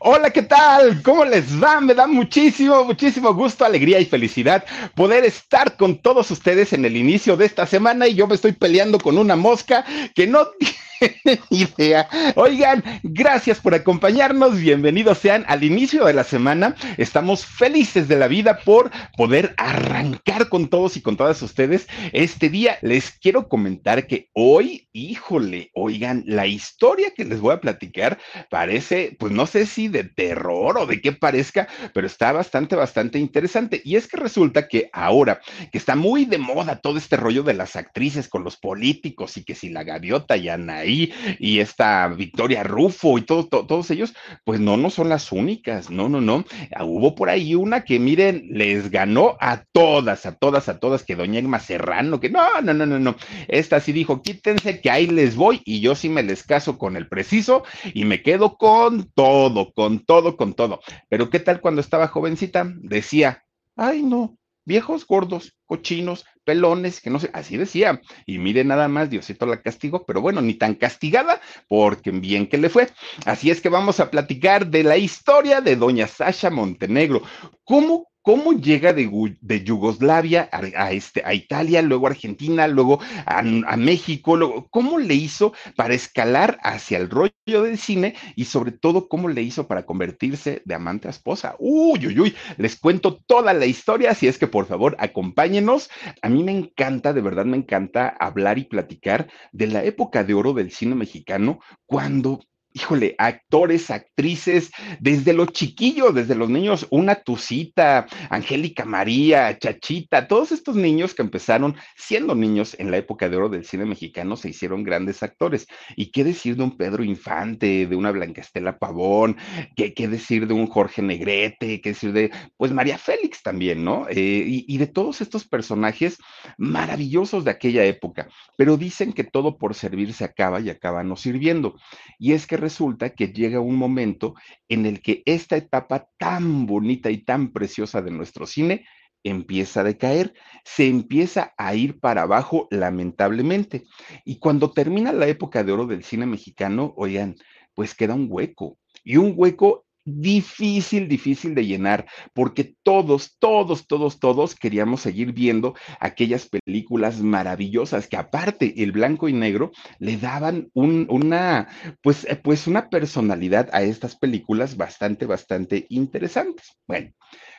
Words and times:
Hola, 0.00 0.30
¿qué 0.30 0.42
tal? 0.42 1.02
¿Cómo 1.02 1.24
les 1.24 1.60
va? 1.60 1.80
Me 1.80 1.92
da 1.92 2.06
muchísimo, 2.06 2.84
muchísimo 2.84 3.34
gusto, 3.34 3.64
alegría 3.64 3.98
y 3.98 4.04
felicidad 4.04 4.64
poder 4.94 5.24
estar 5.24 5.76
con 5.76 5.98
todos 5.98 6.30
ustedes 6.30 6.72
en 6.72 6.84
el 6.84 6.96
inicio 6.96 7.36
de 7.36 7.46
esta 7.46 7.66
semana 7.66 8.06
y 8.06 8.14
yo 8.14 8.28
me 8.28 8.36
estoy 8.36 8.52
peleando 8.52 9.00
con 9.00 9.18
una 9.18 9.34
mosca 9.34 9.84
que 10.14 10.28
no 10.28 10.46
idea. 11.50 12.08
Oigan, 12.34 12.82
gracias 13.02 13.60
por 13.60 13.74
acompañarnos. 13.74 14.58
Bienvenidos 14.58 15.18
sean 15.18 15.44
al 15.48 15.64
inicio 15.64 16.04
de 16.04 16.12
la 16.12 16.24
semana. 16.24 16.74
Estamos 16.96 17.46
felices 17.46 18.08
de 18.08 18.16
la 18.16 18.28
vida 18.28 18.60
por 18.64 18.90
poder 19.16 19.54
arrancar 19.56 20.48
con 20.48 20.68
todos 20.68 20.96
y 20.96 21.02
con 21.02 21.16
todas 21.16 21.40
ustedes 21.42 21.88
este 22.12 22.48
día. 22.48 22.78
Les 22.82 23.10
quiero 23.10 23.48
comentar 23.48 24.06
que 24.06 24.28
hoy, 24.32 24.88
híjole, 24.92 25.70
oigan, 25.74 26.24
la 26.26 26.46
historia 26.46 27.12
que 27.14 27.24
les 27.24 27.40
voy 27.40 27.54
a 27.54 27.60
platicar 27.60 28.18
parece, 28.50 29.16
pues 29.18 29.32
no 29.32 29.46
sé 29.46 29.66
si 29.66 29.88
de 29.88 30.04
terror 30.04 30.78
o 30.78 30.86
de 30.86 31.00
qué 31.00 31.12
parezca, 31.12 31.68
pero 31.94 32.06
está 32.06 32.32
bastante, 32.32 32.76
bastante 32.76 33.18
interesante. 33.18 33.80
Y 33.84 33.96
es 33.96 34.08
que 34.08 34.16
resulta 34.16 34.68
que 34.68 34.90
ahora 34.92 35.40
que 35.70 35.78
está 35.78 35.94
muy 35.96 36.24
de 36.24 36.38
moda 36.38 36.80
todo 36.80 36.98
este 36.98 37.16
rollo 37.16 37.42
de 37.42 37.54
las 37.54 37.76
actrices 37.76 38.28
con 38.28 38.44
los 38.44 38.56
políticos 38.56 39.36
y 39.36 39.44
que 39.44 39.54
si 39.54 39.68
la 39.68 39.84
gaviota 39.84 40.36
y 40.36 40.48
Ana 40.48 40.84
y 40.88 41.60
esta 41.60 42.08
Victoria 42.08 42.62
Rufo 42.62 43.18
y 43.18 43.22
todo, 43.22 43.46
todos 43.46 43.90
ellos, 43.90 44.14
pues 44.44 44.60
no, 44.60 44.76
no 44.76 44.90
son 44.90 45.08
las 45.08 45.32
únicas, 45.32 45.90
no, 45.90 46.08
no, 46.08 46.20
no. 46.20 46.44
Ah, 46.74 46.84
hubo 46.84 47.14
por 47.14 47.30
ahí 47.30 47.54
una 47.54 47.84
que, 47.84 47.98
miren, 47.98 48.48
les 48.50 48.90
ganó 48.90 49.36
a 49.40 49.64
todas, 49.72 50.26
a 50.26 50.36
todas, 50.36 50.68
a 50.68 50.78
todas, 50.78 51.04
que 51.04 51.16
doña 51.16 51.38
Emma 51.38 51.60
Serrano, 51.60 52.20
que 52.20 52.30
no, 52.30 52.60
no, 52.62 52.74
no, 52.74 52.86
no, 52.86 52.98
no. 52.98 53.16
Esta 53.48 53.80
sí 53.80 53.92
dijo, 53.92 54.22
quítense 54.22 54.80
que 54.80 54.90
ahí 54.90 55.06
les 55.06 55.36
voy 55.36 55.62
y 55.64 55.80
yo 55.80 55.94
sí 55.94 56.08
me 56.08 56.22
les 56.22 56.42
caso 56.42 56.78
con 56.78 56.96
el 56.96 57.08
preciso 57.08 57.64
y 57.94 58.04
me 58.04 58.22
quedo 58.22 58.56
con 58.56 59.10
todo, 59.12 59.72
con 59.72 60.04
todo, 60.04 60.36
con 60.36 60.54
todo. 60.54 60.80
Pero 61.08 61.30
¿qué 61.30 61.40
tal 61.40 61.60
cuando 61.60 61.80
estaba 61.80 62.08
jovencita? 62.08 62.70
Decía, 62.76 63.44
ay 63.76 64.02
no, 64.02 64.38
viejos 64.64 65.06
gordos, 65.06 65.56
cochinos, 65.64 66.26
pelones, 66.48 67.02
que 67.02 67.10
no 67.10 67.20
sé, 67.20 67.28
así 67.34 67.58
decía. 67.58 68.00
Y 68.24 68.38
mire 68.38 68.64
nada 68.64 68.88
más, 68.88 69.10
Diosito 69.10 69.44
la 69.44 69.60
castigó, 69.60 70.06
pero 70.06 70.22
bueno, 70.22 70.40
ni 70.40 70.54
tan 70.54 70.76
castigada, 70.76 71.42
porque 71.68 72.10
bien 72.10 72.46
que 72.46 72.56
le 72.56 72.70
fue. 72.70 72.88
Así 73.26 73.50
es 73.50 73.60
que 73.60 73.68
vamos 73.68 74.00
a 74.00 74.10
platicar 74.10 74.66
de 74.66 74.82
la 74.82 74.96
historia 74.96 75.60
de 75.60 75.76
doña 75.76 76.06
Sasha 76.08 76.48
Montenegro. 76.48 77.20
¿Cómo 77.64 78.07
cómo 78.22 78.52
llega 78.52 78.92
de, 78.92 79.64
Yugoslavia 79.64 80.48
a, 80.52 80.92
este, 80.92 81.22
a 81.24 81.34
Italia, 81.34 81.82
luego 81.82 82.06
a 82.06 82.10
Argentina, 82.10 82.68
luego 82.68 83.00
a, 83.26 83.42
México, 83.76 84.36
luego, 84.36 84.68
cómo 84.70 84.98
le 84.98 85.14
hizo 85.14 85.52
para 85.76 85.94
escalar 85.94 86.58
hacia 86.62 86.98
el 86.98 87.08
rollo 87.08 87.32
del 87.46 87.78
cine 87.78 88.14
y 88.36 88.44
sobre 88.44 88.72
todo 88.72 89.08
cómo 89.08 89.28
le 89.28 89.42
hizo 89.42 89.66
para 89.66 89.86
convertirse 89.86 90.62
de 90.64 90.74
amante 90.74 91.08
a 91.08 91.10
esposa. 91.10 91.56
Uy, 91.58 92.06
uy, 92.06 92.20
uy, 92.20 92.36
les 92.56 92.76
cuento 92.76 93.18
toda 93.26 93.54
la 93.54 93.66
historia, 93.66 94.10
así 94.10 94.26
es 94.26 94.38
que 94.38 94.46
por 94.46 94.66
favor 94.66 94.96
acompáñenos. 94.98 95.90
A 96.22 96.28
mí 96.28 96.44
me 96.44 96.52
encanta, 96.52 97.12
de 97.12 97.20
verdad 97.20 97.44
me 97.46 97.56
encanta 97.56 98.08
hablar 98.08 98.58
y 98.58 98.64
platicar 98.64 99.28
de 99.52 99.68
la 99.68 99.84
época 99.84 100.24
de 100.24 100.34
oro 100.34 100.52
del 100.52 100.70
cine 100.70 100.94
mexicano 100.94 101.60
cuando 101.86 102.40
híjole, 102.78 103.16
actores, 103.18 103.90
actrices, 103.90 104.70
desde 105.00 105.32
los 105.32 105.48
chiquillos, 105.48 106.14
desde 106.14 106.36
los 106.36 106.48
niños, 106.48 106.86
una 106.90 107.16
Tucita, 107.16 108.06
Angélica 108.30 108.84
María, 108.84 109.58
Chachita, 109.58 110.28
todos 110.28 110.52
estos 110.52 110.76
niños 110.76 111.12
que 111.12 111.22
empezaron 111.22 111.74
siendo 111.96 112.36
niños 112.36 112.76
en 112.78 112.92
la 112.92 112.98
época 112.98 113.28
de 113.28 113.36
oro 113.36 113.48
del 113.48 113.64
cine 113.64 113.84
mexicano 113.84 114.36
se 114.36 114.50
hicieron 114.50 114.84
grandes 114.84 115.24
actores. 115.24 115.66
¿Y 115.96 116.12
qué 116.12 116.22
decir 116.22 116.56
de 116.56 116.62
un 116.62 116.76
Pedro 116.76 117.02
Infante, 117.02 117.86
de 117.86 117.96
una 117.96 118.12
Blanca 118.12 118.42
Estela 118.42 118.78
Pavón? 118.78 119.36
¿Qué, 119.74 120.08
decir 120.08 120.46
de 120.46 120.54
un 120.54 120.68
Jorge 120.68 121.02
Negrete? 121.02 121.80
¿Qué 121.80 121.90
decir 121.90 122.12
de, 122.12 122.30
pues, 122.56 122.72
María 122.72 122.96
Félix 122.96 123.42
también, 123.42 123.84
¿no? 123.84 124.06
Eh, 124.08 124.44
y, 124.46 124.64
y 124.68 124.78
de 124.78 124.86
todos 124.86 125.20
estos 125.20 125.46
personajes 125.46 126.18
maravillosos 126.56 127.44
de 127.44 127.50
aquella 127.50 127.84
época. 127.84 128.28
Pero 128.56 128.76
dicen 128.76 129.12
que 129.12 129.24
todo 129.24 129.58
por 129.58 129.74
servir 129.74 130.12
se 130.12 130.24
acaba 130.24 130.60
y 130.60 130.70
acaba 130.70 131.02
no 131.02 131.16
sirviendo. 131.16 131.74
Y 132.18 132.32
es 132.32 132.46
que 132.46 132.56
resulta 132.68 133.14
que 133.14 133.28
llega 133.28 133.60
un 133.60 133.76
momento 133.76 134.34
en 134.68 134.84
el 134.84 135.00
que 135.00 135.22
esta 135.24 135.56
etapa 135.56 136.10
tan 136.18 136.66
bonita 136.66 137.10
y 137.10 137.24
tan 137.24 137.50
preciosa 137.50 138.02
de 138.02 138.10
nuestro 138.10 138.46
cine 138.46 138.84
empieza 139.24 139.80
a 139.80 139.84
decaer, 139.84 140.34
se 140.64 140.86
empieza 140.86 141.54
a 141.56 141.74
ir 141.74 141.98
para 141.98 142.22
abajo 142.22 142.68
lamentablemente. 142.70 143.84
Y 144.26 144.38
cuando 144.38 144.72
termina 144.72 145.12
la 145.12 145.26
época 145.28 145.64
de 145.64 145.72
oro 145.72 145.86
del 145.86 146.04
cine 146.04 146.26
mexicano, 146.26 146.92
oigan, 146.96 147.36
pues 147.74 147.94
queda 147.94 148.14
un 148.14 148.26
hueco. 148.28 148.78
Y 149.02 149.16
un 149.16 149.32
hueco 149.34 149.86
difícil, 150.08 151.08
difícil 151.08 151.54
de 151.54 151.66
llenar, 151.66 152.06
porque 152.34 152.74
todos, 152.82 153.36
todos, 153.38 153.86
todos, 153.86 154.18
todos 154.18 154.54
queríamos 154.54 155.02
seguir 155.02 155.32
viendo 155.32 155.74
aquellas 156.00 156.48
películas 156.48 157.20
maravillosas 157.20 158.08
que 158.08 158.16
aparte 158.16 158.82
el 158.82 158.92
blanco 158.92 159.28
y 159.28 159.32
negro 159.32 159.70
le 159.98 160.16
daban 160.16 160.70
una, 160.74 161.68
pues, 162.02 162.24
eh, 162.24 162.36
pues 162.36 162.66
una 162.66 162.88
personalidad 162.88 163.68
a 163.72 163.82
estas 163.82 164.16
películas 164.16 164.76
bastante, 164.76 165.26
bastante 165.26 165.86
interesantes. 165.88 166.78
Bueno, 166.86 167.10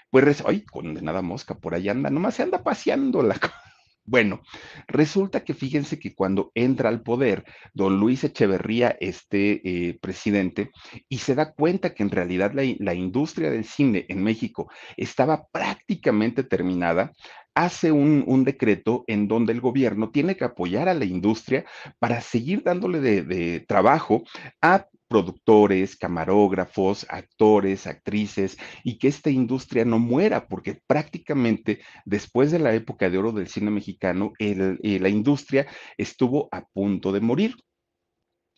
pues, 0.09 0.44
ay, 0.46 0.64
condenada 0.66 1.22
mosca, 1.22 1.56
por 1.56 1.76
ahí 1.76 1.90
anda, 1.90 2.09
nomás 2.09 2.36
se 2.36 2.44
anda 2.44 2.64
paseando 2.64 3.22
la 3.22 3.36
bueno, 4.09 4.42
resulta 4.88 5.44
que 5.44 5.53
fíjense 5.53 6.00
que 6.00 6.16
cuando 6.16 6.52
entra 6.56 6.90
al 6.90 7.03
poder 7.03 7.46
don 7.75 8.00
Luis 8.00 8.24
Echeverría, 8.24 8.97
este 9.00 9.62
eh, 9.64 10.00
presidente, 10.02 10.72
y 11.08 11.20
se 11.20 11.36
da 11.36 11.53
cuenta 11.53 11.94
que 11.94 12.02
en 12.02 12.09
realidad 12.09 12.52
la, 12.53 12.94
industria 12.96 13.52
del 13.52 13.66
cine 13.66 14.08
en 14.09 14.24
México 14.24 14.72
estaba 14.97 15.46
prácticamente 15.52 16.44
terminada, 16.44 17.14
hace 17.53 17.92
un, 17.92 18.44
decreto 18.44 19.03
en 19.06 19.28
donde 19.28 19.53
el 19.53 19.62
gobierno 19.62 20.09
tiene 20.09 20.36
que 20.36 20.46
apoyar 20.46 20.90
a 20.90 20.96
la 20.96 21.06
industria 21.06 21.66
para 22.00 22.20
seguir 22.22 22.64
dándole 22.64 23.02
de 23.02 23.59
trabajo 23.59 24.24
a 24.59 24.88
productores, 25.09 25.97
camarógrafos, 25.97 27.06
actores, 27.09 27.88
actrices, 27.88 28.58
y 28.84 28.97
que 29.00 29.09
esta 29.09 29.29
industria 29.29 29.84
no 29.84 30.00
muera, 30.00 30.47
porque 30.47 30.79
prácticamente 30.88 31.82
después 32.06 32.52
de 32.52 32.59
la 32.59 32.73
época 32.73 33.09
de 33.09 33.17
oro 33.17 33.32
del 33.34 33.47
cine 33.47 33.72
mexicano, 33.72 34.32
el, 34.40 34.79
eh, 34.84 35.00
la 35.00 35.09
industria 35.09 35.67
estuvo 35.97 36.47
a 36.52 36.66
punto 36.66 37.11
de 37.11 37.22
morir. 37.22 37.56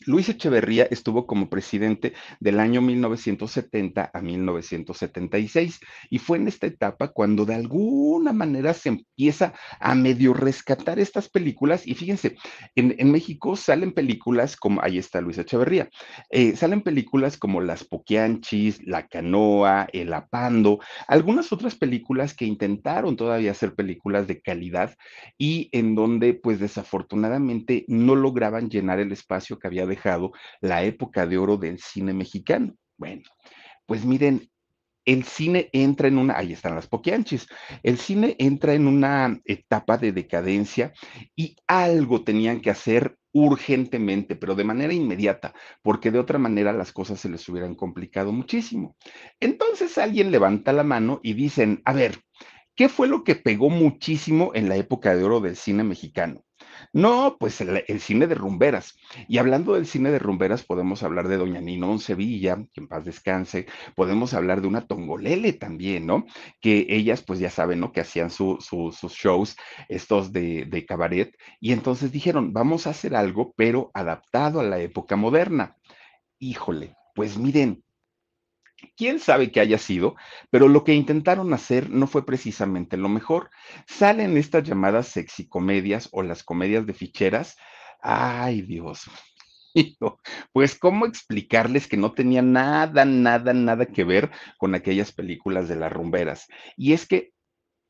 Luis 0.06 0.30
Echeverría 0.30 0.88
estuvo 0.89 1.27
como 1.27 1.50
presidente 1.50 2.13
del 2.39 2.59
año 2.59 2.81
1970 2.81 4.12
a 4.13 4.21
1976 4.21 5.80
y 6.09 6.18
fue 6.18 6.38
en 6.38 6.48
esta 6.48 6.68
etapa 6.68 7.09
cuando 7.09 7.45
de 7.45 7.56
alguna 7.56 8.33
manera 8.33 8.74
se 8.74 8.89
empieza 8.89 9.53
a 9.80 9.94
medio 9.95 10.33
rescatar 10.33 11.00
estas 11.00 11.30
películas 11.30 11.86
y 11.86 11.95
fíjense, 11.95 12.36
en, 12.75 13.12
México 13.12 13.56
salen 13.56 13.92
películas 13.92 14.56
como, 14.56 14.81
ahí 14.81 14.98
está 14.98 15.21
Luis 15.21 15.38
Echeverría, 15.38 15.89
eh, 16.30 16.56
salen 16.56 16.81
películas 16.81 17.38
como 17.38 17.62
Las 17.62 17.83
Poquianchis, 17.83 18.86
La 18.86 19.07
Canoa, 19.07 19.88
El 19.92 20.13
Apando, 20.13 20.80
algunas 21.07 21.51
otras 21.51 21.75
películas 21.75 22.33
que 22.33 22.45
intentaron 22.45 23.15
todavía 23.15 23.51
hacer 23.51 23.75
películas 23.75 24.27
de 24.27 24.42
calidad 24.42 24.95
y 25.38 25.69
en 25.74 25.95
donde 25.95 26.33
pues 26.33 26.59
desafortunadamente 26.59 27.86
no 27.88 28.15
lograban 28.15 28.69
llenar 28.69 29.00
el 29.00 29.12
espacio 29.12 29.59
que 29.59 29.68
había 29.68 29.86
dejado 29.91 30.31
la 30.61 30.83
época 30.83 31.27
de 31.27 31.38
oro 31.38 31.57
del 31.57 31.77
cine 31.79 32.13
mexicano. 32.13 32.75
Bueno, 32.97 33.23
pues 33.85 34.05
miren, 34.05 34.49
el 35.05 35.23
cine 35.23 35.69
entra 35.73 36.07
en 36.07 36.17
una, 36.17 36.38
ahí 36.38 36.53
están 36.53 36.75
las 36.75 36.88
poquianchis, 36.88 37.47
el 37.83 37.97
cine 37.97 38.35
entra 38.39 38.73
en 38.73 38.88
una 38.88 39.39
etapa 39.45 39.97
de 39.97 40.11
decadencia 40.11 40.93
y 41.35 41.55
algo 41.67 42.23
tenían 42.23 42.61
que 42.61 42.69
hacer 42.69 43.17
urgentemente, 43.33 44.35
pero 44.35 44.55
de 44.55 44.63
manera 44.63 44.93
inmediata, 44.93 45.53
porque 45.81 46.11
de 46.11 46.19
otra 46.19 46.38
manera 46.38 46.73
las 46.73 46.91
cosas 46.91 47.19
se 47.19 47.29
les 47.29 47.47
hubieran 47.49 47.75
complicado 47.75 48.31
muchísimo. 48.31 48.95
Entonces 49.39 49.97
alguien 49.97 50.31
levanta 50.31 50.73
la 50.73 50.83
mano 50.83 51.19
y 51.23 51.33
dicen, 51.33 51.81
a 51.85 51.93
ver, 51.93 52.19
¿qué 52.75 52.89
fue 52.89 53.07
lo 53.07 53.23
que 53.23 53.35
pegó 53.35 53.69
muchísimo 53.69 54.51
en 54.53 54.69
la 54.69 54.75
época 54.75 55.15
de 55.15 55.23
oro 55.23 55.39
del 55.39 55.55
cine 55.55 55.83
mexicano? 55.83 56.43
No, 56.94 57.38
pues 57.39 57.62
el, 57.62 58.00
cine 58.00 58.28
de 58.28 58.36
rumberas. 58.36 58.95
Y 59.28 59.38
hablando 59.38 59.74
del 59.74 59.86
cine 59.86 60.12
de 60.12 60.19
rumberas, 60.19 60.63
podemos 60.63 61.04
hablar 61.04 61.28
de 61.28 61.38
Doña 61.38 61.62
Ninón 61.62 62.00
Sevilla, 62.00 62.57
que 62.74 62.81
en 62.81 62.88
paz 62.88 63.06
descanse. 63.06 63.68
Podemos 63.95 64.33
hablar 64.33 64.62
de 64.62 64.68
una 64.68 64.88
Tongolele 64.88 65.54
también, 65.54 66.06
¿no? 66.06 66.25
Que 66.60 66.86
ellas, 66.89 67.24
pues 67.24 67.39
ya 67.39 67.50
saben, 67.50 67.80
¿no? 67.80 67.92
Que 67.92 68.01
hacían 68.01 68.30
sus 68.30 68.66
shows, 69.01 69.56
estos 69.89 70.31
de, 70.31 70.66
de 70.66 70.86
cabaret. 70.86 71.36
Y 71.60 71.74
entonces 71.74 72.12
dijeron, 72.12 72.54
vamos 72.54 72.88
a 72.88 72.92
hacer 72.92 73.16
algo, 73.16 73.54
pero 73.56 73.92
adaptado 73.94 74.60
a 74.60 74.63
la 74.63 74.80
época 74.80 75.16
moderna. 75.16 75.77
Híjole, 76.39 76.95
pues 77.16 77.38
miren, 77.38 77.84
quién 78.95 79.19
sabe 79.19 79.51
qué 79.51 79.60
haya 79.60 79.78
sido, 79.78 80.16
pero 80.50 80.68
lo 80.68 80.83
que 80.83 80.94
intentaron 80.94 81.54
hacer 81.54 81.89
no 81.89 82.07
fue 82.07 82.25
precisamente 82.25 82.98
lo 82.98 83.10
mejor. 83.10 83.50
Salen 83.88 84.38
estas 84.38 84.63
llamadas 84.63 85.07
sexicomedias 85.07 86.10
o 86.12 86.24
las 86.24 86.44
comedias 86.44 86.86
de 86.86 86.94
ficheras. 86.94 87.57
Ay, 88.01 88.62
Dios. 88.62 89.04
Pues, 90.51 90.78
¿cómo 90.78 91.06
explicarles 91.06 91.88
que 91.88 91.95
no 91.95 92.12
tenía 92.12 92.42
nada, 92.42 93.06
nada, 93.06 93.54
nada 93.54 93.86
que 93.86 94.04
ver 94.04 94.30
con 94.57 94.75
aquellas 94.75 95.13
películas 95.13 95.69
de 95.69 95.77
las 95.77 95.92
rumberas? 95.92 96.48
Y 96.75 96.92
es 96.92 97.07
que 97.07 97.31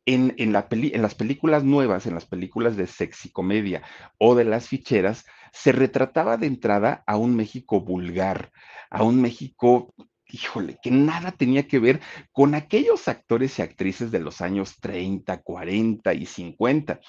en, 0.05 0.33
en, 0.37 0.53
la 0.53 0.67
en 0.69 1.01
las 1.01 1.15
películas 1.15 1.63
nuevas, 1.63 2.05
en 2.05 2.15
las 2.15 2.25
películas 2.25 2.75
de 2.75 2.87
sexicomedia 2.87 3.81
o 4.17 4.35
de 4.35 4.45
las 4.45 4.67
ficheras, 4.67 5.25
se 5.51 5.71
retrataba 5.71 6.37
de 6.37 6.47
entrada 6.47 7.03
a 7.05 7.17
un 7.17 7.35
México 7.35 7.81
vulgar, 7.81 8.51
a 8.89 9.03
un 9.03 9.21
México 9.21 9.93
híjole, 10.31 10.77
que 10.81 10.91
nada 10.91 11.31
tenía 11.31 11.67
que 11.67 11.79
ver 11.79 11.99
con 12.31 12.55
aquellos 12.55 13.07
actores 13.07 13.59
y 13.59 13.61
actrices 13.61 14.11
de 14.11 14.19
los 14.19 14.41
años 14.41 14.77
30, 14.79 15.41
40 15.41 16.13
y 16.13 16.25
50 16.25 16.99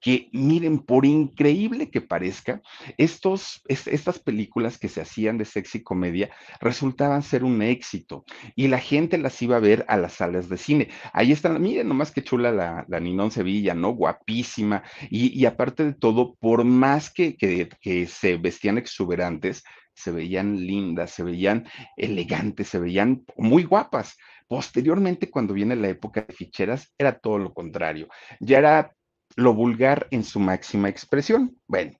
que 0.00 0.28
miren, 0.32 0.78
por 0.78 1.04
increíble 1.04 1.90
que 1.90 2.00
parezca, 2.00 2.62
estos, 2.96 3.62
estas 3.66 4.18
películas 4.18 4.78
que 4.78 4.88
se 4.88 5.00
hacían 5.00 5.38
de 5.38 5.44
sexy 5.44 5.82
comedia 5.82 6.30
resultaban 6.60 7.22
ser 7.22 7.44
un 7.44 7.62
éxito 7.62 8.24
y 8.54 8.68
la 8.68 8.78
gente 8.78 9.18
las 9.18 9.40
iba 9.42 9.56
a 9.56 9.60
ver 9.60 9.84
a 9.88 9.96
las 9.96 10.14
salas 10.14 10.48
de 10.48 10.56
cine. 10.56 10.88
Ahí 11.12 11.32
están, 11.32 11.60
miren 11.60 11.88
nomás 11.88 12.12
qué 12.12 12.22
chula 12.22 12.52
la, 12.52 12.84
la 12.88 13.00
Ninón 13.00 13.30
Sevilla, 13.30 13.74
¿no? 13.74 13.90
Guapísima. 13.90 14.82
Y, 15.10 15.44
aparte 15.46 15.84
de 15.84 15.94
todo, 15.94 16.36
por 16.36 16.64
más 16.64 17.10
que, 17.10 17.36
que 17.36 18.06
se 18.06 18.36
vestían 18.36 18.78
exuberantes, 18.78 19.64
se 19.98 20.12
veían 20.12 20.56
lindas, 20.56 21.10
se 21.10 21.22
veían 21.22 21.66
elegantes, 21.96 22.68
se 22.68 22.78
veían 22.78 23.24
muy 23.36 23.64
guapas. 23.64 24.16
Posteriormente, 24.46 25.30
cuando 25.30 25.54
viene 25.54 25.76
la 25.76 25.88
época 25.88 26.22
de 26.22 26.32
ficheras, 26.32 26.94
era 26.96 27.18
todo 27.18 27.38
lo 27.38 27.52
contrario. 27.52 28.08
Ya 28.40 28.58
era 28.58 28.94
lo 29.36 29.54
vulgar 29.54 30.06
en 30.10 30.24
su 30.24 30.40
máxima 30.40 30.88
expresión. 30.88 31.58
Bueno, 31.66 31.98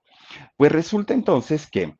pues 0.57 0.73
resulta 0.73 1.13
entonces 1.13 1.69
que 1.71 1.98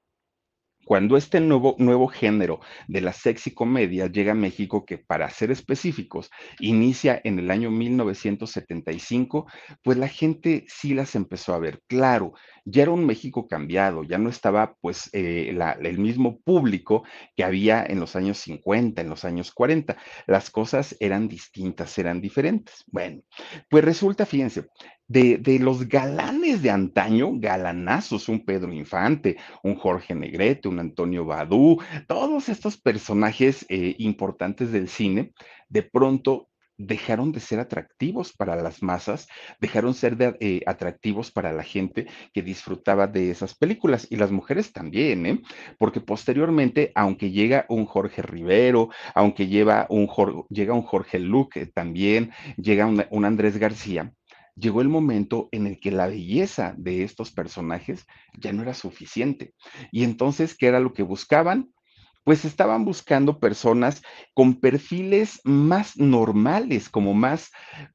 cuando 0.89 1.19
este 1.19 1.39
nuevo, 1.41 1.77
nuevo 1.79 2.09
género 2.09 2.61
de 2.87 3.03
la 3.03 3.13
sexy 3.13 3.53
comedia 3.53 4.07
llega 4.07 4.33
a 4.33 4.35
México, 4.35 4.87
que 4.87 4.97
para 4.97 5.29
ser 5.29 5.51
específicos, 5.51 6.31
inicia 6.61 7.21
en 7.25 7.39
el 7.39 7.51
año 7.51 7.71
1975, 7.71 9.47
pues 9.83 9.99
la 9.99 10.09
gente 10.09 10.65
sí 10.67 10.95
las 10.95 11.15
empezó 11.15 11.53
a 11.53 11.59
ver. 11.59 11.83
Claro, 11.89 12.33
ya 12.65 12.85
era 12.85 12.93
un 12.93 13.05
México 13.05 13.49
cambiado, 13.49 14.03
ya 14.03 14.17
no 14.17 14.31
estaba 14.31 14.77
pues 14.81 15.11
eh, 15.13 15.55
el 15.83 15.99
mismo 15.99 16.41
público 16.41 17.05
que 17.37 17.45
había 17.45 17.85
en 17.85 18.01
los 18.01 18.17
años 18.17 18.39
50, 18.39 19.03
en 19.03 19.11
los 19.11 19.27
años 19.27 19.53
40. 19.53 19.95
Las 20.27 20.49
cosas 20.49 20.97
eran 21.01 21.29
distintas, 21.29 21.99
eran 21.99 22.23
diferentes. 22.23 22.85
Bueno, 22.87 23.21
pues 23.69 23.85
resulta, 23.85 24.25
fíjense, 24.25 24.65
de, 25.09 25.59
los 25.61 25.89
galanes 25.89 26.63
de 26.63 26.71
antaño, 26.71 27.33
galanazos, 27.35 28.29
un 28.29 28.45
Pedro 28.45 28.73
Infante, 28.73 29.37
un 29.63 29.75
Jorge 29.75 30.15
Negrete, 30.15 30.69
un 30.69 30.79
Antonio 30.79 31.25
Badú, 31.25 31.79
todos 32.07 32.49
estos 32.49 32.77
personajes 32.77 33.65
eh, 33.69 33.97
importantes 33.99 34.71
del 34.71 34.89
cine, 34.89 35.33
de 35.69 35.83
pronto 35.83 36.49
dejaron 36.79 37.33
de 37.33 37.41
ser 37.41 37.59
atractivos 37.59 38.33
para 38.33 38.55
las 38.55 38.83
masas, 38.83 39.27
dejaron 39.61 39.95
ser 39.95 40.17
de, 40.17 40.37
eh, 40.41 40.61
atractivos 40.65 41.33
para 41.33 41.53
la 41.53 41.65
gente 41.65 42.07
que 42.33 42.43
disfrutaba 42.43 43.09
de 43.09 43.31
esas 43.31 43.57
películas 43.57 44.07
y 44.11 44.17
las 44.17 44.31
mujeres 44.31 44.73
también, 44.73 45.27
¿eh? 45.27 45.43
porque 45.79 46.01
posteriormente, 46.01 46.93
aunque 46.95 47.33
llega 47.33 47.67
un 47.69 47.85
Jorge 47.85 48.23
Rivero, 48.23 48.91
aunque 49.15 49.49
lleva 49.49 49.87
un 49.91 50.09
llega 50.51 50.73
un 50.73 50.83
Jorge 50.83 51.19
Luque 51.19 51.67
también, 51.67 52.31
llega 52.57 52.87
un 52.87 53.25
Andrés 53.25 53.59
García, 53.59 54.15
llegó 54.59 54.81
el 54.81 54.89
momento 54.89 55.49
en 55.53 55.67
el 55.67 55.81
que 55.81 55.91
la 55.91 56.09
belleza 56.09 56.75
de 56.77 57.03
estos 57.03 57.31
personajes 57.31 58.07
ya 58.39 58.53
no 58.53 58.63
era 58.63 58.75
suficiente. 58.75 59.55
Y 59.93 60.05
entonces, 60.05 60.57
¿qué 60.57 60.67
era 60.67 60.81
lo 60.81 60.93
que 60.93 61.03
buscaban? 61.03 61.71
Pues 62.25 62.45
estaban 62.45 62.85
buscando 62.85 63.39
personas 63.39 64.03
con 64.35 64.61
perfiles 64.61 65.41
más 65.45 65.97
normales, 65.97 66.91
como 66.91 67.15
más, 67.15 67.51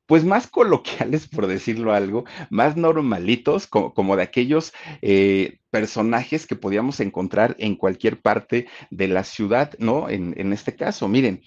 pues 0.08 0.24
más 0.24 0.48
coloquiales, 0.52 1.28
por 1.28 1.46
decirlo 1.46 1.94
algo, 1.94 2.26
más 2.50 2.76
normalitos, 2.76 3.68
como, 3.68 4.16
de 4.16 4.24
aquellos 4.24 4.74
eh, 5.02 5.60
personajes 5.70 6.48
que 6.48 6.56
podíamos 6.56 7.00
encontrar 7.00 7.56
en 7.60 7.76
cualquier 7.76 8.22
parte 8.22 8.68
de 8.90 9.08
la 9.08 9.24
ciudad, 9.24 9.74
¿no? 9.78 10.10
En, 10.10 10.34
en 10.38 10.52
este 10.52 10.76
caso, 10.76 11.08
miren, 11.08 11.44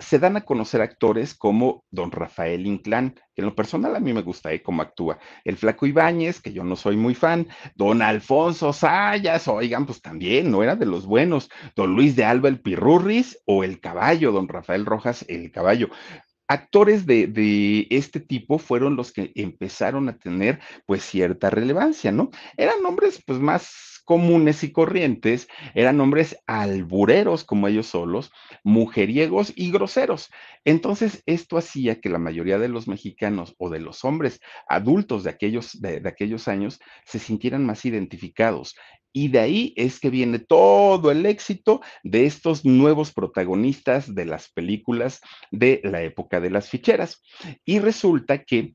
se 0.00 0.18
dan 0.18 0.36
a 0.36 0.40
conocer 0.40 0.80
actores 0.80 1.34
como 1.34 1.84
don 1.90 2.10
Rafael 2.10 2.66
Inclán, 2.66 3.14
que 3.34 3.42
en 3.42 3.46
lo 3.46 3.54
personal 3.54 3.94
a 3.94 4.00
mí 4.00 4.12
me 4.12 4.22
gusta 4.22 4.52
¿eh? 4.52 4.62
cómo 4.62 4.82
actúa. 4.82 5.18
El 5.44 5.56
Flaco 5.56 5.86
Ibáñez, 5.86 6.40
que 6.40 6.52
yo 6.52 6.64
no 6.64 6.74
soy 6.74 6.96
muy 6.96 7.14
fan. 7.14 7.46
Don 7.74 8.02
Alfonso 8.02 8.72
Sayas, 8.72 9.46
oigan, 9.46 9.86
pues 9.86 10.00
también 10.00 10.50
no 10.50 10.62
era 10.62 10.74
de 10.74 10.86
los 10.86 11.06
buenos. 11.06 11.50
Don 11.76 11.94
Luis 11.94 12.16
de 12.16 12.24
Alba, 12.24 12.48
el 12.48 12.60
Pirurris, 12.60 13.38
o 13.46 13.62
el 13.62 13.78
Caballo, 13.80 14.32
don 14.32 14.48
Rafael 14.48 14.86
Rojas, 14.86 15.24
el 15.28 15.52
Caballo 15.52 15.90
actores 16.48 17.06
de, 17.06 17.28
de, 17.28 17.86
este 17.90 18.18
tipo 18.18 18.58
fueron 18.58 18.96
los 18.96 19.12
que 19.12 19.30
empezaron 19.36 20.08
a 20.08 20.18
tener 20.18 20.58
pues 20.84 21.04
cierta 21.04 21.48
relevancia, 21.48 22.10
¿no? 22.10 22.30
Eran 22.56 22.82
nombres 22.82 23.22
pues 23.24 23.38
más 23.38 23.89
comunes 24.10 24.64
y 24.64 24.72
corrientes 24.72 25.46
eran 25.72 26.00
hombres 26.00 26.36
albureros 26.48 27.44
como 27.44 27.68
ellos 27.68 27.86
solos, 27.86 28.32
mujeriegos 28.64 29.52
y 29.54 29.70
groseros. 29.70 30.30
Entonces, 30.64 31.22
esto 31.26 31.56
hacía 31.56 32.00
que 32.00 32.08
la 32.08 32.18
mayoría 32.18 32.58
de 32.58 32.66
los 32.66 32.88
mexicanos 32.88 33.54
o 33.56 33.70
de 33.70 33.78
los 33.78 34.04
hombres 34.04 34.40
adultos 34.68 35.22
de 35.22 35.30
aquellos, 35.30 35.80
de, 35.80 36.00
de 36.00 36.08
aquellos 36.08 36.48
años 36.48 36.80
se 37.04 37.20
sintieran 37.20 37.64
más 37.64 37.84
identificados. 37.84 38.74
Y 39.12 39.28
de 39.28 39.38
ahí 39.38 39.74
es 39.76 40.00
que 40.00 40.10
viene 40.10 40.40
todo 40.40 41.12
el 41.12 41.24
éxito 41.24 41.80
de 42.02 42.26
estos 42.26 42.64
nuevos 42.64 43.12
protagonistas 43.12 44.12
de 44.12 44.24
las 44.24 44.50
películas 44.50 45.20
de 45.52 45.80
la 45.84 46.02
época 46.02 46.40
de 46.40 46.50
las 46.50 46.68
ficheras. 46.68 47.22
Y 47.64 47.78
resulta 47.78 48.42
que 48.42 48.72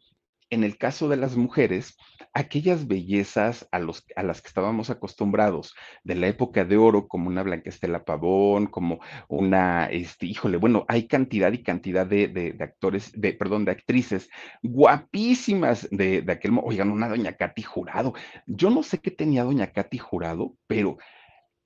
en 0.50 0.64
el 0.64 0.78
caso 0.78 1.10
de 1.10 1.18
las 1.18 1.36
mujeres, 1.36 1.98
aquellas 2.36 2.86
bellezas 2.88 3.68
a, 3.72 3.80
los, 3.80 4.06
a 4.16 4.22
las 4.22 4.42
que 4.42 4.50
estábamos 4.50 4.90
acostumbrados 4.90 5.74
de 6.04 6.16
la 6.16 6.28
época 6.28 6.66
de 6.66 6.76
oro, 6.76 7.08
como 7.08 7.30
una 7.30 7.42
Blanca 7.44 7.70
Estela 7.70 8.04
Pavón, 8.04 8.68
como 8.68 9.00
una, 9.30 9.86
este, 9.86 10.26
híjole, 10.28 10.58
bueno, 10.58 10.86
hay 10.90 11.08
cantidad 11.08 11.52
y 11.54 11.64
cantidad 11.64 12.06
de, 12.06 12.28
de, 12.28 12.56
actores, 12.60 13.14
de, 13.16 13.32
perdón, 13.32 13.64
de 13.64 13.72
actrices 13.72 14.30
guapísimas 14.62 15.88
de, 15.90 16.22
de 16.22 16.32
aquel, 16.34 16.60
oigan, 16.62 16.92
una 16.92 17.08
doña 17.08 17.34
Katy 17.34 17.64
Jurado. 17.64 18.14
Yo 18.46 18.70
no 18.70 18.84
sé 18.84 19.00
qué 19.00 19.12
tenía 19.12 19.46
doña 19.46 19.72
Katy 19.72 19.98
Jurado, 19.98 20.56
pero 20.68 20.98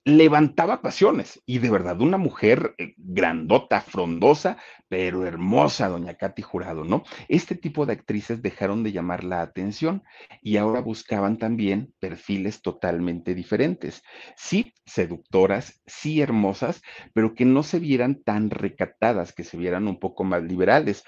levantaba 0.05 0.81
pasiones 0.81 1.41
y 1.45 1.59
de 1.59 1.69
verdad 1.69 2.01
una 2.01 2.17
mujer 2.17 2.73
eh, 2.77 2.93
grandota, 2.97 3.81
frondosa, 3.81 4.57
pero 4.87 5.25
hermosa, 5.25 5.87
doña 5.87 6.15
Katy 6.15 6.41
Jurado, 6.41 6.83
¿no? 6.83 7.03
Este 7.27 7.55
tipo 7.55 7.85
de 7.85 7.93
actrices 7.93 8.41
dejaron 8.41 8.83
de 8.83 8.91
llamar 8.91 9.23
la 9.23 9.41
atención 9.41 10.03
y 10.41 10.57
ahora 10.57 10.81
buscaban 10.81 11.37
también 11.37 11.93
perfiles 11.99 12.61
totalmente 12.61 13.35
diferentes. 13.35 14.03
Sí, 14.35 14.73
seductoras, 14.85 15.81
sí 15.85 16.21
hermosas, 16.21 16.81
pero 17.13 17.35
que 17.35 17.45
no 17.45 17.61
se 17.63 17.79
vieran 17.79 18.23
tan 18.23 18.49
recatadas, 18.49 19.33
que 19.33 19.43
se 19.43 19.57
vieran 19.57 19.87
un 19.87 19.99
poco 19.99 20.23
más 20.23 20.43
liberales. 20.43 21.03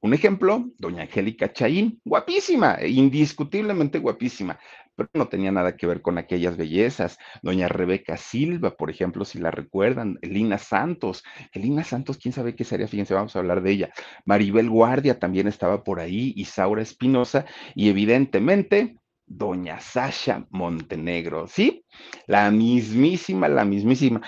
Un 0.00 0.14
ejemplo, 0.14 0.70
doña 0.78 1.02
Angélica 1.02 1.52
Chaín, 1.52 2.00
guapísima, 2.04 2.78
indiscutiblemente 2.86 3.98
guapísima, 3.98 4.58
pero 4.96 5.08
no 5.14 5.28
tenía 5.28 5.52
nada 5.52 5.76
que 5.76 5.86
ver 5.86 6.02
con 6.02 6.18
aquellas 6.18 6.56
bellezas. 6.56 7.18
Doña 7.42 7.68
Rebeca 7.68 8.16
Silva, 8.16 8.76
por 8.76 8.90
ejemplo, 8.90 9.24
si 9.24 9.38
la 9.38 9.50
recuerdan, 9.50 10.18
Elina 10.22 10.58
Santos, 10.58 11.22
Elina 11.52 11.84
Santos, 11.84 12.18
quién 12.18 12.32
sabe 12.32 12.56
qué 12.56 12.64
sería, 12.64 12.88
fíjense, 12.88 13.14
vamos 13.14 13.36
a 13.36 13.38
hablar 13.38 13.62
de 13.62 13.70
ella. 13.72 13.90
Maribel 14.24 14.70
Guardia 14.70 15.18
también 15.18 15.46
estaba 15.46 15.84
por 15.84 16.00
ahí, 16.00 16.32
Isaura 16.36 16.82
Espinosa, 16.82 17.44
y 17.74 17.90
evidentemente 17.90 18.96
doña 19.26 19.80
Sasha 19.80 20.46
Montenegro, 20.50 21.46
¿sí? 21.46 21.84
La 22.26 22.50
mismísima, 22.50 23.48
la 23.48 23.64
mismísima. 23.64 24.22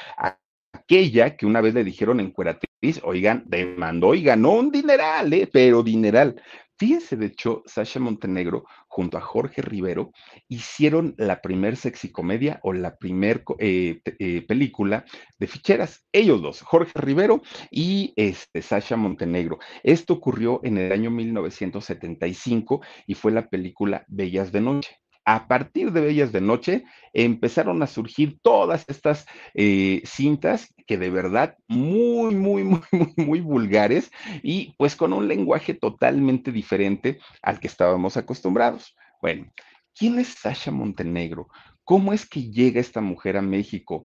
Aquella 0.73 1.37
que 1.37 1.47
una 1.47 1.61
vez 1.61 1.75
le 1.75 1.85
dijeron 1.85 2.21
en 2.21 2.31
Cueratriz, 2.31 3.01
oigan, 3.03 3.45
demandó 3.47 4.15
y 4.15 4.23
ganó 4.23 4.53
un 4.53 4.71
dineral, 4.71 5.33
¿eh? 5.33 5.49
Pero 5.51 5.83
dineral. 5.83 6.41
Fíjense, 6.79 7.17
de 7.17 7.27
hecho, 7.27 7.65
Sasha 7.67 7.99
Montenegro 7.99 8.65
junto 8.87 9.19
a 9.19 9.21
Jorge 9.21 9.63
Rivero 9.63 10.13
hicieron 10.47 11.15
la 11.19 11.41
primer 11.41 11.77
sexicomedia 11.77 12.61
o 12.63 12.73
la 12.73 12.97
primer 12.97 13.43
eh, 13.59 14.01
eh, 14.05 14.43
película 14.47 15.05
de 15.41 15.47
ficheras. 15.49 16.07
Ellos 16.13 16.41
dos, 16.41 16.63
Jorge 16.63 16.93
Rivero 17.01 17.43
y 17.73 18.13
este, 18.15 18.63
Sasha 18.63 18.97
Montenegro. 18.97 19.59
Esto 19.83 20.15
ocurrió 20.15 20.61
en 20.63 20.79
el 20.79 20.93
año 20.93 21.11
1975 21.11 22.81
y 23.09 23.15
fue 23.15 23.33
la 23.33 23.49
película 23.49 24.05
Bellas 24.07 24.53
de 24.53 24.61
Noche 24.61 25.01
a 25.29 25.47
partir 25.47 25.93
de 25.93 26.01
Bellas 26.01 26.33
de 26.33 26.41
Noche 26.41 26.87
empezaron 27.13 27.83
a 27.83 27.87
surgir 27.87 28.39
todas 28.41 28.87
estas 28.89 29.27
eh, 29.53 30.01
cintas 30.07 30.73
que 30.87 30.97
de 30.97 31.11
verdad 31.11 31.55
muy, 31.67 32.35
muy, 32.35 32.65
muy, 32.65 32.81
muy, 32.91 33.15
muy 33.17 33.41
vulgares 33.43 34.11
y 34.43 34.73
pues 34.79 34.97
con 34.97 35.13
un 35.13 35.29
lenguaje 35.29 35.75
totalmente 35.75 36.51
diferente 36.51 37.19
al 37.43 37.61
que 37.61 37.67
estábamos 37.67 38.17
acostumbrados. 38.17 38.97
Bueno, 39.21 39.53
¿quién 39.95 40.19
es 40.19 40.29
Sasha 40.29 40.71
Montenegro? 40.71 41.49
¿Cómo 41.85 42.15
es 42.15 42.27
que 42.27 42.51
llega 42.51 42.81
esta 42.81 43.03
mujer 43.03 43.37
a 43.37 43.43
México? 43.43 44.07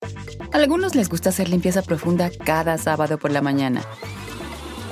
A 0.52 0.56
algunos 0.58 0.94
les 0.94 1.08
gusta 1.08 1.30
hacer 1.30 1.48
limpieza 1.48 1.80
profunda 1.80 2.30
cada 2.44 2.76
sábado 2.76 3.18
por 3.18 3.32
la 3.32 3.40
mañana. 3.40 3.80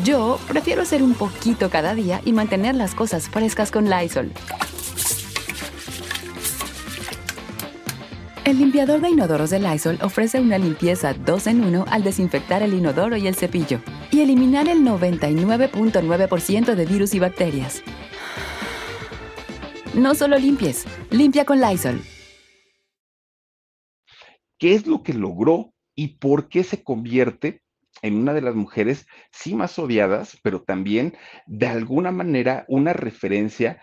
Yo 0.02 0.38
prefiero 0.48 0.80
hacer 0.80 1.02
un 1.02 1.12
poquito 1.12 1.68
cada 1.68 1.94
día 1.94 2.22
y 2.24 2.32
mantener 2.32 2.76
las 2.76 2.94
cosas 2.94 3.28
frescas 3.28 3.70
con 3.70 3.90
Lysol. 3.90 4.32
El 8.44 8.58
limpiador 8.58 9.00
de 9.00 9.08
inodoros 9.08 9.48
de 9.48 9.58
Lysol 9.58 9.98
ofrece 10.02 10.38
una 10.38 10.58
limpieza 10.58 11.14
2 11.14 11.46
en 11.46 11.64
1 11.64 11.86
al 11.88 12.02
desinfectar 12.02 12.62
el 12.62 12.74
inodoro 12.74 13.16
y 13.16 13.26
el 13.26 13.34
cepillo 13.34 13.80
y 14.10 14.20
eliminar 14.20 14.68
el 14.68 14.80
99.9% 14.80 16.74
de 16.74 16.84
virus 16.84 17.14
y 17.14 17.20
bacterias. 17.20 17.82
No 19.94 20.14
solo 20.14 20.36
limpies, 20.36 20.84
limpia 21.10 21.46
con 21.46 21.58
Lysol. 21.58 22.02
¿Qué 24.58 24.74
es 24.74 24.86
lo 24.86 25.02
que 25.02 25.14
logró 25.14 25.72
y 25.94 26.18
por 26.18 26.50
qué 26.50 26.64
se 26.64 26.84
convierte 26.84 27.62
en 28.02 28.16
una 28.16 28.34
de 28.34 28.42
las 28.42 28.54
mujeres 28.54 29.06
sí 29.32 29.54
más 29.54 29.78
odiadas, 29.78 30.38
pero 30.42 30.62
también 30.62 31.16
de 31.46 31.68
alguna 31.68 32.10
manera 32.10 32.66
una 32.68 32.92
referencia 32.92 33.80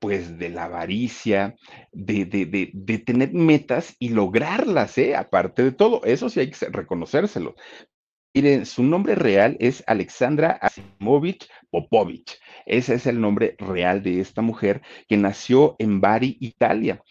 pues 0.00 0.38
de 0.38 0.48
la 0.48 0.64
avaricia, 0.64 1.56
de, 1.92 2.24
de, 2.24 2.98
tener 2.98 3.32
metas 3.34 3.94
y 3.98 4.08
lograrlas, 4.08 4.98
¿eh? 4.98 5.14
aparte 5.14 5.62
de 5.62 5.72
todo, 5.72 6.02
eso 6.04 6.28
sí 6.30 6.40
hay 6.40 6.50
que 6.50 6.66
reconocérselo. 6.70 7.54
Miren, 8.34 8.64
su 8.64 8.82
nombre 8.82 9.14
real 9.16 9.56
es 9.60 9.82
Alexandra 9.86 10.52
Asimovich 10.62 11.48
Popovich. 11.70 12.38
Ese 12.64 12.94
es 12.94 13.06
el 13.06 13.20
nombre 13.20 13.56
real 13.58 14.02
de 14.02 14.20
esta 14.20 14.40
mujer 14.40 14.82
que 15.08 15.16
nació 15.16 15.76
en 15.78 16.00
Bari, 16.00 16.36
Italia. 16.40 17.02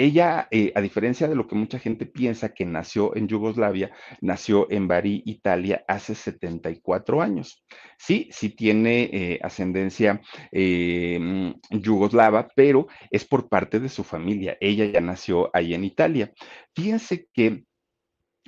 Ella, 0.00 0.46
eh, 0.52 0.72
a 0.76 0.80
diferencia 0.80 1.26
de 1.26 1.34
lo 1.34 1.48
que 1.48 1.56
mucha 1.56 1.80
gente 1.80 2.06
piensa 2.06 2.54
que 2.54 2.64
nació 2.64 3.16
en 3.16 3.26
Yugoslavia, 3.26 3.90
nació 4.20 4.70
en 4.70 4.86
Bari, 4.86 5.22
Italia, 5.26 5.84
hace 5.88 6.14
74 6.14 7.20
años. 7.20 7.64
Sí, 7.98 8.28
sí 8.30 8.50
tiene 8.50 9.10
eh, 9.12 9.40
ascendencia 9.42 10.20
eh, 10.52 11.52
yugoslava, 11.70 12.46
pero 12.54 12.86
es 13.10 13.24
por 13.24 13.48
parte 13.48 13.80
de 13.80 13.88
su 13.88 14.04
familia. 14.04 14.56
Ella 14.60 14.84
ya 14.86 15.00
nació 15.00 15.50
ahí 15.52 15.74
en 15.74 15.82
Italia. 15.82 16.32
Fíjense 16.76 17.26
que, 17.32 17.64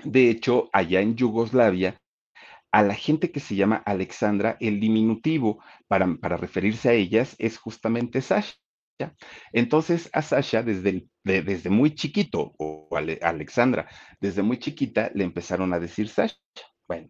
de 0.05 0.31
hecho, 0.31 0.71
allá 0.73 1.01
en 1.01 1.17
Yugoslavia, 1.17 2.01
a 2.71 2.85
la 2.85 2.95
gente 2.95 3.33
que 3.33 3.41
se 3.41 3.57
llama 3.57 3.83
Alexandra, 3.85 4.57
el 4.61 4.79
diminutivo 4.79 5.63
para, 5.89 6.07
para 6.15 6.37
referirse 6.37 6.91
a 6.91 6.93
ellas 6.93 7.35
es 7.41 7.59
justamente 7.59 8.21
Sasha. 8.23 8.55
Entonces 9.53 10.11
a 10.13 10.23
Sasha 10.23 10.63
desde, 10.63 11.07
desde 11.25 11.71
muy 11.71 11.95
chiquito, 11.95 12.53
o 12.59 12.89
a 12.93 13.29
Alexandra, 13.29 13.89
desde 14.21 14.43
muy 14.43 14.59
chiquita 14.59 15.11
le 15.15 15.25
empezaron 15.25 15.73
a 15.73 15.81
decir 15.81 16.09
Sasha. 16.09 16.37
Bueno, 16.87 17.09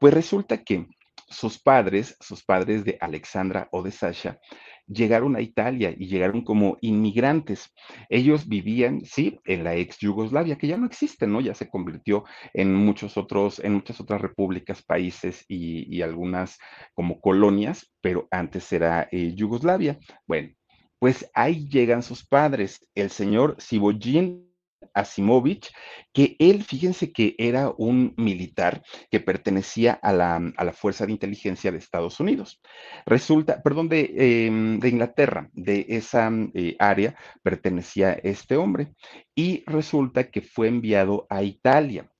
pues 0.00 0.14
resulta 0.14 0.62
que 0.62 0.86
sus 1.28 1.58
padres, 1.58 2.16
sus 2.20 2.44
padres 2.44 2.84
de 2.84 2.98
Alexandra 3.00 3.68
o 3.72 3.82
de 3.82 3.90
Sasha, 3.90 4.38
llegaron 4.86 5.36
a 5.36 5.40
Italia 5.40 5.94
y 5.96 6.06
llegaron 6.06 6.42
como 6.42 6.76
inmigrantes. 6.80 7.72
Ellos 8.08 8.48
vivían, 8.48 9.00
sí, 9.04 9.38
en 9.44 9.64
la 9.64 9.74
ex 9.76 9.98
Yugoslavia, 9.98 10.56
que 10.56 10.66
ya 10.66 10.76
no 10.76 10.86
existe, 10.86 11.26
¿no? 11.26 11.40
Ya 11.40 11.54
se 11.54 11.68
convirtió 11.68 12.24
en 12.52 12.74
muchos 12.74 13.16
otros, 13.16 13.60
en 13.60 13.74
muchas 13.74 14.00
otras 14.00 14.20
repúblicas, 14.20 14.82
países 14.82 15.44
y, 15.48 16.02
algunas 16.02 16.58
como 16.92 17.20
colonias, 17.20 17.90
pero 18.02 18.28
antes 18.30 18.70
era 18.72 19.08
eh, 19.10 19.32
Yugoslavia. 19.34 19.98
Bueno, 20.26 20.50
pues 20.98 21.30
ahí 21.34 21.68
llegan 21.68 22.02
sus 22.02 22.26
padres, 22.26 22.86
el 22.94 23.10
señor 23.10 23.56
Sibojin 23.58 24.54
Asimovich, 24.92 25.72
que 26.12 26.36
él, 26.38 26.62
fíjense 26.62 27.12
que 27.12 27.34
era 27.38 27.72
un 27.76 28.14
militar 28.16 28.82
que 29.10 29.20
pertenecía 29.20 29.92
a 29.92 30.12
la, 30.12 30.72
Fuerza 30.72 31.06
de 31.06 31.12
Inteligencia 31.12 31.72
de 31.72 31.78
Estados 31.78 32.20
Unidos. 32.20 32.60
Resulta, 33.06 33.62
perdón, 33.62 33.88
de, 33.88 34.46
em, 34.46 34.80
Inglaterra, 34.84 35.50
de 35.52 35.86
esa 35.88 36.30
eh, 36.54 36.76
área 36.78 37.16
pertenecía 37.42 38.12
este 38.12 38.56
hombre. 38.56 38.92
Y 39.34 39.64
resulta 39.66 40.30
que 40.30 40.42
fue 40.42 40.68
enviado 40.68 41.26
a 41.30 41.42
Italia. 41.42 42.10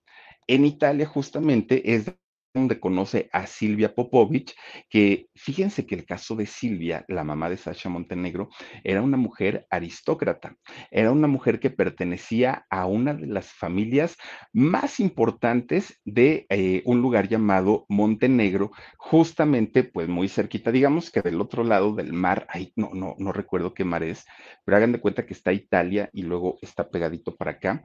En 0.46 0.64
Italia 0.64 1.06
justamente 1.06 1.94
es 1.94 2.10
donde 2.54 2.78
conoce 2.78 3.28
a 3.32 3.46
Silvia 3.46 3.94
Popovich, 3.94 4.54
que 4.88 5.28
fíjense 5.34 5.86
que 5.86 5.96
el 5.96 6.06
caso 6.06 6.36
de 6.36 6.46
Silvia, 6.46 7.04
la 7.08 7.24
mamá 7.24 7.50
de 7.50 7.56
Sasha 7.56 7.88
Montenegro, 7.88 8.48
era 8.84 9.02
una 9.02 9.16
mujer 9.16 9.66
aristócrata, 9.70 10.56
era 10.92 11.10
una 11.10 11.26
mujer 11.26 11.58
que 11.58 11.70
pertenecía 11.70 12.64
a 12.70 12.86
una 12.86 13.12
de 13.12 13.26
las 13.26 13.52
familias 13.52 14.16
más 14.52 15.00
importantes 15.00 16.00
de 16.04 16.46
eh, 16.48 16.82
un 16.84 17.02
lugar 17.02 17.28
llamado 17.28 17.86
Montenegro, 17.88 18.70
justamente 18.98 19.82
pues 19.82 20.08
muy 20.08 20.28
cerquita, 20.28 20.70
digamos 20.70 21.10
que 21.10 21.22
del 21.22 21.40
otro 21.40 21.64
lado 21.64 21.92
del 21.92 22.12
mar, 22.12 22.46
ahí 22.48 22.72
no, 22.76 22.90
no, 22.94 23.16
no 23.18 23.32
recuerdo 23.32 23.74
qué 23.74 23.84
mar 23.84 24.04
es, 24.04 24.24
pero 24.64 24.76
hagan 24.76 24.92
de 24.92 25.00
cuenta 25.00 25.26
que 25.26 25.34
está 25.34 25.52
Italia 25.52 26.08
y 26.12 26.22
luego 26.22 26.58
está 26.62 26.88
pegadito 26.88 27.36
para 27.36 27.52
acá 27.52 27.82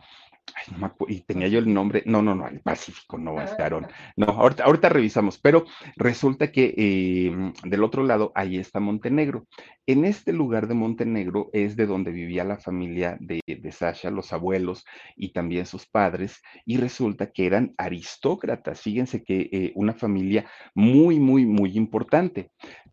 y 1.07 1.21
tenía 1.21 1.47
yo 1.47 1.59
el 1.59 1.73
nombre, 1.73 2.03
no, 2.05 2.21
no, 2.21 2.35
no, 2.35 2.47
el 2.47 2.59
Pacífico, 2.61 3.17
no, 3.17 3.41
este 3.41 3.63
No, 4.15 4.25
ahorita, 4.27 4.89
revisamos, 4.89 5.39
pero 5.39 5.65
resulta 5.95 6.51
que 6.51 6.73
em, 6.77 7.53
del 7.63 7.83
otro 7.83 8.03
lado 8.03 8.31
ahí 8.35 8.57
está 8.57 8.79
Montenegro. 8.79 9.47
En 9.85 10.05
este 10.05 10.33
lugar 10.33 10.67
de 10.67 10.75
Montenegro 10.75 11.49
es 11.53 11.75
de 11.75 11.85
donde 11.85 12.11
vivía 12.11 12.43
la 12.43 12.57
familia 12.57 13.17
de, 13.19 13.41
de 13.45 13.71
Sasha, 13.71 14.11
los 14.11 14.33
abuelos 14.33 14.85
y 15.15 15.31
también 15.31 15.65
sus 15.65 15.87
padres, 15.87 16.41
y 16.65 16.77
resulta 16.77 17.31
que 17.31 17.45
eran 17.45 17.73
aristócratas. 17.77 18.81
Fíjense 18.81 19.23
que 19.23 19.49
eh, 19.51 19.71
una 19.75 19.93
familia 19.93 20.45
muy, 20.75 21.19
muy, 21.19 21.45
muy 21.45 21.75
importante. 21.77 22.51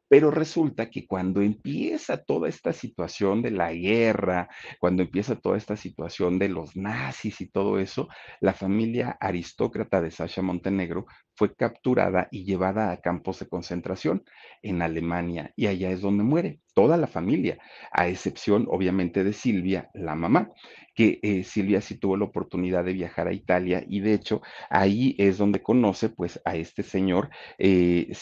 Pero 0.08 0.30
resulta 0.30 0.90
que 0.90 1.06
cuando 1.06 1.40
empieza 1.42 2.22
toda 2.22 2.48
esta 2.48 2.72
situación 2.72 3.42
de 3.42 3.50
la 3.50 3.72
guerra, 3.72 4.48
cuando 4.78 5.02
empieza 5.02 5.36
toda 5.36 5.56
esta 5.56 5.76
situación 5.76 6.38
de 6.38 6.48
los 6.48 6.76
nazis 6.76 7.40
y 7.40 7.48
todo 7.48 7.78
eso, 7.78 8.08
la 8.40 8.52
familia 8.52 9.16
aristócrata 9.20 10.00
de 10.00 10.10
Sasha 10.10 10.42
Montenegro 10.42 11.06
fue 11.34 11.54
capturada 11.54 12.28
y 12.30 12.44
llevada 12.44 12.90
a 12.90 13.00
campos 13.00 13.38
de 13.40 13.48
concentración 13.48 14.24
en 14.62 14.82
Alemania 14.82 15.52
y 15.56 15.66
allá 15.66 15.90
es 15.90 16.00
donde 16.00 16.24
muere 16.24 16.60
toda 16.74 16.96
la 16.96 17.06
familia, 17.06 17.58
a 17.90 18.08
excepción 18.08 18.66
obviamente 18.68 19.24
de 19.24 19.32
Silvia, 19.32 19.90
la 19.94 20.14
mamá, 20.14 20.50
que 20.94 21.20
eh, 21.22 21.44
Silvia 21.44 21.80
sí 21.80 21.98
tuvo 21.98 22.16
la 22.16 22.24
oportunidad 22.24 22.84
de 22.84 22.92
viajar 22.92 23.28
a 23.28 23.32
Italia 23.32 23.84
y 23.86 24.00
de 24.00 24.14
hecho 24.14 24.42
ahí 24.70 25.14
es 25.18 25.38
donde 25.38 25.62
conoce 25.62 26.08
pues 26.10 26.40
a 26.44 26.56
este 26.56 26.82
señor 26.82 27.30
eh, 27.58 28.12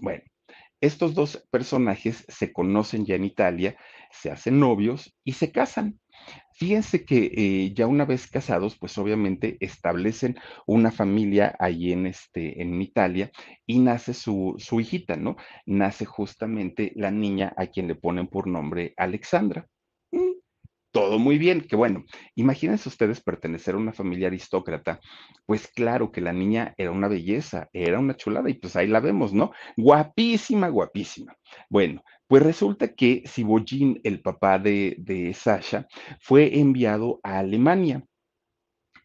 Bueno, 0.00 0.22
estos 0.82 1.14
dos 1.14 1.46
personajes 1.50 2.26
se 2.28 2.52
conocen 2.52 3.06
ya 3.06 3.14
en 3.14 3.24
Italia, 3.24 3.76
se 4.10 4.30
hacen 4.30 4.60
novios 4.60 5.14
y 5.24 5.32
se 5.32 5.52
casan. 5.52 5.98
Fíjense 6.54 7.04
que 7.04 7.30
eh, 7.34 7.72
ya 7.74 7.86
una 7.86 8.04
vez 8.04 8.26
casados, 8.28 8.76
pues 8.78 8.98
obviamente 8.98 9.56
establecen 9.60 10.36
una 10.66 10.90
familia 10.90 11.56
ahí 11.58 11.92
en, 11.92 12.06
este, 12.06 12.60
en 12.62 12.80
Italia 12.82 13.30
y 13.66 13.78
nace 13.80 14.12
su, 14.14 14.54
su 14.58 14.80
hijita, 14.80 15.16
¿no? 15.16 15.36
Nace 15.66 16.04
justamente 16.04 16.92
la 16.94 17.10
niña 17.10 17.54
a 17.56 17.66
quien 17.66 17.88
le 17.88 17.94
ponen 17.94 18.28
por 18.28 18.46
nombre 18.46 18.92
Alexandra. 18.96 19.66
Todo 20.92 21.18
muy 21.18 21.38
bien, 21.38 21.62
que 21.62 21.74
bueno, 21.74 22.04
imagínense 22.34 22.88
ustedes 22.88 23.22
pertenecer 23.22 23.74
a 23.74 23.78
una 23.78 23.94
familia 23.94 24.26
aristócrata, 24.28 25.00
pues 25.46 25.66
claro 25.68 26.12
que 26.12 26.20
la 26.20 26.34
niña 26.34 26.74
era 26.76 26.90
una 26.90 27.08
belleza, 27.08 27.70
era 27.72 27.98
una 27.98 28.14
chulada 28.16 28.50
y 28.50 28.54
pues 28.54 28.76
ahí 28.76 28.88
la 28.88 29.00
vemos, 29.00 29.32
¿no? 29.32 29.52
Guapísima, 29.78 30.68
guapísima. 30.68 31.34
Bueno, 31.70 32.02
pues 32.26 32.42
resulta 32.42 32.94
que 32.94 33.22
Sibojin, 33.24 34.00
el 34.04 34.20
papá 34.20 34.58
de, 34.58 34.96
de 34.98 35.32
Sasha, 35.32 35.86
fue 36.20 36.58
enviado 36.58 37.20
a 37.22 37.38
Alemania. 37.38 38.04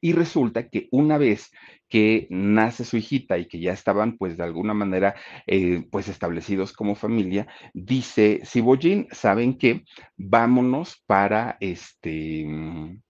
Y 0.01 0.13
resulta 0.13 0.69
que 0.69 0.87
una 0.91 1.17
vez 1.17 1.51
que 1.89 2.27
nace 2.29 2.83
su 2.83 2.97
hijita 2.97 3.37
y 3.37 3.47
que 3.47 3.59
ya 3.59 3.71
estaban 3.73 4.17
pues 4.17 4.37
de 4.37 4.43
alguna 4.43 4.73
manera 4.73 5.15
eh, 5.47 5.85
pues 5.91 6.07
establecidos 6.07 6.73
como 6.73 6.95
familia, 6.95 7.47
dice 7.73 8.41
Siboyin, 8.43 9.07
¿saben 9.11 9.57
qué? 9.57 9.83
Vámonos 10.17 11.03
para 11.05 11.57
este 11.59 12.45
mm, 12.45 13.01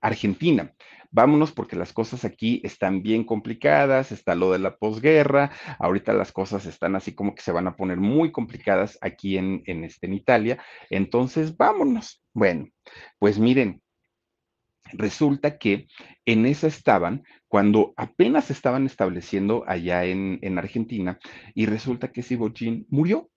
Argentina. 0.00 0.72
Vámonos 1.14 1.52
porque 1.52 1.76
las 1.76 1.92
cosas 1.92 2.24
aquí 2.24 2.62
están 2.64 3.02
bien 3.02 3.24
complicadas, 3.24 4.12
está 4.12 4.34
lo 4.34 4.50
de 4.52 4.58
la 4.58 4.76
posguerra, 4.78 5.50
ahorita 5.78 6.14
las 6.14 6.32
cosas 6.32 6.64
están 6.64 6.96
así 6.96 7.14
como 7.14 7.34
que 7.34 7.42
se 7.42 7.52
van 7.52 7.66
a 7.66 7.76
poner 7.76 7.98
muy 7.98 8.32
complicadas 8.32 8.96
aquí 9.02 9.36
en, 9.36 9.62
en, 9.66 9.84
este, 9.84 10.06
en 10.06 10.14
Italia, 10.14 10.64
entonces 10.88 11.54
vámonos. 11.54 12.22
Bueno, 12.32 12.68
pues 13.18 13.38
miren, 13.38 13.82
resulta 14.92 15.58
que 15.58 15.86
en 16.24 16.46
esa 16.46 16.66
estaban 16.66 17.24
cuando 17.48 17.92
apenas 17.96 18.50
estaban 18.50 18.86
estableciendo 18.86 19.64
allá 19.66 20.04
en, 20.04 20.58
Argentina 20.58 21.18
y 21.54 21.66
resulta 21.66 22.12
que 22.12 22.22
Sibochín 22.22 22.86
murió. 22.88 23.30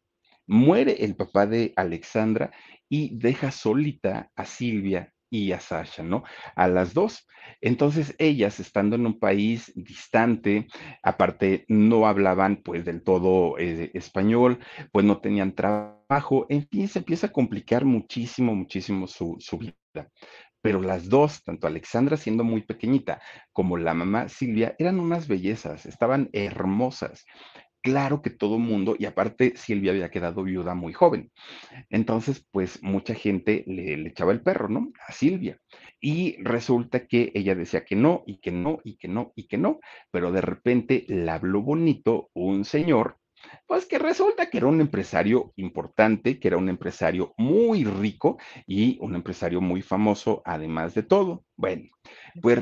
Muere 0.47 1.03
el 1.03 1.15
papá 1.15 1.47
de 1.47 1.73
Alexandra 1.75 2.51
y 2.87 3.17
deja 3.17 3.51
solita 3.51 4.31
a 4.35 4.45
Silvia 4.45 5.11
y 5.29 5.51
a 5.51 5.59
Sasha, 5.59 6.03
¿no? 6.03 6.23
A 6.55 6.67
las 6.67 6.93
dos. 6.93 7.27
Entonces 7.61 8.15
ellas, 8.19 8.59
estando 8.59 8.95
en 8.95 9.05
un 9.05 9.19
país 9.19 9.71
distante, 9.75 10.67
aparte 11.03 11.65
no 11.67 12.07
hablaban 12.07 12.57
pues 12.57 12.85
del 12.85 13.03
todo 13.03 13.57
eh, 13.57 13.91
español, 13.93 14.59
pues 14.91 15.05
no 15.05 15.19
tenían 15.19 15.53
trabajo, 15.55 16.45
en 16.49 16.67
fin, 16.67 16.87
se 16.87 16.99
empieza 16.99 17.27
a 17.27 17.31
complicar 17.31 17.85
muchísimo, 17.85 18.55
muchísimo 18.55 19.07
su, 19.07 19.35
su 19.39 19.57
vida 19.57 19.75
pero 20.65 20.81
las 20.81 21.09
dos, 21.09 21.43
tanto 21.43 21.67
Alexandra 21.67 22.17
siendo 22.17 22.43
muy 22.43 22.63
pequeñita 22.63 23.21
como 23.53 23.77
la 23.77 23.93
mamá 23.93 24.29
Silvia, 24.29 24.75
eran 24.79 24.99
unas 24.99 25.27
bellezas, 25.27 25.85
estaban 25.85 26.27
hermosas. 26.33 27.23
Claro 27.83 28.23
que 28.23 28.31
todo 28.31 28.57
mundo, 28.57 28.95
y 28.97 29.05
aparte 29.05 29.53
Silvia 29.57 29.91
había 29.91 30.09
quedado 30.09 30.41
viuda 30.41 30.73
muy 30.73 30.91
joven. 30.91 31.31
Entonces, 31.91 32.47
pues 32.49 32.81
mucha 32.81 33.13
gente 33.13 33.63
le, 33.67 34.07
echaba 34.07 34.31
el 34.31 34.41
perro, 34.41 34.67
¿no? 34.67 34.91
A 35.07 35.11
Silvia. 35.11 35.59
Y 36.01 36.41
resulta 36.41 37.05
que 37.05 37.31
ella 37.35 37.53
decía 37.53 37.85
que 37.85 37.95
no, 37.95 38.23
y 38.25 38.39
que 38.39 38.51
no, 38.51 38.79
y 38.83 38.97
que 38.97 39.07
no, 39.07 39.33
y 39.35 39.45
que 39.47 39.59
no, 39.59 39.79
pero 40.09 40.31
de 40.31 40.41
repente 40.41 41.05
le 41.07 41.29
habló 41.29 41.61
bonito 41.61 42.31
un 42.33 42.65
señor 42.65 43.19
pues 43.67 43.85
que 43.85 43.99
resulta 43.99 44.49
que 44.49 44.57
era 44.57 44.67
un 44.67 44.81
empresario 44.81 45.53
importante, 45.55 46.39
que 46.39 46.47
era 46.47 46.57
un 46.57 46.69
empresario 46.69 47.33
muy 47.37 47.83
rico 47.83 48.37
y 48.67 48.97
un 49.01 49.15
empresario 49.15 49.61
muy 49.61 49.81
famoso, 49.81 50.41
además 50.45 50.93
de 50.93 51.03
todo. 51.03 51.43
Bueno, 51.55 51.89
pues 52.41 52.59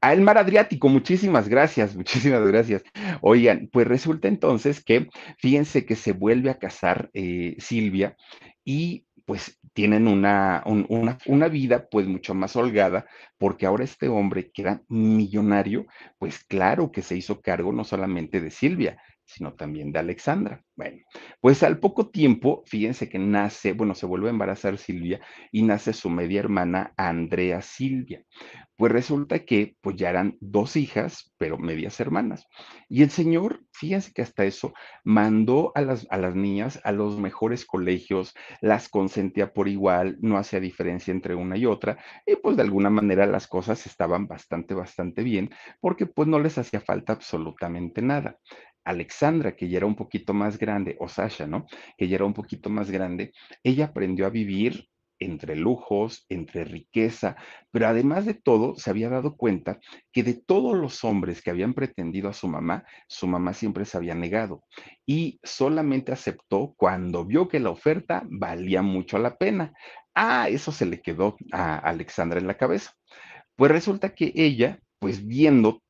a 0.00 0.12
el 0.12 0.20
mar 0.20 0.38
Adriático, 0.38 0.88
muchísimas 0.88 1.48
gracias, 1.48 1.96
muchísimas 1.96 2.46
gracias. 2.46 2.82
Oigan, 3.20 3.68
pues 3.72 3.86
resulta 3.86 4.28
entonces 4.28 4.82
que, 4.84 5.08
fíjense 5.38 5.84
que 5.86 5.96
se 5.96 6.12
vuelve 6.12 6.50
a 6.50 6.58
casar 6.58 7.10
eh, 7.14 7.56
Silvia 7.58 8.16
y 8.64 9.04
pues 9.24 9.58
tienen 9.74 10.08
una, 10.08 10.62
una, 10.64 11.18
una, 11.26 11.48
vida 11.48 11.86
pues 11.90 12.06
mucho 12.06 12.34
más 12.34 12.56
holgada, 12.56 13.06
porque 13.36 13.66
ahora 13.66 13.84
este 13.84 14.08
hombre 14.08 14.50
que 14.50 14.62
era 14.62 14.82
millonario, 14.88 15.86
pues 16.18 16.42
claro 16.44 16.90
que 16.90 17.02
se 17.02 17.14
hizo 17.14 17.42
cargo 17.42 17.72
no 17.72 17.84
solamente 17.84 18.40
de 18.40 18.50
Silvia, 18.50 18.98
sino 19.28 19.54
también 19.54 19.92
de 19.92 19.98
Alexandra. 19.98 20.64
Bueno, 20.74 20.98
pues 21.40 21.62
al 21.62 21.78
poco 21.78 22.08
tiempo, 22.08 22.62
fíjense 22.66 23.08
que 23.08 23.18
nace, 23.18 23.72
bueno, 23.74 23.94
se 23.94 24.06
vuelve 24.06 24.28
a 24.28 24.30
embarazar 24.30 24.78
Silvia 24.78 25.20
y 25.52 25.62
nace 25.62 25.92
su 25.92 26.08
media 26.08 26.40
hermana 26.40 26.94
Andrea 26.96 27.60
Silvia. 27.60 28.24
Pues 28.76 28.92
resulta 28.92 29.40
que 29.40 29.76
pues 29.80 29.96
ya 29.96 30.10
eran 30.10 30.36
dos 30.40 30.76
hijas, 30.76 31.34
pero 31.36 31.58
medias 31.58 31.98
hermanas. 32.00 32.46
Y 32.88 33.02
el 33.02 33.10
Señor, 33.10 33.60
fíjense 33.72 34.12
que 34.12 34.22
hasta 34.22 34.44
eso, 34.44 34.72
mandó 35.04 35.72
a 35.74 35.80
las, 35.82 36.06
a 36.10 36.16
las 36.16 36.34
niñas 36.34 36.80
a 36.84 36.92
los 36.92 37.18
mejores 37.18 37.66
colegios, 37.66 38.34
las 38.60 38.88
consentía 38.88 39.52
por 39.52 39.68
igual, 39.68 40.16
no 40.20 40.38
hacía 40.38 40.60
diferencia 40.60 41.12
entre 41.12 41.34
una 41.34 41.56
y 41.56 41.66
otra, 41.66 41.98
y 42.24 42.36
pues 42.36 42.56
de 42.56 42.62
alguna 42.62 42.88
manera 42.90 43.26
las 43.26 43.46
cosas 43.48 43.84
estaban 43.86 44.26
bastante, 44.28 44.74
bastante 44.74 45.22
bien, 45.22 45.50
porque 45.80 46.06
pues 46.06 46.28
no 46.28 46.38
les 46.38 46.56
hacía 46.58 46.80
falta 46.80 47.12
absolutamente 47.12 48.00
nada. 48.00 48.38
Alexandra, 48.88 49.54
que 49.54 49.68
ya 49.68 49.78
era 49.78 49.86
un 49.86 49.96
poquito 49.96 50.34
más 50.34 50.58
grande, 50.58 50.96
o 51.00 51.08
Sasha, 51.08 51.46
¿no? 51.46 51.66
Que 51.96 52.08
ya 52.08 52.16
era 52.16 52.24
un 52.24 52.34
poquito 52.34 52.70
más 52.70 52.90
grande, 52.90 53.32
ella 53.62 53.86
aprendió 53.86 54.26
a 54.26 54.30
vivir 54.30 54.88
entre 55.20 55.56
lujos, 55.56 56.24
entre 56.28 56.64
riqueza, 56.64 57.36
pero 57.70 57.88
además 57.88 58.24
de 58.24 58.34
todo, 58.34 58.76
se 58.76 58.90
había 58.90 59.08
dado 59.08 59.36
cuenta 59.36 59.78
que 60.12 60.22
de 60.22 60.34
todos 60.34 60.76
los 60.76 61.04
hombres 61.04 61.42
que 61.42 61.50
habían 61.50 61.74
pretendido 61.74 62.28
a 62.28 62.32
su 62.32 62.48
mamá, 62.48 62.84
su 63.08 63.26
mamá 63.26 63.52
siempre 63.52 63.84
se 63.84 63.96
había 63.96 64.14
negado 64.14 64.62
y 65.06 65.40
solamente 65.42 66.12
aceptó 66.12 66.74
cuando 66.76 67.24
vio 67.24 67.48
que 67.48 67.60
la 67.60 67.70
oferta 67.70 68.22
valía 68.30 68.82
mucho 68.82 69.18
la 69.18 69.36
pena. 69.36 69.72
Ah, 70.14 70.48
eso 70.48 70.72
se 70.72 70.86
le 70.86 71.00
quedó 71.00 71.36
a 71.52 71.78
Alexandra 71.78 72.38
en 72.38 72.46
la 72.46 72.56
cabeza. 72.56 72.92
Pues 73.56 73.70
resulta 73.72 74.14
que 74.14 74.32
ella, 74.36 74.80
pues 75.00 75.26
viendo 75.26 75.82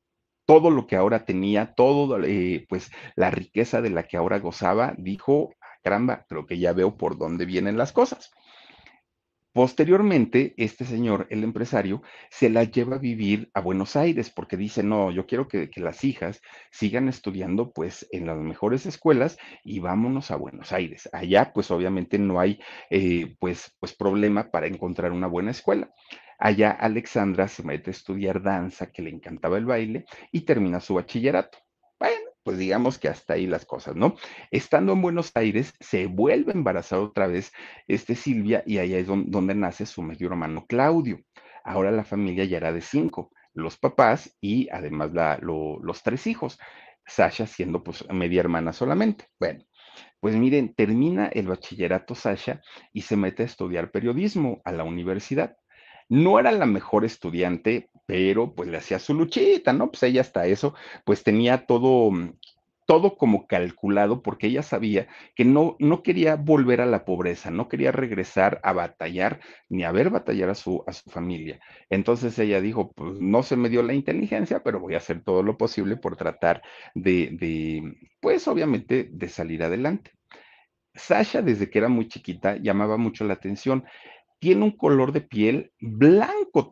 todo 0.49 0.71
lo 0.71 0.87
que 0.87 0.97
ahora 0.97 1.27
tenía, 1.27 1.75
todo, 1.75 2.25
eh, 2.25 2.65
pues 2.71 2.91
la 3.17 3.31
riqueza 3.31 3.83
de 3.83 3.91
la 3.91 4.05
que 4.05 4.17
ahora 4.17 4.39
gozaba, 4.39 4.95
dijo, 4.97 5.55
ah, 5.61 5.67
caramba, 5.83 6.25
creo 6.27 6.47
que 6.47 6.59
ya 6.59 6.73
veo 6.73 6.97
por 6.97 7.19
dónde 7.19 7.45
vienen 7.45 7.77
las 7.77 7.93
cosas. 7.93 8.31
Posteriormente, 9.53 10.55
este 10.57 10.87
señor, 10.87 11.27
el 11.29 11.45
empresario, 11.45 12.01
se 12.31 12.49
la 12.49 12.65
lleva 12.65 12.97
a 12.97 12.99
vivir 12.99 13.51
a 13.53 13.61
Buenos 13.61 13.95
Aires 13.95 14.31
porque 14.31 14.57
dice, 14.57 14.83
no, 14.83 15.11
yo 15.11 15.27
quiero 15.27 15.49
que, 15.49 15.69
las 15.77 16.03
hijas 16.03 16.41
sigan 16.71 17.09
estudiando 17.11 17.71
pues 17.73 18.07
en 18.11 18.25
las 18.27 18.39
mejores 18.39 18.87
escuelas 18.87 19.37
y 19.65 19.81
vámonos 19.81 20.31
a 20.31 20.37
Buenos 20.37 20.73
Aires. 20.73 21.11
Allá 21.13 21.53
pues 21.53 21.71
obviamente 21.71 22.19
no 22.19 22.41
hay 22.41 22.59
eh, 22.89 23.37
pues, 23.39 23.77
pues 23.81 23.95
problema 23.95 24.51
para 24.51 24.67
encontrar 24.67 25.13
una 25.13 25.27
buena 25.27 25.51
escuela. 25.51 25.93
Allá 26.39 26.71
Alexandra 26.71 27.49
se 27.49 27.63
mete 27.65 27.91
a 27.91 27.93
estudiar 27.93 28.43
danza, 28.43 28.91
que 28.93 29.03
le 29.03 29.11
encantaba 29.11 29.59
el 29.59 29.67
baile, 29.67 30.05
y 30.33 30.43
termina 30.43 30.81
su 30.81 30.95
bachillerato. 30.95 31.59
Bueno, 31.99 32.31
pues 32.45 32.59
digamos 32.59 32.99
que 32.99 33.09
hasta 33.09 33.35
ahí 33.35 33.47
las 33.47 33.67
cosas, 33.67 33.97
¿no? 33.97 34.15
Estando 34.51 34.93
en 34.93 35.03
Buenos 35.03 35.33
Aires, 35.35 35.75
se 35.81 36.07
vuelve 36.07 36.53
a 36.53 36.55
embarazar 36.57 37.01
otra 37.01 37.27
vez 37.27 37.53
este 37.89 38.15
Silvia 38.15 38.63
y 38.67 38.79
allá 38.79 38.99
es 38.99 39.07
donde, 39.09 39.55
nace 39.55 39.85
su 39.85 40.01
medio 40.03 40.29
hermano 40.29 40.65
Claudio. 40.67 41.21
Ahora 41.65 41.91
la 41.91 42.05
familia 42.05 42.45
ya 42.45 42.57
era 42.59 42.73
de 42.73 42.81
cinco, 42.81 43.31
los 43.53 43.77
papás 43.77 44.37
y 44.41 44.69
además 44.71 45.11
los 45.43 46.03
tres 46.03 46.27
hijos. 46.27 46.59
Sasha 47.05 47.47
siendo 47.47 47.83
pues 47.83 48.09
media 48.11 48.41
hermana 48.41 48.73
solamente. 48.73 49.27
Bueno, 49.41 49.65
pues 50.21 50.37
miren, 50.37 50.75
termina 50.75 51.27
el 51.27 51.49
bachillerato 51.49 52.15
Sasha 52.15 52.61
y 52.93 53.03
se 53.03 53.17
mete 53.17 53.43
a 53.43 53.47
estudiar 53.47 53.91
periodismo 53.91 54.61
a 54.65 54.73
la 54.73 54.85
universidad. 54.85 55.57
No 56.09 56.39
era 56.39 56.53
la 56.53 56.67
mejor 56.67 57.05
estudiante, 57.05 57.91
pero 58.07 58.55
pues 58.55 58.69
le 58.69 58.79
hacía 58.79 58.99
su 58.99 59.15
luchita, 59.15 59.73
¿no? 59.73 59.91
Pues 59.91 60.03
ella 60.05 60.23
hasta 60.23 60.47
eso, 60.47 60.75
pues 61.05 61.23
tenía 61.23 61.67
todo, 61.67 62.11
mm, 62.11 62.33
todo 62.87 63.17
como 63.19 63.47
calculado 63.47 64.23
porque 64.23 64.47
ella 64.47 64.63
sabía 64.63 65.09
que 65.35 65.45
no, 65.45 65.77
no 65.79 66.03
quería 66.03 66.37
volver 66.37 66.81
a 66.81 66.87
la 66.87 67.05
pobreza, 67.05 67.51
no 67.51 67.69
quería 67.69 67.93
regresar 67.93 68.61
a 68.63 68.73
batallar 68.73 69.41
ni 69.69 69.85
a 69.85 69.93
ver 69.93 70.09
batallar 70.09 70.49
a 70.51 70.55
su, 70.55 70.83
a 70.87 70.93
su 70.95 71.11
familia. 71.11 71.61
Entonces 71.91 72.39
ella 72.39 72.63
dijo, 72.63 72.93
pues 72.93 73.21
no 73.21 73.43
se 73.43 73.57
me 73.57 73.69
dio 73.69 73.83
la 73.83 73.93
inteligencia, 73.93 74.63
pero 74.63 74.81
voy 74.81 74.95
a 74.95 74.99
hacer 74.99 75.23
todo 75.23 75.43
lo 75.43 75.59
posible 75.59 75.97
por 75.97 76.17
tratar 76.17 76.63
de, 76.95 77.29
de 77.39 77.95
pues 78.21 78.49
obviamente, 78.49 79.09
de 79.13 79.29
salir 79.29 79.63
adelante. 79.63 80.13
Sasha, 80.95 81.43
desde 81.43 81.71
que 81.71 81.79
era 81.79 81.89
muy 81.89 82.09
chiquita, 82.09 82.57
llamaba 82.57 82.97
mucho 82.97 83.25
la 83.25 83.35
atención 83.35 83.85
tiene 84.39 84.65
un 84.65 84.73
color 84.73 85.13
de 85.13 85.21
piel 85.21 85.73
blanco, 85.81 86.69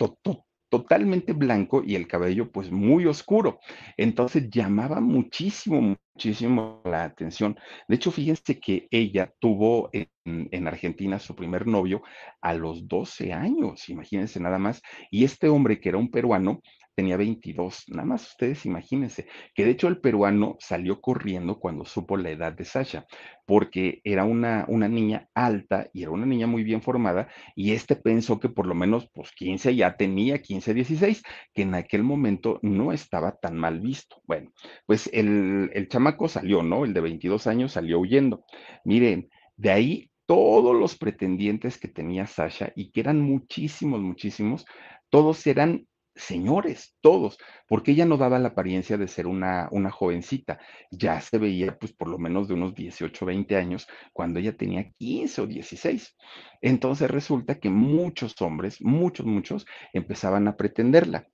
totalmente 0.68 1.32
blanco 1.32 1.82
y 1.84 1.94
el 1.94 2.06
cabello 2.06 2.50
pues 2.50 2.70
muy 2.70 3.06
oscuro. 3.06 3.58
Entonces 3.96 4.50
llamaba 4.50 5.00
muchísimo, 5.00 5.96
muchísimo 6.14 6.82
la 6.84 7.04
atención. 7.04 7.58
De 7.88 7.96
hecho, 7.96 8.10
fíjense 8.10 8.58
que 8.58 8.88
ella 8.90 9.32
tuvo 9.38 9.90
en, 9.92 10.08
en, 10.24 10.66
Argentina 10.66 11.18
su 11.18 11.34
primer 11.34 11.66
novio 11.66 12.02
a 12.40 12.54
los 12.54 12.88
12 12.88 13.32
años, 13.32 13.88
imagínense 13.88 14.40
nada 14.40 14.58
más. 14.58 14.82
Y 15.10 15.24
este 15.24 15.48
hombre 15.48 15.80
que 15.80 15.90
era 15.90 15.98
un 15.98 16.10
peruano, 16.10 16.60
tenía 16.96 17.18
22, 17.18 17.84
nada 17.88 18.06
más 18.06 18.26
ustedes 18.30 18.64
imagínense, 18.64 19.26
que 19.54 19.64
de 19.64 19.72
hecho 19.72 19.86
el 19.86 20.00
peruano 20.00 20.56
salió 20.58 21.00
corriendo 21.02 21.60
cuando 21.60 21.84
supo 21.84 22.16
la 22.16 22.30
edad 22.30 22.54
de 22.54 22.64
Sasha, 22.64 23.06
porque 23.44 24.00
era 24.02 24.24
una, 24.24 24.64
una 24.68 24.88
niña 24.88 25.28
alta 25.34 25.88
y 25.92 26.02
era 26.02 26.10
una 26.10 26.24
niña 26.24 26.46
muy 26.46 26.64
bien 26.64 26.80
formada, 26.80 27.28
y 27.54 27.72
este 27.72 27.96
pensó 27.96 28.40
que 28.40 28.48
por 28.48 28.66
lo 28.66 28.74
menos 28.74 29.08
pues 29.12 29.30
15 29.32 29.76
ya 29.76 29.96
tenía, 29.96 30.40
15, 30.40 30.72
16, 30.72 31.22
que 31.52 31.62
en 31.62 31.74
aquel 31.74 32.02
momento 32.02 32.58
no 32.62 32.92
estaba 32.92 33.36
tan 33.36 33.58
mal 33.58 33.80
visto. 33.80 34.22
Bueno, 34.24 34.50
pues 34.86 35.10
el, 35.12 35.70
el 35.74 35.88
chamaco 35.88 36.28
salió, 36.28 36.62
¿no? 36.62 36.86
El 36.86 36.94
de 36.94 37.02
22 37.02 37.46
años 37.46 37.72
salió 37.72 38.00
huyendo. 38.00 38.44
Miren, 38.84 39.28
de 39.56 39.70
ahí 39.70 40.10
todos 40.24 40.74
los 40.74 40.96
pretendientes 40.96 41.78
que 41.78 41.88
tenía 41.88 42.26
Sasha, 42.26 42.72
y 42.74 42.90
que 42.90 43.00
eran 43.00 43.20
muchísimos, 43.20 44.00
muchísimos, 44.00 44.64
todos 45.10 45.46
eran 45.46 45.86
señores, 46.16 46.96
todos, 47.00 47.38
porque 47.68 47.92
ella 47.92 48.06
no 48.06 48.16
daba 48.16 48.38
la 48.38 48.48
apariencia 48.48 48.96
de 48.96 49.06
ser 49.06 49.26
una, 49.26 49.68
una 49.70 49.90
jovencita, 49.90 50.58
ya 50.90 51.20
se 51.20 51.38
veía 51.38 51.78
pues 51.78 51.92
por 51.92 52.08
lo 52.08 52.18
menos 52.18 52.48
de 52.48 52.54
unos 52.54 52.74
18, 52.74 53.26
20 53.26 53.56
años, 53.56 53.86
cuando 54.12 54.40
ella 54.40 54.56
tenía 54.56 54.90
15 54.98 55.42
o 55.42 55.46
16. 55.46 56.16
Entonces 56.62 57.10
resulta 57.10 57.60
que 57.60 57.70
muchos 57.70 58.34
hombres, 58.40 58.80
muchos, 58.82 59.26
muchos, 59.26 59.66
empezaban 59.92 60.48
a 60.48 60.56
pretenderla. 60.56 61.28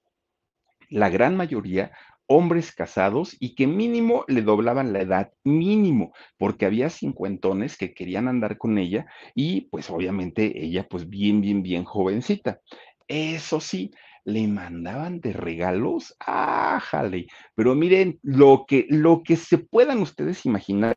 La 0.90 1.09
gran 1.09 1.37
mayoría 1.37 1.92
hombres 2.27 2.73
casados 2.73 3.37
y 3.40 3.55
que 3.55 3.66
mínimo 3.66 4.25
le 4.27 4.42
doblaban 4.42 4.92
la 4.92 5.03
edad, 5.03 5.33
mínimo, 5.45 6.12
porque 6.38 6.66
había 6.66 6.88
cincuentones 6.88 7.77
que 7.77 7.92
querían 7.92 8.29
andar 8.29 8.59
con 8.59 8.79
ella 8.79 9.07
y 9.35 9.62
pues 9.62 9.90
obviamente 9.90 10.64
ella 10.64 10.87
pues 10.88 11.09
bien, 11.09 11.40
bien, 11.40 11.62
bien 11.62 11.85
jovencita. 11.85 12.61
Eso 13.09 13.61
sí, 13.61 13.90
le 14.24 14.46
mandaban 14.48 15.20
de 15.20 15.32
regalos, 15.32 16.14
ájale, 16.20 17.26
pero 17.54 17.74
miren, 17.74 18.18
lo 18.22 18.64
que, 18.66 18.87
lo 18.88 19.22
que 19.22 19.37
se 19.37 19.58
puedan 19.58 19.98
ustedes 19.98 20.46
imaginar, 20.46 20.94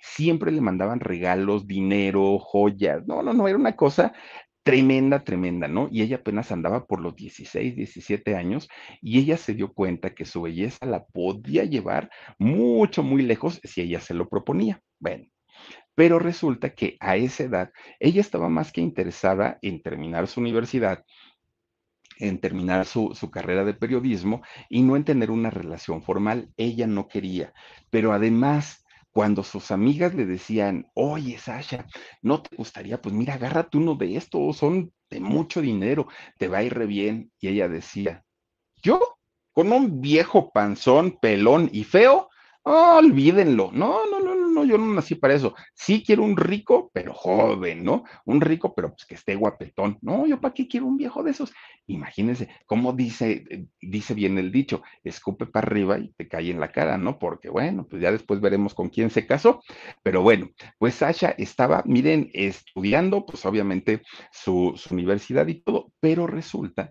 siempre 0.00 0.52
le 0.52 0.60
mandaban 0.60 1.00
regalos, 1.00 1.66
dinero, 1.66 2.38
joyas, 2.38 3.06
no, 3.06 3.22
no, 3.22 3.32
no, 3.32 3.48
era 3.48 3.58
una 3.58 3.76
cosa 3.76 4.12
tremenda, 4.62 5.24
tremenda, 5.24 5.68
¿no? 5.68 5.88
Y 5.90 6.02
ella 6.02 6.16
apenas 6.16 6.52
andaba 6.52 6.86
por 6.86 7.00
los 7.00 7.16
16, 7.16 7.74
17 7.74 8.36
años 8.36 8.68
y 9.00 9.18
ella 9.18 9.36
se 9.36 9.54
dio 9.54 9.72
cuenta 9.72 10.14
que 10.14 10.24
su 10.24 10.42
belleza 10.42 10.86
la 10.86 11.04
podía 11.04 11.64
llevar 11.64 12.10
mucho, 12.38 13.02
muy 13.02 13.22
lejos 13.22 13.60
si 13.64 13.80
ella 13.82 14.00
se 14.00 14.14
lo 14.14 14.28
proponía. 14.28 14.80
Bueno, 15.00 15.26
pero 15.94 16.18
resulta 16.18 16.74
que 16.74 16.96
a 17.00 17.16
esa 17.16 17.44
edad 17.44 17.72
ella 18.00 18.20
estaba 18.20 18.48
más 18.48 18.72
que 18.72 18.80
interesada 18.80 19.58
en 19.62 19.82
terminar 19.82 20.26
su 20.28 20.40
universidad 20.40 21.04
en 22.22 22.38
terminar 22.38 22.86
su, 22.86 23.14
su, 23.14 23.30
carrera 23.30 23.64
de 23.64 23.74
periodismo 23.74 24.42
y 24.68 24.82
no 24.82 24.96
en 24.96 25.04
tener 25.04 25.30
una 25.30 25.50
relación 25.50 26.02
formal. 26.02 26.52
Ella 26.56 26.86
no 26.86 27.08
quería, 27.08 27.52
pero 27.90 28.12
además 28.12 28.84
cuando 29.10 29.42
sus 29.42 29.70
amigas 29.70 30.14
le 30.14 30.24
decían, 30.24 30.86
oye, 30.94 31.36
Sasha, 31.36 31.86
¿no 32.22 32.42
te 32.42 32.56
gustaría? 32.56 33.02
Pues 33.02 33.14
mira, 33.14 33.34
agárrate 33.34 33.76
uno 33.76 33.94
de 33.94 34.16
estos, 34.16 34.56
son 34.56 34.92
de 35.10 35.20
mucho 35.20 35.60
dinero, 35.60 36.08
te 36.38 36.48
va 36.48 36.58
a 36.58 36.62
ir 36.62 36.74
re 36.74 36.86
bien. 36.86 37.30
Y 37.38 37.48
ella 37.48 37.68
decía, 37.68 38.24
¿yo? 38.82 39.00
Con 39.52 39.70
un 39.72 40.00
viejo 40.00 40.50
panzón, 40.52 41.18
pelón 41.20 41.68
y 41.72 41.84
feo, 41.84 42.30
Oh, 42.64 42.98
olvídenlo. 42.98 43.70
No, 43.72 44.06
no, 44.08 44.20
no, 44.20 44.31
yo 44.64 44.78
no 44.78 44.86
nací 44.86 45.14
para 45.14 45.34
eso. 45.34 45.54
Sí 45.74 46.02
quiero 46.04 46.22
un 46.22 46.36
rico, 46.36 46.90
pero 46.92 47.12
joven, 47.14 47.84
¿no? 47.84 48.04
Un 48.24 48.40
rico, 48.40 48.74
pero 48.74 48.90
pues 48.90 49.04
que 49.06 49.14
esté 49.14 49.34
guapetón. 49.34 49.98
No, 50.02 50.26
yo 50.26 50.40
para 50.40 50.54
qué 50.54 50.68
quiero 50.68 50.86
un 50.86 50.96
viejo 50.96 51.22
de 51.22 51.32
esos. 51.32 51.52
Imagínense, 51.86 52.48
cómo 52.66 52.92
dice, 52.92 53.44
dice 53.80 54.14
bien 54.14 54.38
el 54.38 54.52
dicho, 54.52 54.82
escupe 55.04 55.46
para 55.46 55.66
arriba 55.66 55.98
y 55.98 56.12
te 56.12 56.28
cae 56.28 56.50
en 56.50 56.60
la 56.60 56.72
cara, 56.72 56.98
¿no? 56.98 57.18
Porque 57.18 57.48
bueno, 57.48 57.86
pues 57.88 58.02
ya 58.02 58.12
después 58.12 58.40
veremos 58.40 58.74
con 58.74 58.88
quién 58.88 59.10
se 59.10 59.26
casó. 59.26 59.62
Pero 60.02 60.22
bueno, 60.22 60.50
pues 60.78 60.94
Sasha 60.94 61.34
estaba, 61.38 61.82
miren, 61.86 62.30
estudiando, 62.32 63.26
pues 63.26 63.44
obviamente 63.46 64.02
su, 64.30 64.74
su 64.76 64.94
universidad 64.94 65.46
y 65.46 65.62
todo, 65.62 65.92
pero 66.00 66.26
resulta 66.26 66.90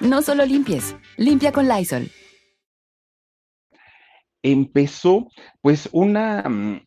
No 0.00 0.22
solo 0.22 0.46
limpies, 0.46 0.96
limpia 1.18 1.52
con 1.52 1.68
Lysol. 1.68 2.10
Empezó 4.42 5.28
pues 5.60 5.90
una, 5.92 6.42
mm, 6.48 6.80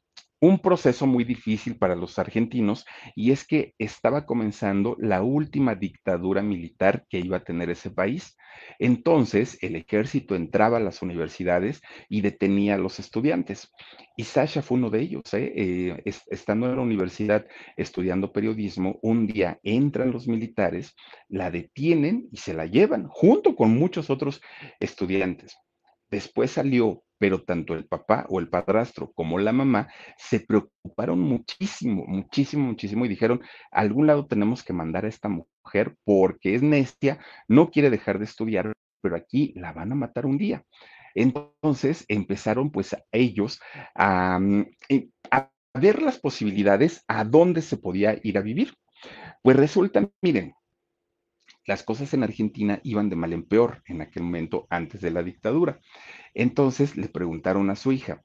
un 0.43 0.59
proceso 0.59 1.07
muy 1.07 1.23
difícil 1.23 1.77
para 1.77 1.95
los 1.95 2.19
argentinos 2.19 2.85
y 3.15 3.31
es 3.31 3.47
que 3.47 3.75
estaba 3.79 4.25
comenzando 4.25 4.97
la 4.99 5.23
última 5.23 5.73
dictadura 5.73 6.41
militar 6.41 7.05
que 7.09 7.19
iba 7.19 7.37
a 7.37 7.43
tener 7.45 7.69
ese 7.69 7.91
país. 7.91 8.35
Entonces, 8.77 9.57
el 9.61 9.77
ejército 9.77 10.35
entraba 10.35 10.77
a 10.77 10.81
las 10.81 11.01
universidades 11.01 11.81
y 12.09 12.19
detenía 12.19 12.75
a 12.75 12.77
los 12.77 12.99
estudiantes. 12.99 13.71
Y 14.17 14.25
Sasha 14.25 14.61
fue 14.61 14.79
uno 14.79 14.89
de 14.89 14.99
ellos. 14.99 15.33
¿eh? 15.33 15.53
Eh, 15.55 16.03
estando 16.27 16.69
en 16.69 16.75
la 16.75 16.81
universidad 16.81 17.45
estudiando 17.77 18.33
periodismo, 18.33 18.99
un 19.01 19.27
día 19.27 19.61
entran 19.63 20.11
los 20.11 20.27
militares, 20.27 20.93
la 21.29 21.51
detienen 21.51 22.27
y 22.33 22.37
se 22.37 22.53
la 22.53 22.65
llevan 22.65 23.07
junto 23.07 23.55
con 23.55 23.77
muchos 23.77 24.09
otros 24.09 24.41
estudiantes. 24.81 25.57
Después 26.13 26.51
salió, 26.51 27.01
pero 27.17 27.41
tanto 27.41 27.73
el 27.73 27.87
papá 27.87 28.27
o 28.29 28.39
el 28.39 28.47
padrastro 28.47 29.11
como 29.15 29.39
la 29.39 29.51
mamá 29.51 29.87
se 30.15 30.39
preocuparon 30.41 31.19
muchísimo, 31.19 32.05
muchísimo, 32.05 32.67
muchísimo 32.67 33.03
y 33.03 33.07
dijeron, 33.07 33.41
a 33.71 33.79
algún 33.79 34.05
lado 34.05 34.27
tenemos 34.27 34.63
que 34.63 34.73
mandar 34.73 35.05
a 35.05 35.07
esta 35.07 35.27
mujer 35.27 35.95
porque 36.03 36.53
es 36.53 36.61
necia, 36.61 37.17
no 37.47 37.71
quiere 37.71 37.89
dejar 37.89 38.19
de 38.19 38.25
estudiar, 38.25 38.73
pero 39.01 39.15
aquí 39.15 39.53
la 39.55 39.73
van 39.73 39.91
a 39.91 39.95
matar 39.95 40.27
un 40.27 40.37
día. 40.37 40.63
Entonces 41.15 42.05
empezaron 42.09 42.69
pues 42.69 42.95
ellos 43.11 43.59
a, 43.95 44.37
mm, 44.39 44.67
a 45.31 45.49
ver 45.73 45.99
las 45.99 46.19
posibilidades 46.19 47.03
a 47.07 47.23
dónde 47.23 47.63
se 47.63 47.77
podía 47.77 48.19
ir 48.21 48.37
a 48.37 48.41
vivir. 48.41 48.75
Pues 49.41 49.57
resulta, 49.57 50.07
miren, 50.21 50.53
las 51.65 51.83
cosas 51.83 52.13
en 52.13 52.23
Argentina 52.23 52.79
iban 52.83 53.09
de 53.09 53.15
mal 53.15 53.33
en 53.33 53.43
peor 53.43 53.83
en 53.87 54.01
aquel 54.01 54.23
momento 54.23 54.67
antes 54.69 55.01
de 55.01 55.11
la 55.11 55.23
dictadura. 55.23 55.79
Entonces 56.33 56.97
le 56.97 57.09
preguntaron 57.09 57.69
a 57.69 57.75
su 57.75 57.91
hija, 57.91 58.21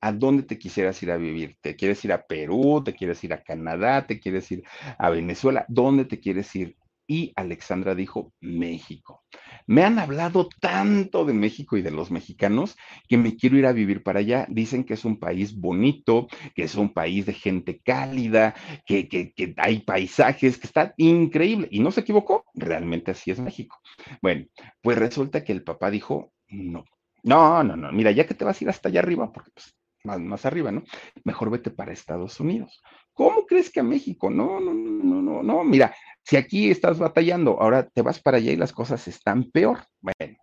¿a 0.00 0.12
dónde 0.12 0.44
te 0.44 0.58
quisieras 0.58 1.02
ir 1.02 1.10
a 1.12 1.18
vivir? 1.18 1.58
¿Te 1.60 1.76
quieres 1.76 2.04
ir 2.04 2.12
a 2.12 2.26
Perú? 2.26 2.82
¿Te 2.84 2.94
quieres 2.94 3.22
ir 3.24 3.32
a 3.34 3.42
Canadá? 3.42 4.06
¿Te 4.06 4.20
quieres 4.20 4.50
ir 4.52 4.64
a 4.98 5.10
Venezuela? 5.10 5.64
¿Dónde 5.68 6.04
te 6.06 6.20
quieres 6.20 6.54
ir? 6.56 6.76
Y 7.10 7.32
Alexandra 7.34 7.96
dijo, 7.96 8.32
México. 8.40 9.24
Me 9.66 9.82
han 9.82 9.98
hablado 9.98 10.48
tanto 10.60 11.24
de 11.24 11.32
México 11.32 11.76
y 11.76 11.82
de 11.82 11.90
los 11.90 12.12
mexicanos 12.12 12.76
que 13.08 13.16
me 13.18 13.34
quiero 13.34 13.56
ir 13.56 13.66
a 13.66 13.72
vivir 13.72 14.04
para 14.04 14.20
allá. 14.20 14.46
Dicen 14.48 14.84
que 14.84 14.94
es 14.94 15.04
un 15.04 15.18
país 15.18 15.58
bonito, 15.58 16.28
que 16.54 16.62
es 16.62 16.76
un 16.76 16.94
país 16.94 17.26
de 17.26 17.32
gente 17.32 17.80
cálida, 17.80 18.54
que, 18.86 19.08
que, 19.08 19.54
hay 19.56 19.80
paisajes, 19.80 20.56
que 20.56 20.68
está 20.68 20.94
increíble. 20.98 21.66
Y 21.72 21.80
no 21.80 21.90
se 21.90 22.02
equivocó, 22.02 22.44
realmente 22.54 23.10
así 23.10 23.32
es 23.32 23.40
México. 23.40 23.80
Bueno, 24.22 24.46
pues 24.80 24.96
resulta 24.96 25.42
que 25.42 25.50
el 25.50 25.64
papá 25.64 25.90
dijo, 25.90 26.32
no, 26.46 26.84
no, 27.24 27.64
no, 27.64 27.74
no, 27.74 27.90
mira, 27.90 28.12
ya 28.12 28.24
que 28.24 28.34
te 28.34 28.44
vas 28.44 28.60
a 28.60 28.64
ir 28.64 28.70
hasta 28.70 28.88
allá 28.88 29.00
arriba, 29.00 29.32
porque 29.32 29.50
pues 29.52 29.74
más, 30.04 30.20
más 30.20 30.46
arriba, 30.46 30.70
¿no? 30.70 30.84
Mejor 31.24 31.50
vete 31.50 31.72
para 31.72 31.92
Estados 31.92 32.38
Unidos. 32.38 32.80
¿Cómo 33.14 33.44
crees 33.46 33.70
que 33.70 33.80
a 33.80 33.84
México? 33.84 34.30
No, 34.30 34.60
no, 34.60 34.72
no, 34.72 35.22
no, 35.22 35.42
no. 35.42 35.64
Mira, 35.64 35.94
si 36.22 36.36
aquí 36.36 36.70
estás 36.70 36.98
batallando, 36.98 37.60
ahora 37.60 37.88
te 37.88 38.02
vas 38.02 38.20
para 38.20 38.38
allá 38.38 38.52
y 38.52 38.56
las 38.56 38.72
cosas 38.72 39.06
están 39.08 39.50
peor. 39.50 39.80
Bueno, 40.00 40.36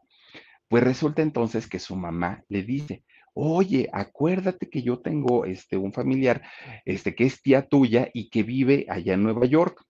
pues 0.67 0.83
resulta 0.83 1.21
entonces 1.21 1.67
que 1.67 1.79
su 1.79 1.95
mamá 1.95 2.43
le 2.49 2.63
dice, 2.63 3.03
oye, 3.33 3.89
acuérdate 3.93 4.69
que 4.69 4.81
yo 4.81 4.99
tengo 4.99 5.45
este, 5.45 5.77
un 5.77 5.93
familiar 5.93 6.41
este, 6.85 7.15
que 7.15 7.25
es 7.25 7.41
tía 7.41 7.67
tuya 7.67 8.09
y 8.13 8.29
que 8.29 8.43
vive 8.43 8.85
allá 8.89 9.13
en 9.13 9.23
Nueva 9.23 9.45
York. 9.45 9.81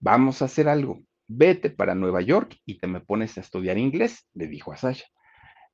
Vamos 0.00 0.42
a 0.42 0.46
hacer 0.46 0.68
algo. 0.68 1.00
Vete 1.28 1.70
para 1.70 1.94
Nueva 1.94 2.20
York 2.22 2.56
y 2.64 2.78
te 2.78 2.86
me 2.86 3.00
pones 3.00 3.36
a 3.36 3.40
estudiar 3.40 3.78
inglés, 3.78 4.26
le 4.34 4.48
dijo 4.48 4.72
a 4.72 4.76
Sasha. 4.76 5.06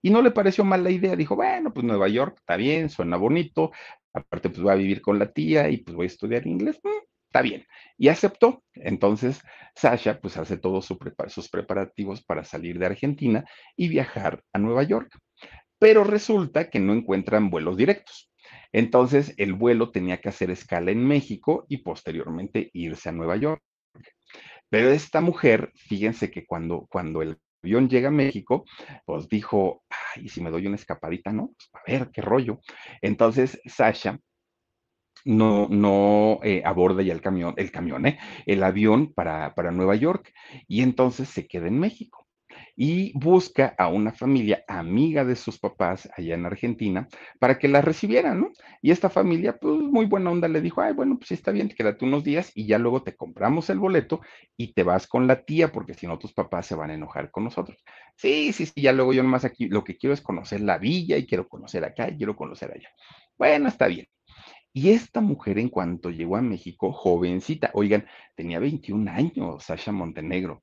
Y 0.03 0.11
no 0.11 0.21
le 0.21 0.33
pareció 0.33 0.65
mal 0.65 0.85
la 0.85 0.91
idea, 0.91 1.17
dijo, 1.17 1.35
bueno, 1.35 1.73
pues 1.73 1.87
Nueva 1.87 2.09
York 2.09 2.37
está 2.39 2.57
bien, 2.57 2.91
suena 2.91 3.17
bonito, 3.17 3.73
aparte 4.15 4.49
pues 4.49 4.63
voy 4.63 4.73
a 4.73 4.77
vivir 4.77 5.03
con 5.03 5.19
la 5.19 5.33
tía 5.33 5.69
y 5.69 5.79
pues 5.79 5.97
voy 5.97 6.05
a 6.05 6.07
estudiar 6.07 6.47
inglés. 6.47 6.81
Mm, 6.83 6.89
está 7.27 7.43
bien. 7.43 7.67
Y 7.99 8.09
aceptó. 8.09 8.63
Entonces, 8.75 9.43
Sasha 9.75 10.21
pues 10.21 10.37
hace 10.37 10.57
todos 10.57 10.87
sus 10.87 11.49
preparativos 11.51 12.25
para 12.25 12.45
salir 12.45 12.79
de 12.79 12.87
Argentina 12.87 13.45
y 13.77 13.89
viajar 13.89 14.43
a 14.53 14.59
Nueva 14.59 14.85
York. 14.85 15.11
Pero 15.79 16.05
resulta 16.05 16.71
que 16.71 16.81
no 16.81 16.95
encuentran 16.95 17.51
vuelos 17.51 17.77
directos. 17.77 18.31
Entonces, 18.73 19.35
el 19.37 19.53
vuelo 19.53 19.91
tenía 19.91 20.21
que 20.21 20.29
hacer 20.29 20.51
escala 20.51 20.91
en 20.91 21.05
México 21.07 21.67
y 21.69 21.79
posteriormente 21.79 22.71
irse 22.73 23.09
a 23.09 23.13
Nueva 23.13 23.37
York. 23.37 23.63
Pero 24.71 24.91
esta 24.91 25.21
mujer, 25.21 25.73
fíjense 25.75 26.31
que 26.31 26.47
cuando, 26.47 26.87
cuando 26.91 27.23
el 27.23 27.39
avión 27.65 27.89
llega 27.89 28.09
a 28.09 28.13
México, 28.13 28.65
pues 29.07 29.29
dijo, 29.29 29.85
ay, 30.15 30.29
si 30.29 30.43
me 30.43 30.51
doy 30.51 30.67
una 30.67 30.77
escapadita, 30.77 31.33
¿no? 31.33 31.53
Pues, 31.57 31.71
a 31.73 31.91
ver, 31.91 32.11
qué 32.13 32.21
rollo. 32.21 32.61
Entonces, 33.01 33.61
Sasha 33.65 34.21
no, 35.25 35.67
no 35.71 36.41
eh, 36.43 36.63
aborda 36.65 37.03
ya 37.03 37.15
el 37.15 37.23
camión, 37.23 37.55
el 37.57 37.71
camión, 37.71 38.07
¿eh? 38.07 38.19
el 38.45 38.63
avión 38.63 39.15
para, 39.15 39.55
para 39.55 39.71
Nueva 39.71 39.97
York 39.97 40.33
y 40.69 40.83
entonces 40.83 41.29
se 41.31 41.47
queda 41.47 41.67
en 41.67 41.79
México 41.79 42.24
y 42.77 43.17
busca 43.19 43.75
a 43.79 43.89
una 43.89 44.13
familia 44.13 44.65
amiga 44.67 45.25
de 45.25 45.37
sus 45.37 45.59
papás 45.59 46.09
allá 46.17 46.35
en 46.35 46.47
Argentina 46.47 47.09
para 47.39 47.59
que 47.59 47.69
la 47.69 47.81
recibieran, 47.81 48.41
¿no? 48.41 48.51
Y 48.83 48.91
esta 48.91 49.11
familia, 49.11 49.57
pues 49.59 49.79
muy 49.79 50.07
buena 50.07 50.31
onda, 50.31 50.49
le 50.49 50.61
dijo, 50.61 50.81
ay, 50.81 50.93
bueno, 50.93 51.17
pues 51.19 51.33
está 51.33 51.53
bien, 51.53 51.69
quédate 51.69 52.05
unos 52.05 52.25
días 52.25 52.51
y 52.55 52.67
ya 52.67 52.79
luego 52.79 53.03
te 53.03 53.17
compramos 53.17 53.71
el 53.71 53.79
boleto 53.79 54.21
y 54.57 54.73
te 54.73 54.83
vas 54.83 55.07
con 55.07 55.27
la 55.27 55.45
tía, 55.45 55.73
porque 55.73 55.95
si 55.95 56.07
no 56.07 56.19
tus 56.19 56.33
papás 56.33 56.67
se 56.67 56.75
van 56.75 56.91
a 56.91 56.95
enojar 56.95 57.31
con 57.31 57.45
nosotros. 57.45 57.83
Sí, 58.17 58.53
sí, 58.53 58.67
sí, 58.67 58.83
ya 58.83 58.93
luego 58.93 59.13
yo 59.13 59.23
nomás 59.23 59.45
aquí 59.45 59.69
lo 59.69 59.85
que 59.85 59.97
quiero 59.97 60.15
es 60.15 60.21
conocer 60.21 60.61
la 60.61 60.79
villa 60.79 61.17
y 61.17 61.27
quiero 61.27 61.49
conocer 61.49 61.85
acá 61.85 62.09
y 62.09 62.17
quiero 62.17 62.37
conocer 62.37 62.73
allá. 62.73 62.89
Bueno, 63.39 63.69
está 63.69 63.87
bien. 63.87 64.07
Y 64.77 64.91
esta 64.91 65.21
mujer, 65.21 65.59
en 65.61 65.69
cuanto 65.69 66.11
llegó 66.11 66.37
a 66.37 66.43
México, 66.43 66.93
jovencita, 66.93 67.71
oigan, 67.75 68.07
tenía 68.35 68.59
21 68.59 69.09
años, 69.09 69.63
Sasha 69.63 69.93
Montenegro, 69.93 70.63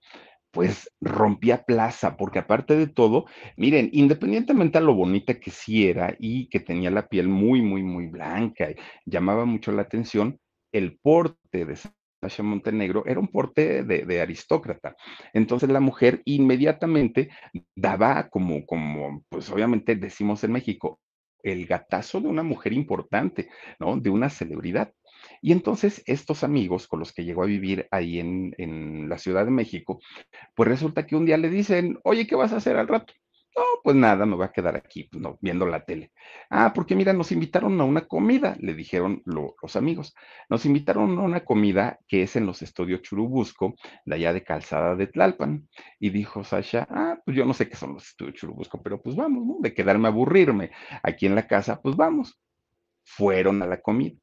pues 0.51 0.91
rompía 0.99 1.63
plaza, 1.63 2.17
porque 2.17 2.39
aparte 2.39 2.75
de 2.75 2.87
todo, 2.87 3.25
miren, 3.57 3.89
independientemente 3.93 4.77
a 4.77 4.81
lo 4.81 4.93
bonita 4.93 5.39
que 5.39 5.51
sí 5.51 5.87
era 5.87 6.15
y 6.19 6.47
que 6.49 6.59
tenía 6.59 6.91
la 6.91 7.07
piel 7.07 7.27
muy, 7.29 7.61
muy, 7.61 7.83
muy 7.83 8.07
blanca, 8.07 8.67
llamaba 9.05 9.45
mucho 9.45 9.71
la 9.71 9.83
atención, 9.83 10.39
el 10.73 10.97
porte 10.99 11.65
de 11.65 11.75
Sasha 11.75 12.43
Montenegro 12.43 13.03
era 13.05 13.19
un 13.19 13.29
porte 13.29 13.83
de, 13.83 14.05
de, 14.05 14.21
aristócrata. 14.21 14.95
Entonces 15.33 15.69
la 15.69 15.79
mujer 15.79 16.21
inmediatamente 16.25 17.29
daba 17.75 18.29
como, 18.29 18.65
como, 18.65 19.23
pues 19.29 19.49
obviamente 19.49 19.95
decimos 19.95 20.43
en 20.43 20.51
México, 20.51 20.99
el 21.43 21.65
gatazo 21.65 22.21
de 22.21 22.27
una 22.27 22.43
mujer 22.43 22.73
importante, 22.73 23.49
¿no? 23.79 23.97
De 23.97 24.09
una 24.09 24.29
celebridad. 24.29 24.93
Y 25.41 25.51
entonces 25.51 26.03
estos 26.05 26.43
amigos 26.43 26.87
con 26.87 26.99
los 26.99 27.13
que 27.13 27.25
llegó 27.25 27.43
a 27.43 27.47
vivir 27.47 27.87
ahí 27.91 28.19
en, 28.19 28.53
en 28.57 29.09
la 29.09 29.17
Ciudad 29.17 29.45
de 29.45 29.51
México, 29.51 29.99
pues 30.55 30.69
resulta 30.69 31.05
que 31.07 31.15
un 31.15 31.25
día 31.25 31.37
le 31.37 31.49
dicen, 31.49 31.99
oye, 32.03 32.27
¿qué 32.27 32.35
vas 32.35 32.53
a 32.53 32.57
hacer 32.57 32.77
al 32.77 32.87
rato? 32.87 33.13
No, 33.55 33.63
pues 33.83 33.97
nada, 33.97 34.25
me 34.25 34.35
voy 34.35 34.45
a 34.45 34.51
quedar 34.51 34.77
aquí, 34.77 35.09
pues 35.11 35.21
no, 35.21 35.37
viendo 35.41 35.65
la 35.65 35.83
tele. 35.83 36.13
Ah, 36.49 36.71
porque 36.73 36.95
mira, 36.95 37.11
nos 37.11 37.33
invitaron 37.33 37.79
a 37.81 37.83
una 37.83 38.07
comida, 38.07 38.55
le 38.61 38.73
dijeron 38.73 39.21
los 39.25 39.75
amigos. 39.75 40.15
Nos 40.49 40.65
invitaron 40.65 41.17
a 41.19 41.21
una 41.21 41.43
comida 41.43 41.99
que 42.07 42.23
es 42.23 42.37
en 42.37 42.45
los 42.45 42.61
estudios 42.61 43.01
Churubusco, 43.01 43.75
de 44.05 44.15
allá 44.15 44.31
de 44.31 44.43
Calzada 44.43 44.95
de 44.95 45.07
Tlalpan. 45.07 45.67
Y 45.99 46.11
dijo 46.11 46.45
Sasha, 46.45 46.87
ah, 46.89 47.19
pues 47.25 47.35
yo 47.35 47.45
no 47.45 47.53
sé 47.53 47.67
qué 47.67 47.75
son 47.75 47.93
los 47.95 48.07
estudios 48.07 48.35
Churubusco, 48.35 48.81
pero 48.81 49.01
pues 49.01 49.17
vamos, 49.17 49.45
¿no? 49.45 49.57
De 49.59 49.73
quedarme 49.73 50.07
a 50.07 50.11
aburrirme 50.11 50.71
aquí 51.03 51.25
en 51.25 51.35
la 51.35 51.45
casa, 51.45 51.81
pues 51.81 51.97
vamos. 51.97 52.39
Fueron 53.03 53.61
a 53.61 53.67
la 53.67 53.81
comida. 53.81 54.15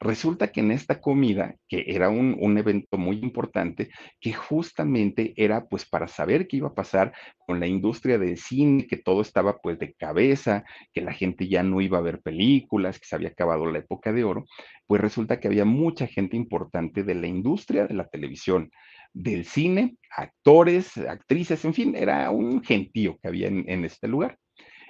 Resulta 0.00 0.52
que 0.52 0.60
en 0.60 0.72
esta 0.72 1.00
comida, 1.00 1.56
que 1.68 1.84
era 1.88 2.10
un, 2.10 2.36
un, 2.38 2.58
evento 2.58 2.98
muy 2.98 3.16
importante, 3.16 3.88
que 4.20 4.32
justamente 4.32 5.32
era 5.36 5.66
pues 5.66 5.86
para 5.86 6.06
saber 6.06 6.46
qué 6.46 6.58
iba 6.58 6.68
a 6.68 6.74
pasar 6.74 7.12
con 7.38 7.60
la 7.60 7.66
industria 7.66 8.18
del 8.18 8.36
cine, 8.36 8.86
que 8.86 8.98
todo 8.98 9.22
estaba 9.22 9.58
pues 9.58 9.78
de 9.78 9.94
cabeza, 9.94 10.64
que 10.92 11.00
la 11.00 11.12
gente 11.12 11.48
ya 11.48 11.62
no 11.62 11.80
iba 11.80 11.98
a 11.98 12.02
ver 12.02 12.20
películas, 12.20 12.98
que 12.98 13.06
se 13.06 13.16
había 13.16 13.28
acabado 13.28 13.66
la 13.66 13.78
época 13.78 14.12
de 14.12 14.24
oro, 14.24 14.44
pues 14.86 15.00
resulta 15.00 15.40
que 15.40 15.48
había 15.48 15.64
mucha 15.64 16.06
gente 16.06 16.36
importante 16.36 17.02
de 17.02 17.14
la 17.14 17.26
industria 17.26 17.86
de 17.86 17.94
la 17.94 18.06
televisión, 18.08 18.70
del 19.14 19.46
cine, 19.46 19.96
actores, 20.10 20.96
actrices, 20.98 21.64
en 21.64 21.72
fin, 21.72 21.96
era 21.96 22.30
un 22.30 22.62
gentío 22.62 23.18
que 23.22 23.28
había 23.28 23.48
en, 23.48 23.84
este 23.84 24.08
lugar. 24.08 24.38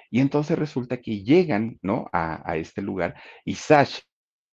Y 0.09 0.19
entonces 0.19 0.57
resulta 0.59 0.97
que 0.97 1.23
llegan, 1.23 1.77
¿no? 1.81 2.09
A, 2.11 2.49
a 2.49 2.57
este 2.57 2.81
lugar 2.81 3.15
y 3.45 3.55
Sasha 3.55 4.01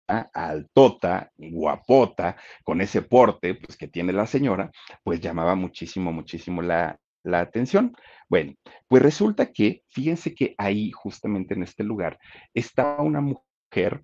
altota, 0.07 1.31
guapota, 1.37 2.37
con 2.63 2.81
ese 2.81 3.03
porte 3.03 3.55
pues, 3.55 3.77
que 3.77 3.89
tiene 3.89 4.13
la 4.13 4.27
señora, 4.27 4.71
pues 5.03 5.21
llamaba 5.21 5.55
muchísimo, 5.55 6.13
muchísimo 6.13 6.63
la, 6.63 6.99
la 7.23 7.41
atención. 7.41 7.97
Bueno, 8.29 8.55
pues 8.89 9.03
resulta 9.03 9.53
que, 9.53 9.83
fíjense 9.91 10.35
que 10.35 10.55
ahí, 10.59 10.91
justamente 10.91 11.55
en 11.55 11.63
este 11.63 11.85
lugar, 11.85 12.19
estaba 12.53 13.03
una 13.03 13.21
mujer 13.21 14.03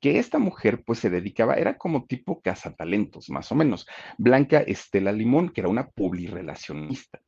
que 0.00 0.18
esta 0.18 0.38
mujer 0.38 0.82
pues 0.84 0.98
se 0.98 1.10
dedicaba, 1.10 1.54
era 1.54 1.78
como 1.78 2.06
tipo 2.06 2.40
cazatalentos, 2.42 3.30
más 3.30 3.52
o 3.52 3.54
menos, 3.54 3.86
Blanca 4.18 4.58
Estela 4.58 5.12
Limón, 5.12 5.50
que 5.50 5.60
era 5.60 5.70
una 5.70 5.88
publirelacionista. 5.88 7.20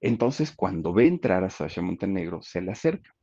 Entonces, 0.00 0.50
cuando 0.50 0.94
ve 0.94 1.06
entrar 1.06 1.44
a 1.44 1.50
Sasha 1.50 1.82
Montenegro, 1.82 2.40
se 2.40 2.62
le 2.62 2.72
acerca 2.72 3.14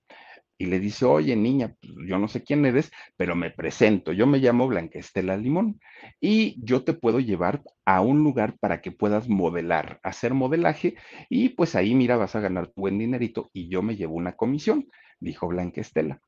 y 0.59 0.65
le 0.65 0.79
dice, 0.79 1.05
oye 1.05 1.35
niña, 1.37 1.73
pues, 1.79 1.93
yo 2.05 2.19
no 2.19 2.27
sé 2.27 2.43
quién 2.43 2.65
eres, 2.65 2.91
pero 3.15 3.33
me 3.33 3.49
presento, 3.49 4.11
yo 4.11 4.27
me 4.27 4.39
llamo 4.39 4.67
Blanca 4.67 4.99
Estela 4.99 5.37
Limón 5.37 5.79
y 6.19 6.57
yo 6.63 6.83
te 6.83 6.93
puedo 6.93 7.21
llevar 7.21 7.63
a 7.85 8.01
un 8.01 8.23
lugar 8.23 8.57
para 8.59 8.81
que 8.81 8.91
puedas 8.91 9.29
modelar, 9.29 10.01
hacer 10.03 10.33
modelaje 10.33 10.95
y 11.29 11.49
pues 11.49 11.75
ahí 11.75 11.95
mira, 11.95 12.17
vas 12.17 12.35
a 12.35 12.41
ganar 12.41 12.67
tu 12.67 12.81
buen 12.81 12.99
dinerito 12.99 13.49
y 13.53 13.69
yo 13.69 13.81
me 13.81 13.95
llevo 13.95 14.15
una 14.15 14.33
comisión, 14.33 14.87
dijo 15.19 15.47
Blanca 15.47 15.81
Estela. 15.81 16.21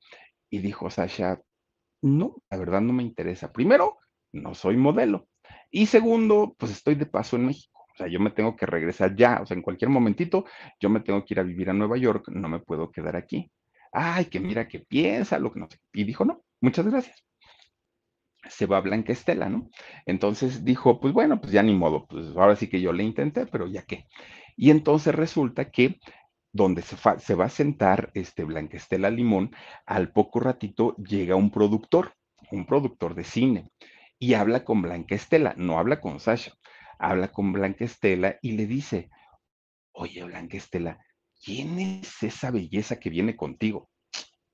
Y 0.49 0.59
dijo 0.59 0.89
Sasha, 0.89 1.41
no, 2.01 2.41
la 2.49 2.57
verdad 2.57 2.81
no 2.81 2.91
me 2.91 3.03
interesa. 3.03 3.53
Primero, 3.53 3.99
no 4.33 4.53
soy 4.53 4.75
modelo. 4.75 5.27
Y 5.69 5.85
segundo, 5.85 6.55
pues 6.57 6.71
estoy 6.73 6.95
de 6.95 7.05
paso 7.05 7.37
en 7.37 7.45
México. 7.47 7.85
O 7.93 7.97
sea, 7.97 8.07
yo 8.07 8.19
me 8.19 8.31
tengo 8.31 8.55
que 8.55 8.65
regresar 8.65 9.15
ya, 9.15 9.39
o 9.41 9.45
sea, 9.45 9.55
en 9.55 9.63
cualquier 9.63 9.89
momentito, 9.89 10.45
yo 10.79 10.89
me 10.89 11.01
tengo 11.01 11.23
que 11.23 11.33
ir 11.33 11.39
a 11.39 11.43
vivir 11.43 11.69
a 11.69 11.73
Nueva 11.73 11.97
York, 11.97 12.29
no 12.29 12.49
me 12.49 12.59
puedo 12.59 12.91
quedar 12.91 13.15
aquí 13.15 13.51
ay, 13.91 14.25
que 14.25 14.39
mira 14.39 14.67
que 14.67 14.79
piensa, 14.79 15.39
lo 15.39 15.51
que 15.51 15.59
no 15.59 15.69
sé. 15.69 15.79
Y 15.93 16.03
dijo, 16.03 16.25
no, 16.25 16.43
muchas 16.61 16.87
gracias. 16.87 17.23
Se 18.49 18.65
va 18.65 18.81
Blanca 18.81 19.13
Estela, 19.13 19.49
¿no? 19.49 19.69
Entonces 20.05 20.65
dijo, 20.65 20.99
pues 20.99 21.13
bueno, 21.13 21.39
pues 21.39 21.53
ya 21.53 21.63
ni 21.63 21.73
modo, 21.73 22.05
pues 22.07 22.27
ahora 22.35 22.55
sí 22.55 22.67
que 22.67 22.81
yo 22.81 22.91
le 22.93 23.03
intenté, 23.03 23.45
pero 23.45 23.67
ya 23.67 23.83
qué. 23.83 24.07
Y 24.57 24.71
entonces 24.71 25.13
resulta 25.15 25.71
que 25.71 25.99
donde 26.51 26.81
se, 26.81 26.97
se 27.19 27.35
va 27.35 27.45
a 27.45 27.49
sentar 27.49 28.11
este 28.13 28.43
Blanca 28.43 28.77
Estela 28.77 29.09
Limón, 29.09 29.55
al 29.85 30.11
poco 30.11 30.39
ratito 30.39 30.95
llega 30.97 31.35
un 31.35 31.51
productor, 31.51 32.13
un 32.51 32.65
productor 32.65 33.15
de 33.15 33.23
cine, 33.23 33.69
y 34.19 34.33
habla 34.33 34.63
con 34.65 34.81
Blanca 34.81 35.15
Estela, 35.15 35.53
no 35.57 35.79
habla 35.79 36.01
con 36.01 36.19
Sasha, 36.19 36.53
habla 36.99 37.29
con 37.29 37.53
Blanca 37.53 37.85
Estela 37.85 38.37
y 38.41 38.51
le 38.51 38.67
dice, 38.67 39.09
oye 39.93 40.23
Blanca 40.23 40.57
Estela, 40.57 40.99
¿quién 41.43 41.79
es 41.79 42.23
esa 42.23 42.51
belleza 42.51 42.99
que 42.99 43.09
viene 43.09 43.35
contigo? 43.35 43.89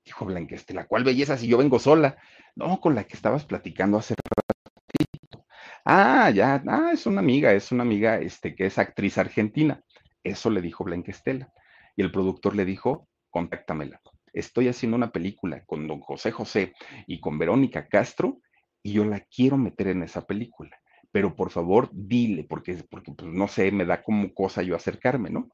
Dijo 0.04 0.24
Blanquestela, 0.24 0.86
¿cuál 0.86 1.04
belleza 1.04 1.36
si 1.36 1.48
yo 1.48 1.58
vengo 1.58 1.78
sola? 1.78 2.16
No, 2.56 2.80
con 2.80 2.94
la 2.94 3.04
que 3.04 3.14
estabas 3.14 3.44
platicando 3.44 3.98
hace 3.98 4.14
ratito. 4.14 5.44
Ah, 5.84 6.30
ya, 6.30 6.62
ah, 6.66 6.90
es 6.92 7.06
una 7.06 7.20
amiga, 7.20 7.52
es 7.52 7.72
una 7.72 7.82
amiga 7.82 8.18
este, 8.18 8.54
que 8.54 8.66
es 8.66 8.78
actriz 8.78 9.18
argentina. 9.18 9.82
Eso 10.24 10.50
le 10.50 10.60
dijo 10.60 10.84
Blanquestela. 10.84 11.52
Y 11.94 12.02
el 12.02 12.10
productor 12.10 12.56
le 12.56 12.64
dijo, 12.64 13.08
contáctamela. 13.30 14.00
Estoy 14.32 14.68
haciendo 14.68 14.96
una 14.96 15.10
película 15.10 15.64
con 15.66 15.86
don 15.86 16.00
José 16.00 16.30
José 16.30 16.72
y 17.06 17.20
con 17.20 17.38
Verónica 17.38 17.88
Castro 17.88 18.40
y 18.82 18.92
yo 18.92 19.04
la 19.04 19.20
quiero 19.20 19.56
meter 19.56 19.88
en 19.88 20.02
esa 20.02 20.26
película. 20.26 20.78
Pero 21.10 21.34
por 21.34 21.50
favor, 21.50 21.90
dile, 21.92 22.44
porque, 22.44 22.84
porque 22.90 23.12
pues, 23.12 23.30
no 23.30 23.48
sé, 23.48 23.72
me 23.72 23.84
da 23.84 24.02
como 24.02 24.32
cosa 24.34 24.62
yo 24.62 24.76
acercarme, 24.76 25.30
¿no? 25.30 25.48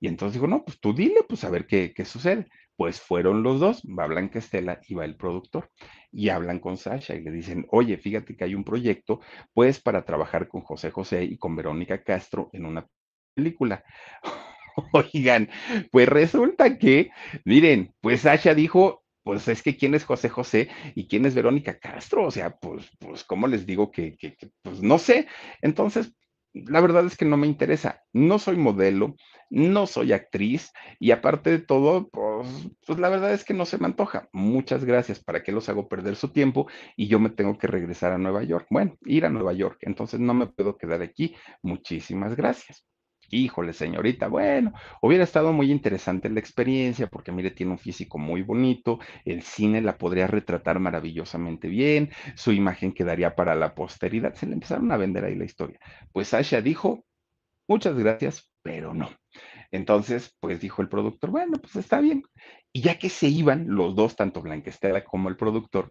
Y 0.00 0.08
entonces 0.08 0.34
dijo, 0.34 0.46
no, 0.46 0.64
pues 0.64 0.80
tú 0.80 0.94
dile, 0.94 1.22
pues 1.28 1.44
a 1.44 1.50
ver 1.50 1.66
qué, 1.66 1.92
qué 1.94 2.04
sucede. 2.04 2.46
Pues 2.76 3.00
fueron 3.00 3.42
los 3.42 3.60
dos, 3.60 3.82
va 3.82 4.06
Blanca 4.06 4.38
Estela 4.38 4.80
y 4.88 4.94
va 4.94 5.04
el 5.04 5.16
productor, 5.16 5.70
y 6.10 6.30
hablan 6.30 6.58
con 6.58 6.76
Sasha 6.76 7.14
y 7.14 7.22
le 7.22 7.30
dicen, 7.30 7.66
oye, 7.70 7.98
fíjate 7.98 8.36
que 8.36 8.44
hay 8.44 8.54
un 8.54 8.64
proyecto, 8.64 9.20
pues 9.52 9.80
para 9.80 10.04
trabajar 10.04 10.48
con 10.48 10.62
José 10.62 10.90
José 10.90 11.24
y 11.24 11.38
con 11.38 11.54
Verónica 11.54 12.02
Castro 12.02 12.50
en 12.52 12.66
una 12.66 12.86
película. 13.34 13.84
Oigan, 14.92 15.48
pues 15.90 16.08
resulta 16.08 16.78
que, 16.78 17.10
miren, 17.44 17.94
pues 18.00 18.22
Sasha 18.22 18.54
dijo, 18.54 19.02
pues 19.22 19.46
es 19.48 19.62
que 19.62 19.76
quién 19.76 19.94
es 19.94 20.04
José 20.04 20.28
José 20.28 20.68
y 20.94 21.06
quién 21.06 21.26
es 21.26 21.34
Verónica 21.34 21.78
Castro, 21.78 22.26
o 22.26 22.30
sea, 22.30 22.56
pues, 22.56 22.88
pues, 22.98 23.24
¿cómo 23.24 23.46
les 23.46 23.66
digo 23.66 23.90
que, 23.90 24.16
que, 24.16 24.36
pues 24.62 24.82
no 24.82 24.98
sé? 24.98 25.26
Entonces, 25.60 26.12
la 26.54 26.80
verdad 26.80 27.04
es 27.06 27.16
que 27.16 27.24
no 27.24 27.36
me 27.36 27.46
interesa. 27.46 28.02
No 28.12 28.38
soy 28.38 28.56
modelo, 28.56 29.14
no 29.50 29.86
soy 29.86 30.12
actriz 30.12 30.72
y 30.98 31.10
aparte 31.10 31.50
de 31.50 31.58
todo, 31.60 32.08
pues, 32.08 32.48
pues, 32.86 32.98
la 32.98 33.08
verdad 33.08 33.32
es 33.32 33.44
que 33.44 33.54
no 33.54 33.64
se 33.66 33.78
me 33.78 33.86
antoja. 33.86 34.28
Muchas 34.32 34.84
gracias, 34.84 35.22
¿para 35.22 35.42
qué 35.42 35.52
los 35.52 35.68
hago 35.68 35.88
perder 35.88 36.16
su 36.16 36.28
tiempo? 36.28 36.66
Y 36.96 37.08
yo 37.08 37.18
me 37.20 37.30
tengo 37.30 37.58
que 37.58 37.66
regresar 37.66 38.12
a 38.12 38.18
Nueva 38.18 38.42
York. 38.44 38.66
Bueno, 38.70 38.96
ir 39.04 39.24
a 39.26 39.30
Nueva 39.30 39.52
York, 39.52 39.78
entonces 39.82 40.20
no 40.20 40.34
me 40.34 40.46
puedo 40.46 40.76
quedar 40.76 41.02
aquí. 41.02 41.34
Muchísimas 41.62 42.36
gracias. 42.36 42.91
Híjole, 43.34 43.72
señorita, 43.72 44.28
bueno, 44.28 44.74
hubiera 45.00 45.24
estado 45.24 45.54
muy 45.54 45.70
interesante 45.72 46.28
la 46.28 46.38
experiencia 46.38 47.06
porque 47.06 47.32
mire, 47.32 47.50
tiene 47.50 47.72
un 47.72 47.78
físico 47.78 48.18
muy 48.18 48.42
bonito, 48.42 48.98
el 49.24 49.40
cine 49.42 49.80
la 49.80 49.96
podría 49.96 50.26
retratar 50.26 50.78
maravillosamente 50.80 51.66
bien, 51.68 52.10
su 52.34 52.52
imagen 52.52 52.92
quedaría 52.92 53.34
para 53.34 53.54
la 53.54 53.74
posteridad, 53.74 54.34
se 54.34 54.44
le 54.44 54.52
empezaron 54.52 54.92
a 54.92 54.98
vender 54.98 55.24
ahí 55.24 55.34
la 55.34 55.46
historia. 55.46 55.78
Pues 56.12 56.28
Sasha 56.28 56.60
dijo, 56.60 57.06
muchas 57.66 57.96
gracias, 57.96 58.52
pero 58.60 58.92
no. 58.92 59.08
Entonces, 59.70 60.36
pues 60.38 60.60
dijo 60.60 60.82
el 60.82 60.90
productor, 60.90 61.30
bueno, 61.30 61.56
pues 61.58 61.76
está 61.76 62.00
bien. 62.00 62.24
Y 62.70 62.82
ya 62.82 62.98
que 62.98 63.08
se 63.08 63.28
iban 63.28 63.64
los 63.68 63.94
dos, 63.94 64.14
tanto 64.14 64.42
Blanquestela 64.42 65.04
como 65.04 65.30
el 65.30 65.36
productor, 65.36 65.90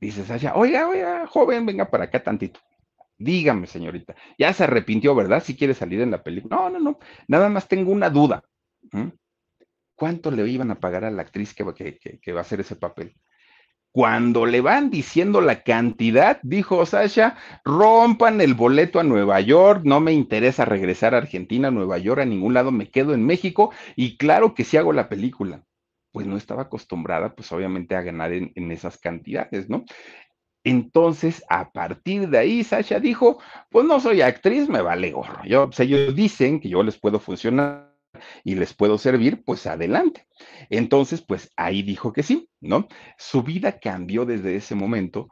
dice 0.00 0.24
Sasha, 0.24 0.54
oiga, 0.54 0.88
oiga, 0.88 1.26
joven, 1.26 1.66
venga 1.66 1.90
para 1.90 2.04
acá 2.04 2.22
tantito. 2.22 2.60
Dígame, 3.18 3.66
señorita, 3.66 4.14
ya 4.38 4.52
se 4.52 4.64
arrepintió, 4.64 5.14
¿verdad? 5.14 5.42
Si 5.42 5.56
quiere 5.56 5.74
salir 5.74 6.00
en 6.00 6.10
la 6.10 6.22
película. 6.22 6.56
No, 6.56 6.70
no, 6.70 6.78
no, 6.78 6.98
nada 7.28 7.48
más 7.48 7.66
tengo 7.66 7.90
una 7.90 8.10
duda. 8.10 8.42
¿Cuánto 9.94 10.30
le 10.30 10.46
iban 10.48 10.70
a 10.70 10.78
pagar 10.78 11.04
a 11.04 11.10
la 11.10 11.22
actriz 11.22 11.54
que, 11.54 11.98
que, 12.20 12.32
va 12.32 12.40
a 12.40 12.42
hacer 12.42 12.60
ese 12.60 12.76
papel? 12.76 13.16
Cuando 13.90 14.44
le 14.44 14.60
van 14.60 14.90
diciendo 14.90 15.40
la 15.40 15.62
cantidad, 15.62 16.38
dijo 16.42 16.84
Sasha, 16.84 17.38
rompan 17.64 18.42
el 18.42 18.52
boleto 18.52 19.00
a 19.00 19.04
Nueva 19.04 19.40
York, 19.40 19.80
no 19.84 20.00
me 20.00 20.12
interesa 20.12 20.66
regresar 20.66 21.14
a 21.14 21.18
Argentina, 21.18 21.68
a 21.68 21.70
Nueva 21.70 21.96
York, 21.96 22.20
a 22.20 22.26
ningún 22.26 22.52
lado, 22.52 22.70
me 22.70 22.90
quedo 22.90 23.14
en 23.14 23.24
México 23.24 23.72
y 23.96 24.18
claro 24.18 24.52
que 24.54 24.64
si 24.64 24.76
hago 24.76 24.92
la 24.92 25.08
película. 25.08 25.64
Pues 26.12 26.26
no 26.26 26.38
estaba 26.38 26.62
acostumbrada, 26.62 27.34
pues 27.34 27.52
obviamente 27.52 27.94
a 27.94 28.00
ganar 28.00 28.32
en 28.32 28.72
esas 28.72 28.96
cantidades, 28.96 29.68
¿no? 29.68 29.84
Entonces, 30.66 31.44
a 31.48 31.70
partir 31.70 32.28
de 32.28 32.38
ahí, 32.38 32.64
Sasha 32.64 32.98
dijo, 32.98 33.38
pues 33.70 33.86
no 33.86 34.00
soy 34.00 34.20
actriz, 34.20 34.68
me 34.68 34.82
vale 34.82 35.12
gorro. 35.12 35.40
Yo, 35.44 35.66
pues 35.66 35.78
ellos 35.78 36.12
dicen 36.16 36.58
que 36.58 36.68
yo 36.68 36.82
les 36.82 36.98
puedo 36.98 37.20
funcionar 37.20 37.94
y 38.42 38.56
les 38.56 38.74
puedo 38.74 38.98
servir, 38.98 39.44
pues 39.44 39.64
adelante. 39.68 40.26
Entonces, 40.68 41.22
pues 41.22 41.52
ahí 41.54 41.82
dijo 41.82 42.12
que 42.12 42.24
sí, 42.24 42.50
¿no? 42.60 42.88
Su 43.16 43.44
vida 43.44 43.78
cambió 43.78 44.24
desde 44.24 44.56
ese 44.56 44.74
momento 44.74 45.28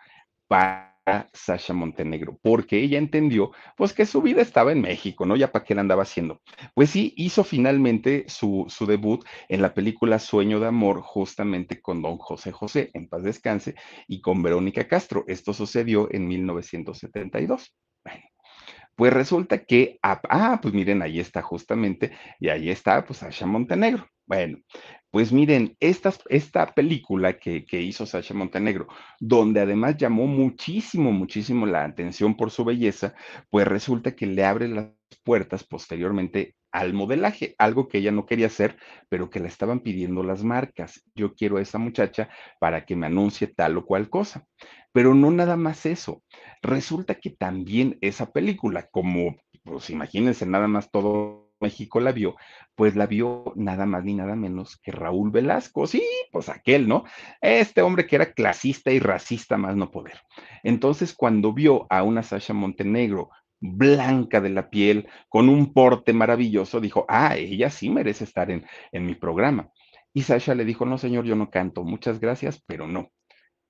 para 0.47 0.94
Sasha 1.33 1.75
Montenegro, 1.75 2.39
porque 2.43 2.79
ella 2.79 2.99
entendió 2.99 3.51
pues 3.77 3.93
que 3.93 4.07
su 4.07 4.23
vida 4.23 4.41
estaba 4.41 4.73
en 4.73 4.81
México, 4.81 5.27
¿no? 5.27 5.37
Ya 5.37 5.53
para 5.53 5.65
qué 5.65 5.75
la 5.75 5.83
andaba 5.83 6.03
haciendo. 6.03 6.41
Pues 6.75 6.91
sí, 6.91 7.13
hizo 7.17 7.45
finalmente 7.45 8.25
su, 8.29 8.67
su 8.69 8.87
debut 8.87 9.25
en 9.49 9.63
la 9.63 9.75
película 9.75 10.19
Sueño 10.19 10.61
de 10.61 10.69
Amor, 10.69 11.03
justamente 11.03 11.81
con 11.81 12.03
don 12.03 12.17
José 12.19 12.53
José, 12.53 12.91
en 12.95 13.09
paz 13.09 13.23
descanse, 13.23 13.75
y 14.09 14.21
con 14.21 14.43
Verónica 14.43 14.89
Castro. 14.89 15.25
Esto 15.27 15.53
sucedió 15.53 16.09
en 16.11 16.27
1972. 16.27 17.75
Bueno, 18.05 18.25
pues 18.97 19.13
resulta 19.13 19.65
que, 19.65 19.99
ah, 20.03 20.21
ah, 20.29 20.59
pues 20.63 20.73
miren, 20.75 21.03
ahí 21.03 21.21
está 21.21 21.43
justamente, 21.43 22.13
y 22.41 22.49
ahí 22.49 22.71
está, 22.71 23.05
pues 23.05 23.19
Sasha 23.21 23.47
Montenegro. 23.47 24.09
Bueno, 24.27 24.59
pues 25.15 25.31
miren, 25.31 25.77
esta, 25.79 26.13
esta 26.29 26.75
película 26.75 27.39
que, 27.39 27.65
que, 27.65 27.81
hizo 27.81 28.05
Sasha 28.05 28.35
Montenegro, 28.35 28.89
donde 29.21 29.61
además 29.61 29.97
llamó 29.97 30.27
muchísimo, 30.27 31.13
muchísimo 31.13 31.67
la 31.67 31.85
atención 31.85 32.37
por 32.37 32.51
su 32.51 32.65
belleza, 32.65 33.15
pues 33.49 33.69
resulta 33.69 34.17
que 34.17 34.27
le 34.27 34.45
abre 34.45 34.67
las 34.67 34.89
puertas 35.23 35.63
posteriormente 35.63 36.57
al 36.73 36.95
modelaje, 36.95 37.55
algo 37.59 37.87
que 37.87 37.99
ella 37.99 38.11
no 38.11 38.27
quería 38.27 38.49
hacer, 38.49 38.77
pero 39.09 39.31
que 39.31 39.39
le 39.39 39.47
estaban 39.47 39.79
pidiendo 39.79 40.25
las 40.25 40.43
marcas. 40.43 41.05
Yo 41.15 41.37
quiero 41.37 41.59
a 41.59 41.63
esa 41.63 41.79
muchacha 41.79 42.29
para 42.59 42.85
que 42.85 42.97
me 42.97 43.07
anuncie 43.07 43.47
tal 43.47 43.77
o 43.79 43.87
cual 43.87 44.11
cosa. 44.11 44.45
Pero 44.93 45.15
no 45.15 45.31
nada 45.31 45.57
más 45.57 45.87
eso. 45.87 46.25
Resulta 46.61 47.15
que 47.21 47.31
también 47.31 47.99
esa 48.01 48.33
película, 48.33 48.89
como, 48.91 49.37
pues 49.63 49.91
imagínense 49.91 50.45
nada 50.45 50.67
más 50.67 50.91
todo 50.91 51.44
México 51.65 52.01
la 52.01 52.13
vio, 52.13 52.37
pues 52.75 52.95
la 52.95 53.07
vio 53.07 53.53
nada 53.57 53.87
más 53.87 54.05
ni 54.05 54.15
nada 54.15 54.37
menos 54.37 54.77
que 54.77 54.93
Raúl 54.93 55.31
Velasco. 55.31 55.87
Sí, 55.87 56.05
pues 56.31 56.49
aquel, 56.49 56.87
¿no? 56.87 57.05
Este 57.41 57.83
hombre 57.83 58.07
que 58.07 58.17
era 58.17 58.33
clasista 58.33 58.91
y 58.93 58.99
racista 58.99 59.57
más 59.57 59.77
no 59.77 59.91
poder. 59.91 60.21
Entonces, 60.63 61.15
cuando 61.15 61.53
vio 61.53 61.87
a 61.91 62.03
una 62.03 62.23
Sasha 62.23 62.55
Montenegro 62.55 63.31
blanca 63.61 64.41
de 64.41 64.51
la 64.51 64.69
piel, 64.69 65.09
con 65.29 65.49
un 65.49 65.73
porte 65.73 66.13
maravilloso, 66.13 66.81
dijo, 66.81 67.07
ah, 67.09 67.37
ella 67.37 67.71
sí 67.71 67.89
merece 67.89 68.25
estar 68.25 68.51
en, 68.51 68.67
en 68.93 69.07
mi 69.07 69.15
programa. 69.15 69.71
Y 70.13 70.23
Sasha 70.23 70.55
le 70.55 70.65
dijo, 70.65 70.85
no, 70.85 70.99
señor, 70.99 71.25
yo 71.25 71.35
no 71.35 71.51
canto, 71.51 71.83
muchas 71.83 72.21
gracias, 72.21 72.63
pero 72.67 72.87
no. 72.87 73.11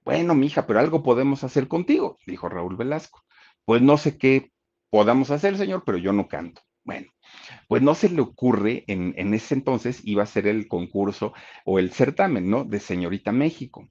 Bueno, 0.05 0.35
mija, 0.35 0.67
pero 0.67 0.81
algo 0.81 1.03
podemos 1.03 1.45
hacer 1.45 1.69
contigo, 1.69 2.19
dijo 2.27 2.49
Raúl 2.49 2.77
Velasco. 2.77 3.25
Pues 3.65 3.81
no 3.81 3.97
sé 3.97 4.19
qué 4.19 4.51
podamos 4.91 5.31
hacer, 5.31 5.57
señor, 5.57 5.83
pero 5.87 5.99
yo 5.99 6.13
no 6.13 6.29
canto. 6.29 6.61
Bueno, 6.85 7.09
pues 7.69 7.83
no 7.83 7.95
se 7.95 8.11
le 8.11 8.21
ocurre, 8.21 8.85
en, 8.87 9.15
en, 9.17 9.35
ese 9.35 9.55
entonces 9.55 10.01
iba 10.05 10.23
a 10.23 10.27
ser 10.27 10.47
el 10.47 10.69
concurso 10.69 11.33
o 11.65 11.79
el 11.79 11.91
certamen, 11.91 12.51
¿no? 12.51 12.65
De 12.65 12.79
Señorita 12.79 13.33
México. 13.33 13.89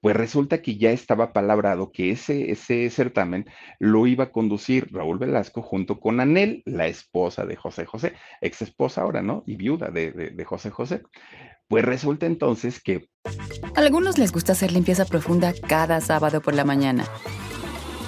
Pues 0.00 0.14
resulta 0.14 0.60
que 0.60 0.76
ya 0.76 0.90
estaba 0.90 1.32
palabrado 1.32 1.90
que 1.90 2.10
ese, 2.10 2.50
ese 2.50 2.90
certamen 2.90 3.46
lo 3.78 4.06
iba 4.06 4.24
a 4.24 4.32
conducir 4.32 4.88
Raúl 4.92 5.18
Velasco 5.18 5.62
junto 5.62 5.98
con 5.98 6.20
Anel, 6.20 6.62
la 6.66 6.86
esposa 6.88 7.46
de 7.46 7.56
José 7.56 7.86
José, 7.86 8.12
ex 8.42 8.60
esposa 8.60 9.00
ahora, 9.00 9.22
¿no? 9.22 9.44
Y 9.46 9.56
viuda 9.56 9.88
de, 9.88 10.12
de, 10.12 10.30
de 10.30 10.44
José 10.44 10.68
José. 10.68 11.00
Pues 11.68 11.86
resulta 11.86 12.26
entonces 12.26 12.82
que... 12.82 13.08
A 13.74 13.80
algunos 13.80 14.18
les 14.18 14.30
gusta 14.30 14.52
hacer 14.52 14.72
limpieza 14.72 15.06
profunda 15.06 15.54
cada 15.66 16.02
sábado 16.02 16.42
por 16.42 16.52
la 16.52 16.66
mañana. 16.66 17.06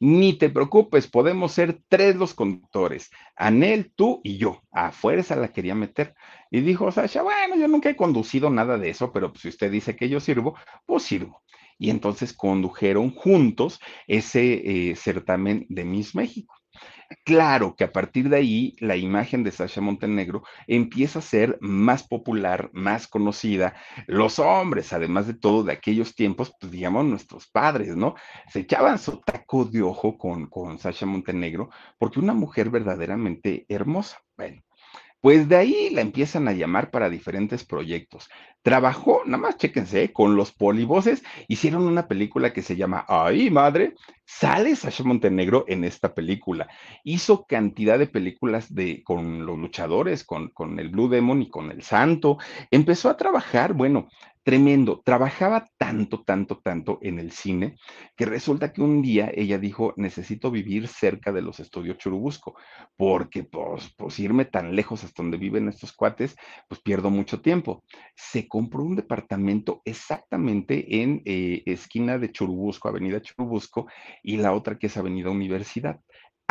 ni 0.00 0.32
te 0.32 0.48
preocupes, 0.48 1.06
podemos 1.06 1.52
ser 1.52 1.82
tres 1.88 2.16
los 2.16 2.34
conductores, 2.34 3.10
Anel, 3.36 3.92
tú 3.94 4.20
y 4.24 4.38
yo. 4.38 4.62
A 4.72 4.92
fuerza 4.92 5.36
la 5.36 5.52
quería 5.52 5.74
meter. 5.74 6.14
Y 6.50 6.62
dijo 6.62 6.90
Sasha, 6.90 7.22
bueno, 7.22 7.56
yo 7.56 7.68
nunca 7.68 7.90
he 7.90 7.96
conducido 7.96 8.50
nada 8.50 8.78
de 8.78 8.90
eso, 8.90 9.12
pero 9.12 9.32
si 9.36 9.48
usted 9.48 9.70
dice 9.70 9.96
que 9.96 10.08
yo 10.08 10.18
sirvo, 10.18 10.56
pues 10.86 11.02
sirvo. 11.02 11.42
Y 11.78 11.90
entonces 11.90 12.32
condujeron 12.32 13.10
juntos 13.10 13.80
ese 14.06 14.90
eh, 14.90 14.96
certamen 14.96 15.66
de 15.68 15.84
Miss 15.84 16.14
México. 16.14 16.54
Claro 17.24 17.74
que 17.76 17.82
a 17.84 17.92
partir 17.92 18.28
de 18.28 18.36
ahí 18.36 18.76
la 18.78 18.96
imagen 18.96 19.42
de 19.42 19.50
Sasha 19.50 19.80
Montenegro 19.80 20.44
empieza 20.68 21.18
a 21.18 21.22
ser 21.22 21.58
más 21.60 22.04
popular, 22.06 22.70
más 22.72 23.08
conocida. 23.08 23.74
Los 24.06 24.38
hombres, 24.38 24.92
además 24.92 25.26
de 25.26 25.34
todo, 25.34 25.64
de 25.64 25.72
aquellos 25.72 26.14
tiempos, 26.14 26.52
pues 26.60 26.70
digamos 26.70 27.04
nuestros 27.04 27.48
padres, 27.48 27.96
¿no? 27.96 28.14
Se 28.48 28.60
echaban 28.60 28.98
su 28.98 29.20
taco 29.20 29.64
de 29.64 29.82
ojo 29.82 30.16
con, 30.16 30.46
con 30.46 30.78
Sasha 30.78 31.04
Montenegro 31.04 31.70
porque 31.98 32.20
una 32.20 32.34
mujer 32.34 32.70
verdaderamente 32.70 33.66
hermosa. 33.68 34.18
Bueno, 34.36 34.62
pues 35.20 35.48
de 35.48 35.56
ahí 35.56 35.90
la 35.90 36.00
empiezan 36.00 36.48
a 36.48 36.52
llamar 36.52 36.90
para 36.90 37.10
diferentes 37.10 37.64
proyectos. 37.64 38.28
Trabajó, 38.62 39.22
nada 39.24 39.38
más 39.38 39.56
chéquense, 39.56 40.12
con 40.12 40.36
los 40.36 40.52
polivoces, 40.52 41.22
hicieron 41.48 41.82
una 41.82 42.08
película 42.08 42.52
que 42.52 42.60
se 42.62 42.76
llama 42.76 43.06
Ay, 43.08 43.50
madre, 43.50 43.94
sale 44.26 44.76
Sasha 44.76 45.02
Montenegro 45.02 45.64
en 45.66 45.84
esta 45.84 46.14
película. 46.14 46.68
Hizo 47.02 47.46
cantidad 47.46 47.98
de 47.98 48.06
películas 48.06 48.74
de, 48.74 49.02
con 49.02 49.46
los 49.46 49.58
luchadores, 49.58 50.24
con, 50.24 50.48
con 50.50 50.78
el 50.78 50.90
Blue 50.90 51.08
Demon 51.08 51.42
y 51.42 51.48
con 51.48 51.70
el 51.70 51.82
Santo. 51.82 52.38
Empezó 52.70 53.08
a 53.08 53.16
trabajar, 53.16 53.72
bueno, 53.72 54.08
tremendo. 54.50 55.00
Trabajaba 55.04 55.68
tanto, 55.78 56.24
tanto, 56.24 56.58
tanto 56.58 56.98
en 57.02 57.20
el 57.20 57.30
cine 57.30 57.76
que 58.16 58.24
resulta 58.24 58.72
que 58.72 58.82
un 58.82 59.00
día 59.00 59.30
ella 59.32 59.58
dijo, 59.58 59.94
necesito 59.96 60.50
vivir 60.50 60.88
cerca 60.88 61.30
de 61.30 61.40
los 61.40 61.60
estudios 61.60 61.98
Churubusco, 61.98 62.56
porque 62.96 63.44
pues, 63.44 63.94
pues 63.96 64.18
irme 64.18 64.46
tan 64.46 64.74
lejos 64.74 65.04
hasta 65.04 65.22
donde 65.22 65.36
viven 65.38 65.68
estos 65.68 65.92
cuates, 65.92 66.34
pues 66.68 66.80
pierdo 66.80 67.10
mucho 67.10 67.40
tiempo. 67.40 67.84
Se 68.16 68.48
compró 68.48 68.82
un 68.82 68.96
departamento 68.96 69.82
exactamente 69.84 71.00
en 71.00 71.22
eh, 71.26 71.62
esquina 71.66 72.18
de 72.18 72.32
Churubusco, 72.32 72.88
Avenida 72.88 73.22
Churubusco, 73.22 73.86
y 74.20 74.38
la 74.38 74.52
otra 74.52 74.78
que 74.80 74.88
es 74.88 74.96
Avenida 74.96 75.30
Universidad 75.30 76.00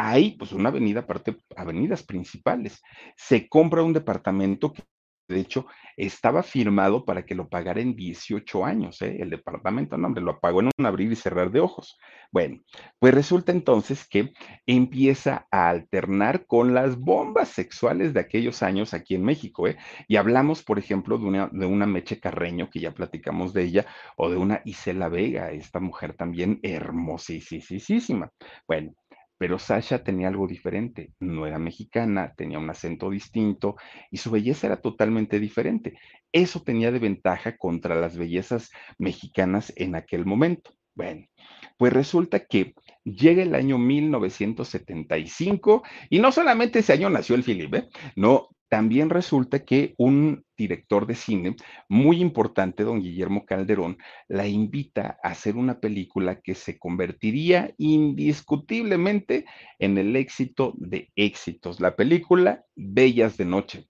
hay 0.02 0.38
pues 0.38 0.54
una 0.54 0.70
avenida, 0.70 1.02
aparte, 1.02 1.36
avenidas 1.58 2.04
principales. 2.04 2.82
Se 3.18 3.50
compra 3.50 3.84
un 3.84 3.92
departamento 3.92 4.72
que 4.72 4.84
de 5.30 5.40
hecho, 5.40 5.68
estaba 5.96 6.44
firmado 6.44 7.06
para 7.06 7.26
que 7.26 7.36
lo 7.36 7.50
pagara 7.50 7.82
en 7.82 7.96
18 7.96 8.66
años, 8.66 9.02
¿eh? 9.02 9.18
el 9.20 9.30
departamento, 9.30 9.98
no, 9.98 10.08
hombre, 10.08 10.24
lo 10.24 10.40
pagó 10.40 10.62
en 10.62 10.72
un 10.78 10.86
abrir 10.86 11.12
y 11.12 11.16
cerrar 11.16 11.52
de 11.52 11.60
ojos. 11.60 12.00
Bueno, 12.32 12.60
pues 13.00 13.14
resulta 13.14 13.52
entonces 13.52 14.08
que 14.08 14.34
empieza 14.66 15.48
a 15.52 15.70
alternar 15.70 16.46
con 16.48 16.74
las 16.74 16.98
bombas 16.98 17.50
sexuales 17.50 18.14
de 18.14 18.22
aquellos 18.22 18.64
años 18.64 18.94
aquí 18.94 19.16
en 19.16 19.24
México, 19.24 19.68
¿eh? 19.68 19.78
Y 20.08 20.16
hablamos, 20.16 20.64
por 20.64 20.80
ejemplo, 20.80 21.18
de 21.18 21.26
una, 21.26 21.50
de 21.52 21.66
una 21.66 21.86
Meche 21.86 22.20
Carreño, 22.20 22.70
que 22.70 22.80
ya 22.80 22.92
platicamos 22.92 23.54
de 23.54 23.64
ella, 23.64 23.86
o 24.16 24.30
de 24.30 24.38
una 24.38 24.62
Isela 24.66 25.10
Vega, 25.10 25.52
esta 25.52 25.80
mujer 25.80 26.14
también 26.14 26.60
hermosísima. 26.64 28.32
Bueno, 28.68 28.94
pero 29.40 29.58
Sasha 29.58 30.04
tenía 30.04 30.28
algo 30.28 30.46
diferente, 30.48 31.14
no 31.20 31.48
era 31.48 31.58
mexicana, 31.58 32.34
tenía 32.36 32.60
un 32.60 32.70
acento 32.70 33.10
distinto 33.10 33.78
y 34.12 34.18
su 34.18 34.30
belleza 34.32 34.68
era 34.68 34.82
totalmente 34.82 35.40
diferente. 35.40 35.98
Eso 36.34 36.62
tenía 36.62 36.92
de 36.92 37.00
ventaja 37.00 37.58
contra 37.58 37.96
las 37.96 38.18
bellezas 38.18 38.70
mexicanas 38.98 39.72
en 39.78 39.96
aquel 39.96 40.26
momento. 40.26 40.74
Bueno, 40.94 41.26
pues 41.78 41.94
resulta 41.94 42.46
que 42.46 42.74
llega 43.06 43.42
el 43.42 43.56
año 43.56 43.78
1975 43.78 45.84
y 46.10 46.20
no 46.20 46.34
solamente 46.34 46.80
ese 46.80 46.92
año 46.92 47.10
nació 47.10 47.36
el 47.36 47.44
Philip, 47.44 47.74
¿eh? 47.74 47.88
no, 48.18 48.50
también 48.68 49.10
resulta 49.10 49.64
que 49.64 49.94
un 49.98 50.44
director 50.60 51.08
de 51.08 51.16
cine 51.16 51.56
muy 51.88 52.22
importante, 52.22 52.84
don 52.84 53.02
Guillermo 53.02 53.46
Calderón, 53.46 53.98
la 54.28 54.46
invita 54.46 55.18
a 55.24 55.30
hacer 55.30 55.56
una 55.56 55.80
película 55.80 56.42
que 56.42 56.54
se 56.54 56.78
convertiría 56.78 57.74
indiscutiblemente 57.78 59.46
en 59.80 59.98
el 59.98 60.16
éxito 60.16 60.74
de 60.78 61.10
éxitos, 61.16 61.80
la 61.80 61.96
película 61.96 62.66
Bellas 62.76 63.38
de 63.38 63.46
Noche. 63.46 63.88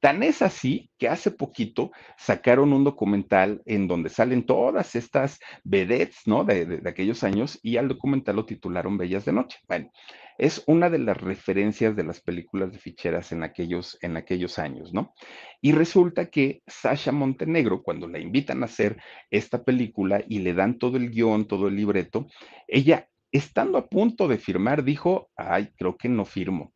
Tan 0.00 0.22
es 0.22 0.42
así 0.42 0.90
que 0.98 1.08
hace 1.08 1.30
poquito 1.30 1.90
sacaron 2.18 2.72
un 2.72 2.84
documental 2.84 3.62
en 3.64 3.88
donde 3.88 4.10
salen 4.10 4.44
todas 4.44 4.94
estas 4.94 5.40
vedettes, 5.64 6.26
¿no? 6.26 6.44
De, 6.44 6.66
de, 6.66 6.88
aquellos 6.88 7.24
años 7.24 7.58
y 7.62 7.76
al 7.78 7.88
documental 7.88 8.36
lo 8.36 8.44
titularon 8.44 8.98
Bellas 8.98 9.24
de 9.24 9.32
Noche. 9.32 9.58
Bueno, 9.66 9.90
es 10.38 10.62
una 10.66 10.90
de 10.90 10.98
las 10.98 11.16
referencias 11.16 11.96
de 11.96 12.04
las 12.04 12.20
películas 12.20 12.72
de 12.72 12.78
ficheras 12.78 13.32
en 13.32 13.42
aquellos, 13.42 13.98
en 14.02 14.16
aquellos 14.16 14.58
años, 14.58 14.92
¿no? 14.92 15.14
Y 15.60 15.72
resulta 15.72 16.30
que 16.30 16.62
Sasha 16.66 17.12
Montenegro, 17.12 17.82
cuando 17.82 18.08
la 18.08 18.18
invitan 18.18 18.62
a 18.62 18.66
hacer 18.66 18.98
esta 19.30 19.64
película 19.64 20.22
y 20.28 20.40
le 20.40 20.54
dan 20.54 20.78
todo 20.78 20.96
el 20.96 21.10
guion, 21.10 21.46
todo 21.46 21.68
el 21.68 21.76
libreto, 21.76 22.26
ella, 22.68 23.08
estando 23.32 23.78
a 23.78 23.88
punto 23.88 24.28
de 24.28 24.38
firmar, 24.38 24.84
dijo, 24.84 25.30
ay, 25.36 25.70
creo 25.76 25.96
que 25.96 26.08
no 26.08 26.24
firmo. 26.24 26.72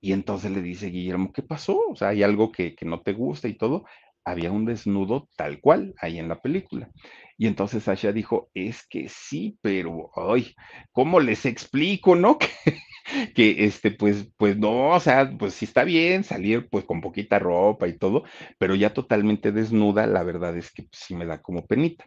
Y 0.00 0.12
entonces 0.12 0.50
le 0.50 0.60
dice 0.60 0.88
Guillermo, 0.88 1.32
¿qué 1.32 1.42
pasó? 1.42 1.80
O 1.90 1.96
sea, 1.96 2.08
hay 2.08 2.22
algo 2.22 2.52
que, 2.52 2.74
que 2.74 2.84
no 2.84 3.00
te 3.00 3.14
gusta 3.14 3.48
y 3.48 3.54
todo 3.54 3.86
había 4.24 4.52
un 4.52 4.64
desnudo 4.64 5.28
tal 5.36 5.60
cual 5.60 5.94
ahí 6.00 6.18
en 6.18 6.28
la 6.28 6.40
película. 6.40 6.90
Y 7.36 7.46
entonces 7.46 7.82
Sasha 7.84 8.12
dijo, 8.12 8.50
es 8.54 8.86
que 8.86 9.08
sí, 9.08 9.58
pero, 9.60 10.10
ay, 10.14 10.54
¿cómo 10.92 11.20
les 11.20 11.46
explico, 11.46 12.16
no? 12.16 12.38
Que, 13.34 13.66
este, 13.66 13.90
pues, 13.90 14.30
pues 14.38 14.56
no, 14.56 14.88
o 14.92 15.00
sea, 15.00 15.30
pues 15.38 15.52
sí 15.52 15.66
está 15.66 15.84
bien 15.84 16.24
salir 16.24 16.68
pues 16.70 16.86
con 16.86 17.02
poquita 17.02 17.38
ropa 17.38 17.86
y 17.86 17.98
todo, 17.98 18.24
pero 18.58 18.74
ya 18.74 18.94
totalmente 18.94 19.52
desnuda, 19.52 20.06
la 20.06 20.22
verdad 20.22 20.56
es 20.56 20.72
que 20.72 20.84
pues, 20.84 21.02
sí 21.06 21.14
me 21.14 21.26
da 21.26 21.42
como 21.42 21.66
penita. 21.66 22.06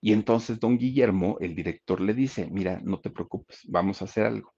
Y 0.00 0.12
entonces 0.12 0.58
don 0.58 0.78
Guillermo, 0.78 1.36
el 1.40 1.54
director, 1.54 2.00
le 2.00 2.12
dice, 2.12 2.48
mira, 2.50 2.80
no 2.82 2.98
te 3.00 3.10
preocupes, 3.10 3.60
vamos 3.68 4.02
a 4.02 4.06
hacer 4.06 4.26
algo. 4.26 4.52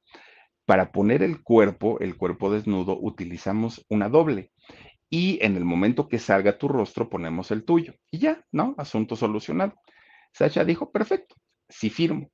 Para 0.64 0.90
poner 0.90 1.22
el 1.22 1.42
cuerpo, 1.42 2.00
el 2.00 2.16
cuerpo 2.16 2.50
desnudo, 2.50 2.98
utilizamos 2.98 3.84
una 3.90 4.08
doble 4.08 4.52
y 5.14 5.38
en 5.42 5.54
el 5.54 5.64
momento 5.64 6.08
que 6.08 6.18
salga 6.18 6.58
tu 6.58 6.66
rostro 6.66 7.08
ponemos 7.08 7.52
el 7.52 7.64
tuyo. 7.64 7.94
Y 8.10 8.18
ya, 8.18 8.44
¿no? 8.50 8.74
Asunto 8.78 9.14
solucionado. 9.14 9.74
Sasha 10.32 10.64
dijo, 10.64 10.90
perfecto, 10.90 11.36
sí 11.68 11.88
firmo. 11.88 12.32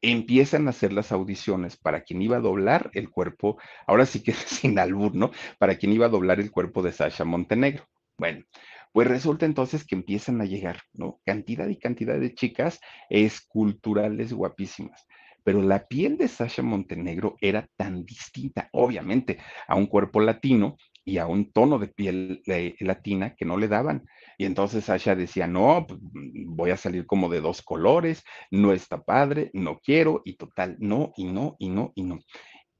Empiezan 0.00 0.66
a 0.66 0.70
hacer 0.70 0.94
las 0.94 1.12
audiciones 1.12 1.76
para 1.76 2.04
quien 2.04 2.22
iba 2.22 2.38
a 2.38 2.40
doblar 2.40 2.90
el 2.94 3.10
cuerpo, 3.10 3.60
ahora 3.86 4.06
sí 4.06 4.22
que 4.22 4.32
sin 4.32 4.78
albur, 4.78 5.14
¿no? 5.14 5.30
Para 5.58 5.76
quien 5.76 5.92
iba 5.92 6.06
a 6.06 6.08
doblar 6.08 6.40
el 6.40 6.50
cuerpo 6.50 6.80
de 6.80 6.92
Sasha 6.92 7.26
Montenegro. 7.26 7.84
Bueno, 8.16 8.46
pues 8.92 9.06
resulta 9.08 9.44
entonces 9.44 9.84
que 9.84 9.94
empiezan 9.94 10.40
a 10.40 10.46
llegar, 10.46 10.80
¿no? 10.94 11.20
Cantidad 11.26 11.68
y 11.68 11.78
cantidad 11.78 12.18
de 12.18 12.34
chicas 12.34 12.80
esculturales 13.10 14.32
guapísimas 14.32 15.06
pero 15.44 15.62
la 15.62 15.86
piel 15.86 16.16
de 16.16 16.26
Sasha 16.26 16.64
Montenegro 16.64 17.36
era 17.40 17.68
tan 17.76 18.04
distinta, 18.04 18.68
obviamente, 18.72 19.38
a 19.68 19.76
un 19.76 19.86
cuerpo 19.86 20.18
latino 20.18 20.76
y 21.06 21.18
a 21.18 21.26
un 21.26 21.52
tono 21.52 21.78
de 21.78 21.88
piel 21.88 22.42
eh, 22.46 22.74
latina 22.80 23.34
que 23.36 23.46
no 23.46 23.56
le 23.56 23.68
daban. 23.68 24.04
Y 24.36 24.44
entonces 24.44 24.84
Sasha 24.84 25.14
decía, 25.14 25.46
no, 25.46 25.86
pues, 25.88 26.00
mm, 26.02 26.54
voy 26.56 26.70
a 26.70 26.76
salir 26.76 27.06
como 27.06 27.28
de 27.28 27.40
dos 27.40 27.62
colores, 27.62 28.24
no 28.50 28.72
está 28.72 29.02
padre, 29.02 29.50
no 29.54 29.78
quiero, 29.78 30.20
y 30.24 30.34
total, 30.36 30.76
no, 30.80 31.12
y 31.16 31.24
no, 31.24 31.56
y 31.60 31.68
no, 31.70 31.92
y 31.94 32.02
no. 32.02 32.18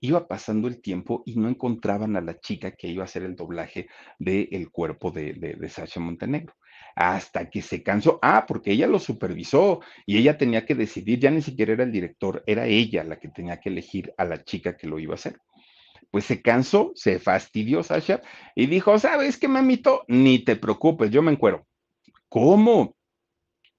Iba 0.01 0.29
pasando 0.29 0.69
el 0.69 0.83
tiempo 0.83 1.23
y 1.25 1.37
no 1.37 1.49
encontraban 1.49 2.17
a 2.17 2.21
la 2.21 2.39
chica 2.39 2.73
que 2.73 2.89
iba 2.89 3.03
a 3.03 3.07
hacer 3.07 3.23
el 3.23 3.37
doblaje 3.37 3.89
del 4.19 4.71
cuerpo 4.71 5.11
de, 5.11 5.33
de, 5.35 5.55
de 5.55 5.69
Sasha 5.69 6.01
Montenegro 6.01 6.55
hasta 6.97 7.49
que 7.51 7.63
se 7.63 7.83
cansó. 7.83 8.19
Ah, 8.23 8.45
porque 8.49 8.73
ella 8.73 8.87
lo 8.87 8.99
supervisó 8.99 9.81
y 10.07 10.19
ella 10.19 10.37
tenía 10.37 10.65
que 10.65 10.75
decidir, 10.75 11.21
ya 11.21 11.31
ni 11.31 11.43
siquiera 11.43 11.75
era 11.75 11.85
el 11.85 11.93
director, 11.93 12.43
era 12.47 12.67
ella 12.67 13.05
la 13.05 13.19
que 13.19 13.29
tenía 13.29 13.61
que 13.61 13.69
elegir 13.69 14.13
a 14.17 14.25
la 14.25 14.43
chica 14.43 14.77
que 14.77 14.89
lo 14.89 14.99
iba 14.99 15.13
a 15.13 15.17
hacer. 15.17 15.39
Pues 16.17 16.25
se 16.25 16.41
cansó, 16.41 16.93
se 16.95 17.19
fastidió 17.19 17.83
Sasha 17.83 18.23
y 18.55 18.69
dijo, 18.69 18.99
¿sabes 18.99 19.37
qué, 19.37 19.49
mamito? 19.49 20.03
Ni 20.09 20.39
te 20.39 20.57
preocupes, 20.57 21.11
yo 21.11 21.21
me 21.21 21.31
encuero. 21.31 21.67
¿Cómo? 22.31 22.97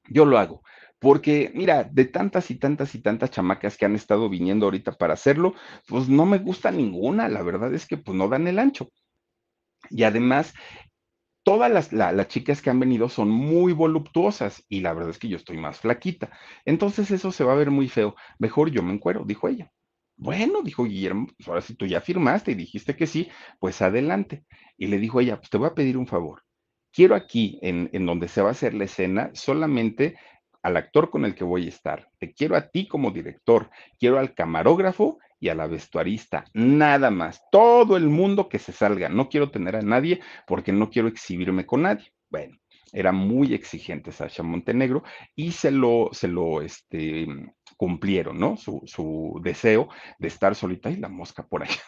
Yo 0.07 0.23
lo 0.23 0.37
hago. 0.37 0.61
Porque, 0.99 1.51
mira, 1.55 1.83
de 1.83 2.05
tantas 2.05 2.51
y 2.51 2.59
tantas 2.59 2.93
y 2.93 3.01
tantas 3.01 3.31
chamacas 3.31 3.75
que 3.75 3.85
han 3.85 3.95
estado 3.95 4.29
viniendo 4.29 4.67
ahorita 4.67 4.91
para 4.91 5.15
hacerlo, 5.15 5.55
pues 5.87 6.09
no 6.09 6.27
me 6.27 6.37
gusta 6.37 6.69
ninguna. 6.69 7.27
La 7.27 7.41
verdad 7.41 7.73
es 7.73 7.87
que 7.87 7.97
pues 7.97 8.15
no 8.15 8.29
dan 8.29 8.47
el 8.47 8.59
ancho. 8.59 8.91
Y 9.89 10.03
además, 10.03 10.53
todas 11.41 11.71
las, 11.71 11.91
las, 11.91 12.27
chicas 12.27 12.61
que 12.61 12.69
han 12.69 12.79
venido 12.79 13.09
son 13.09 13.31
muy 13.31 13.73
voluptuosas 13.73 14.63
y 14.69 14.81
la 14.81 14.93
verdad 14.93 15.09
es 15.09 15.17
que 15.17 15.27
yo 15.27 15.37
estoy 15.37 15.57
más 15.57 15.79
flaquita. 15.79 16.29
Entonces 16.65 17.09
eso 17.09 17.31
se 17.31 17.43
va 17.43 17.53
a 17.53 17.57
ver 17.57 17.71
muy 17.71 17.89
feo. 17.89 18.15
Mejor 18.37 18.69
yo 18.69 18.83
me 18.83 18.93
encuero, 18.93 19.23
dijo 19.25 19.47
ella. 19.47 19.71
Bueno, 20.17 20.63
dijo 20.63 20.85
Guillermo, 20.85 21.27
pues 21.37 21.47
ahora 21.47 21.61
si 21.61 21.75
tú 21.75 21.85
ya 21.85 22.01
firmaste 22.01 22.51
y 22.51 22.55
dijiste 22.55 22.95
que 22.95 23.05
sí, 23.05 23.29
pues 23.59 23.81
adelante. 23.81 24.43
Y 24.77 24.87
le 24.87 24.97
dijo 24.97 25.21
ella, 25.21 25.37
pues 25.37 25.49
te 25.49 25.57
voy 25.57 25.67
a 25.67 25.75
pedir 25.75 25.97
un 25.97 26.07
favor. 26.07 26.43
Quiero 26.91 27.15
aquí, 27.15 27.59
en, 27.61 27.89
en 27.93 28.05
donde 28.05 28.27
se 28.27 28.41
va 28.41 28.49
a 28.49 28.51
hacer 28.51 28.73
la 28.73 28.85
escena, 28.85 29.29
solamente 29.33 30.17
al 30.63 30.75
actor 30.75 31.11
con 31.11 31.23
el 31.23 31.35
que 31.35 31.43
voy 31.43 31.65
a 31.65 31.69
estar. 31.69 32.09
Te 32.19 32.33
quiero 32.33 32.55
a 32.55 32.69
ti 32.69 32.87
como 32.87 33.11
director, 33.11 33.69
quiero 33.99 34.17
al 34.17 34.33
camarógrafo 34.33 35.19
y 35.39 35.49
a 35.49 35.55
la 35.55 35.67
vestuarista, 35.67 36.45
nada 36.53 37.11
más. 37.11 37.43
Todo 37.51 37.95
el 37.95 38.07
mundo 38.07 38.49
que 38.49 38.57
se 38.59 38.71
salga. 38.71 39.09
No 39.09 39.29
quiero 39.29 39.51
tener 39.51 39.75
a 39.75 39.81
nadie 39.81 40.19
porque 40.47 40.71
no 40.71 40.89
quiero 40.89 41.07
exhibirme 41.07 41.65
con 41.65 41.83
nadie. 41.83 42.11
Bueno, 42.29 42.57
era 42.91 43.11
muy 43.11 43.53
exigente 43.53 44.11
Sasha 44.11 44.43
Montenegro 44.43 45.03
y 45.35 45.51
se 45.51 45.71
lo, 45.71 46.09
se 46.11 46.27
lo 46.27 46.61
este, 46.61 47.27
cumplieron, 47.77 48.37
¿no? 48.39 48.57
Su, 48.57 48.81
su 48.85 49.39
deseo 49.43 49.89
de 50.19 50.27
estar 50.27 50.55
solita 50.55 50.89
y 50.89 50.97
la 50.97 51.09
mosca 51.09 51.47
por 51.47 51.63
allá. 51.63 51.81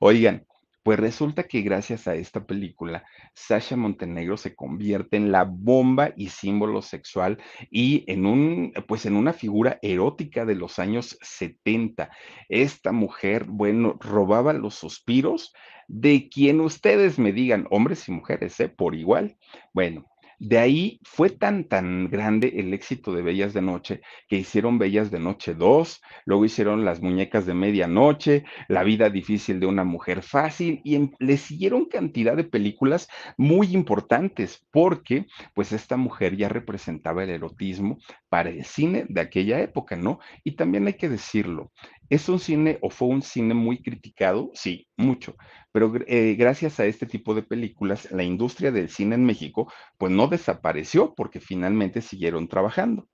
Oigan, 0.00 0.46
pues 0.86 1.00
resulta 1.00 1.48
que 1.48 1.62
gracias 1.62 2.06
a 2.06 2.14
esta 2.14 2.46
película, 2.46 3.04
Sasha 3.34 3.76
Montenegro 3.76 4.36
se 4.36 4.54
convierte 4.54 5.16
en 5.16 5.32
la 5.32 5.42
bomba 5.42 6.12
y 6.16 6.28
símbolo 6.28 6.80
sexual 6.80 7.38
y 7.72 8.04
en 8.06 8.24
un, 8.24 8.72
pues 8.86 9.04
en 9.04 9.16
una 9.16 9.32
figura 9.32 9.80
erótica 9.82 10.44
de 10.44 10.54
los 10.54 10.78
años 10.78 11.18
70. 11.22 12.08
Esta 12.48 12.92
mujer, 12.92 13.46
bueno, 13.48 13.96
robaba 13.98 14.52
los 14.52 14.76
suspiros 14.76 15.52
de 15.88 16.28
quien 16.28 16.60
ustedes 16.60 17.18
me 17.18 17.32
digan, 17.32 17.66
hombres 17.72 18.08
y 18.08 18.12
mujeres, 18.12 18.60
¿eh? 18.60 18.68
por 18.68 18.94
igual. 18.94 19.36
Bueno, 19.72 20.06
de 20.38 20.58
ahí 20.58 21.00
fue 21.02 21.30
tan, 21.30 21.64
tan 21.64 22.08
grande 22.08 22.54
el 22.56 22.74
éxito 22.74 23.12
de 23.12 23.22
Bellas 23.22 23.54
de 23.54 23.62
Noche 23.62 24.00
que 24.28 24.36
hicieron 24.36 24.78
Bellas 24.78 25.10
de 25.10 25.18
Noche 25.18 25.54
2, 25.54 26.02
luego 26.26 26.44
hicieron 26.44 26.84
Las 26.84 27.00
Muñecas 27.00 27.46
de 27.46 27.54
Medianoche, 27.54 28.44
La 28.68 28.82
vida 28.82 29.10
difícil 29.10 29.60
de 29.60 29.66
una 29.66 29.84
mujer 29.84 30.22
fácil 30.22 30.80
y 30.84 31.10
le 31.18 31.36
siguieron 31.36 31.86
cantidad 31.86 32.36
de 32.36 32.44
películas 32.44 33.08
muy 33.36 33.68
importantes 33.74 34.64
porque 34.70 35.26
pues 35.54 35.72
esta 35.72 35.96
mujer 35.96 36.36
ya 36.36 36.48
representaba 36.48 37.24
el 37.24 37.30
erotismo 37.30 37.98
para 38.28 38.50
el 38.50 38.64
cine 38.64 39.06
de 39.08 39.20
aquella 39.20 39.60
época, 39.60 39.96
¿no? 39.96 40.18
Y 40.44 40.52
también 40.52 40.86
hay 40.86 40.94
que 40.94 41.08
decirlo, 41.08 41.72
¿Es 42.08 42.28
un 42.28 42.38
cine 42.38 42.78
o 42.82 42.90
fue 42.90 43.08
un 43.08 43.22
cine 43.22 43.54
muy 43.54 43.82
criticado? 43.82 44.50
Sí, 44.54 44.86
mucho. 44.96 45.36
Pero 45.72 45.92
eh, 46.06 46.34
gracias 46.38 46.78
a 46.80 46.86
este 46.86 47.06
tipo 47.06 47.34
de 47.34 47.42
películas, 47.42 48.10
la 48.12 48.22
industria 48.22 48.70
del 48.70 48.88
cine 48.88 49.16
en 49.16 49.24
México, 49.24 49.72
pues 49.98 50.12
no 50.12 50.28
desapareció 50.28 51.14
porque 51.14 51.40
finalmente 51.40 52.00
siguieron 52.00 52.48
trabajando. 52.48 53.08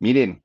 Miren, 0.00 0.42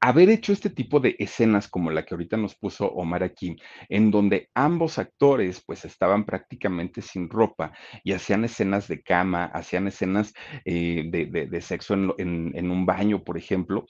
haber 0.00 0.28
hecho 0.28 0.52
este 0.52 0.70
tipo 0.70 1.00
de 1.00 1.16
escenas 1.18 1.68
como 1.68 1.90
la 1.90 2.04
que 2.04 2.14
ahorita 2.14 2.36
nos 2.36 2.54
puso 2.54 2.86
Omar 2.86 3.22
aquí, 3.22 3.56
en 3.88 4.10
donde 4.10 4.50
ambos 4.54 4.98
actores 4.98 5.62
pues 5.66 5.84
estaban 5.84 6.24
prácticamente 6.24 7.02
sin 7.02 7.28
ropa 7.28 7.72
y 8.04 8.12
hacían 8.12 8.44
escenas 8.44 8.88
de 8.88 9.02
cama, 9.02 9.46
hacían 9.46 9.88
escenas 9.88 10.32
eh, 10.64 11.04
de, 11.10 11.60
sexo 11.60 11.94
en, 12.18 12.70
un 12.70 12.86
baño, 12.86 13.24
por 13.24 13.36
ejemplo, 13.36 13.86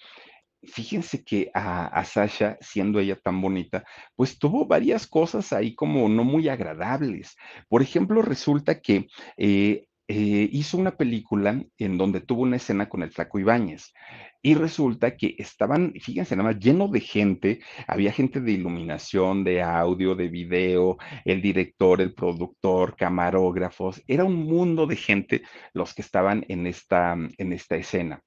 fíjense 0.62 1.24
que 1.24 1.50
a, 1.54 2.04
Sasha, 2.04 2.58
siendo 2.60 3.00
ella 3.00 3.16
tan 3.16 3.40
bonita, 3.40 3.84
pues 4.14 4.38
tuvo 4.38 4.66
varias 4.66 5.06
cosas 5.06 5.52
ahí 5.52 5.74
como 5.74 6.08
no 6.08 6.24
muy 6.24 6.48
agradables. 6.48 7.36
Por 7.68 7.82
ejemplo, 7.82 8.22
resulta 8.22 8.80
que 8.80 9.06
eh, 9.36 9.86
eh, 10.08 10.48
hizo 10.52 10.78
una 10.78 10.96
película 10.96 11.60
en 11.78 11.98
donde 11.98 12.20
tuvo 12.20 12.42
una 12.42 12.56
escena 12.56 12.88
con 12.88 13.02
el 13.02 13.10
Flaco 13.10 13.38
Ibáñez. 13.40 13.92
Y 14.40 14.54
resulta 14.54 15.16
que 15.16 15.34
estaban, 15.38 15.92
fíjense 16.00 16.36
nada 16.36 16.50
más, 16.50 16.60
lleno 16.60 16.86
de 16.86 17.00
gente, 17.00 17.60
había 17.88 18.12
gente 18.12 18.40
de 18.40 18.52
iluminación, 18.52 19.42
de 19.42 19.62
audio, 19.62 20.14
de 20.14 20.28
video, 20.28 20.98
el 21.24 21.42
director, 21.42 22.00
el 22.00 22.14
productor, 22.14 22.94
camarógrafos, 22.94 24.00
era 24.06 24.22
un 24.22 24.46
mundo 24.46 24.86
de 24.86 24.94
gente 24.94 25.42
los 25.72 25.94
que 25.94 26.02
estaban 26.02 26.44
en 26.48 26.68
esta, 26.68 27.16
en 27.38 27.52
esta 27.52 27.74
escena. 27.74 28.22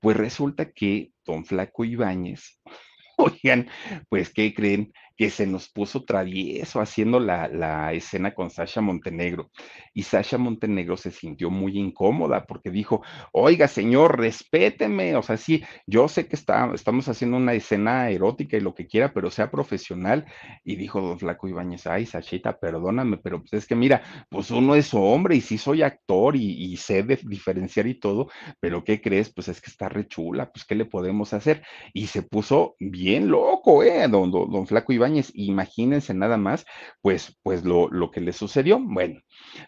Pues 0.00 0.16
resulta 0.16 0.72
que 0.72 1.12
don 1.24 1.44
Flaco 1.44 1.84
Ibáñez, 1.84 2.60
oigan, 3.18 3.68
pues, 4.08 4.32
¿qué 4.32 4.54
creen? 4.54 4.92
Que 5.20 5.28
se 5.28 5.46
nos 5.46 5.68
puso 5.68 6.04
travieso 6.04 6.80
haciendo 6.80 7.20
la, 7.20 7.92
escena 7.92 8.32
con 8.32 8.48
Sasha 8.48 8.80
Montenegro. 8.80 9.50
Y 9.92 10.04
Sasha 10.04 10.38
Montenegro 10.38 10.96
se 10.96 11.10
sintió 11.10 11.50
muy 11.50 11.76
incómoda 11.76 12.46
porque 12.46 12.70
dijo, 12.70 13.02
oiga, 13.30 13.68
señor, 13.68 14.18
respéteme. 14.18 15.16
O 15.16 15.22
sea, 15.22 15.36
sí, 15.36 15.62
yo 15.86 16.08
sé 16.08 16.26
que 16.26 16.36
está, 16.36 16.70
estamos 16.74 17.06
haciendo 17.06 17.36
una 17.36 17.52
escena 17.52 18.08
erótica 18.08 18.56
y 18.56 18.60
lo 18.60 18.74
que 18.74 18.86
quiera, 18.86 19.12
pero 19.12 19.30
sea 19.30 19.50
profesional. 19.50 20.24
Y 20.64 20.76
dijo 20.76 21.02
don 21.02 21.18
Flaco 21.18 21.48
Ibáñez, 21.48 21.86
ay, 21.86 22.06
Sachita, 22.06 22.58
perdóname, 22.58 23.18
pero 23.18 23.40
pues 23.40 23.52
es 23.52 23.66
que 23.66 23.76
mira, 23.76 24.00
pues 24.30 24.50
uno 24.50 24.74
es 24.74 24.94
hombre 24.94 25.36
y 25.36 25.42
sí 25.42 25.58
soy 25.58 25.82
actor 25.82 26.34
y, 26.34 26.74
sé 26.78 27.02
diferenciar 27.02 27.86
y 27.86 28.00
todo, 28.00 28.30
pero 28.58 28.84
¿qué 28.84 29.02
crees? 29.02 29.30
Pues 29.30 29.48
es 29.48 29.60
que 29.60 29.68
está 29.68 29.90
rechula, 29.90 30.50
pues 30.50 30.64
¿qué 30.64 30.74
le 30.74 30.86
podemos 30.86 31.34
hacer? 31.34 31.62
Y 31.92 32.06
se 32.06 32.22
puso 32.22 32.74
bien 32.80 33.28
loco, 33.28 33.82
¿eh? 33.82 34.08
Don, 34.08 34.30
don, 34.30 34.50
don 34.50 34.66
Flaco 34.66 34.94
Ibáñez 34.94 35.09
imagínense 35.34 36.14
nada 36.14 36.36
más, 36.36 36.66
pues, 37.02 37.38
pues 37.42 37.64
lo, 37.64 37.88
lo 37.88 38.10
que 38.10 38.20
le 38.20 38.32
sucedió. 38.32 38.78
Bueno, 38.80 39.20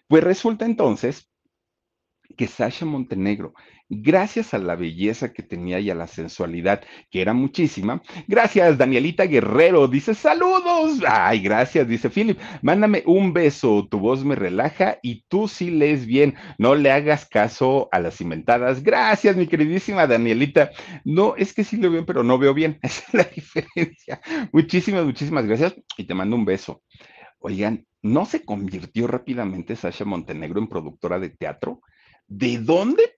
pues 0.09 0.25
resulta 0.25 0.65
entonces 0.67 1.29
que 2.37 2.47
Sasha 2.47 2.85
Montenegro, 2.87 3.53
gracias 3.95 4.55
a 4.55 4.59
la 4.59 4.75
belleza 4.75 5.35
que 5.35 5.43
tenía 5.43 5.79
y 5.79 5.91
a 5.91 5.95
la 5.95 6.07
sensualidad, 6.07 6.83
que 7.11 7.21
era 7.21 7.35
muchísima, 7.35 8.03
gracias 8.27 8.79
Danielita 8.79 9.25
Guerrero, 9.25 9.87
dice 9.87 10.15
saludos, 10.15 11.01
ay, 11.07 11.41
gracias, 11.41 11.87
dice 11.87 12.09
Philip, 12.09 12.39
mándame 12.63 13.03
un 13.05 13.35
beso, 13.35 13.87
tu 13.91 13.99
voz 13.99 14.25
me 14.25 14.35
relaja 14.35 14.99
y 15.03 15.25
tú 15.29 15.47
sí 15.47 15.71
lees 15.71 16.07
bien, 16.07 16.37
no 16.57 16.75
le 16.75 16.91
hagas 16.91 17.27
caso 17.27 17.91
a 17.93 17.99
las 17.99 18.23
inventadas, 18.23 18.83
gracias 18.83 19.37
mi 19.37 19.47
queridísima 19.47 20.07
Danielita, 20.07 20.71
no, 21.05 21.37
es 21.37 21.53
que 21.53 21.63
sí 21.63 21.77
leo 21.77 21.91
bien, 21.91 22.07
pero 22.07 22.23
no 22.23 22.39
veo 22.39 22.55
bien, 22.55 22.79
esa 22.83 23.05
es 23.09 23.15
la 23.15 23.25
diferencia, 23.25 24.23
muchísimas, 24.53 25.05
muchísimas 25.05 25.47
gracias 25.47 25.75
y 25.99 26.05
te 26.05 26.15
mando 26.15 26.35
un 26.37 26.47
beso. 26.47 26.83
Oigan, 27.45 27.85
¿no 28.03 28.25
se 28.25 28.45
convirtió 28.45 29.09
rápidamente 29.09 29.75
Sasha 29.75 30.05
Montenegro 30.05 30.61
en 30.61 30.69
productora 30.69 31.19
de 31.19 31.31
teatro? 31.31 31.81
¿De 32.29 32.59
dónde? 32.59 33.17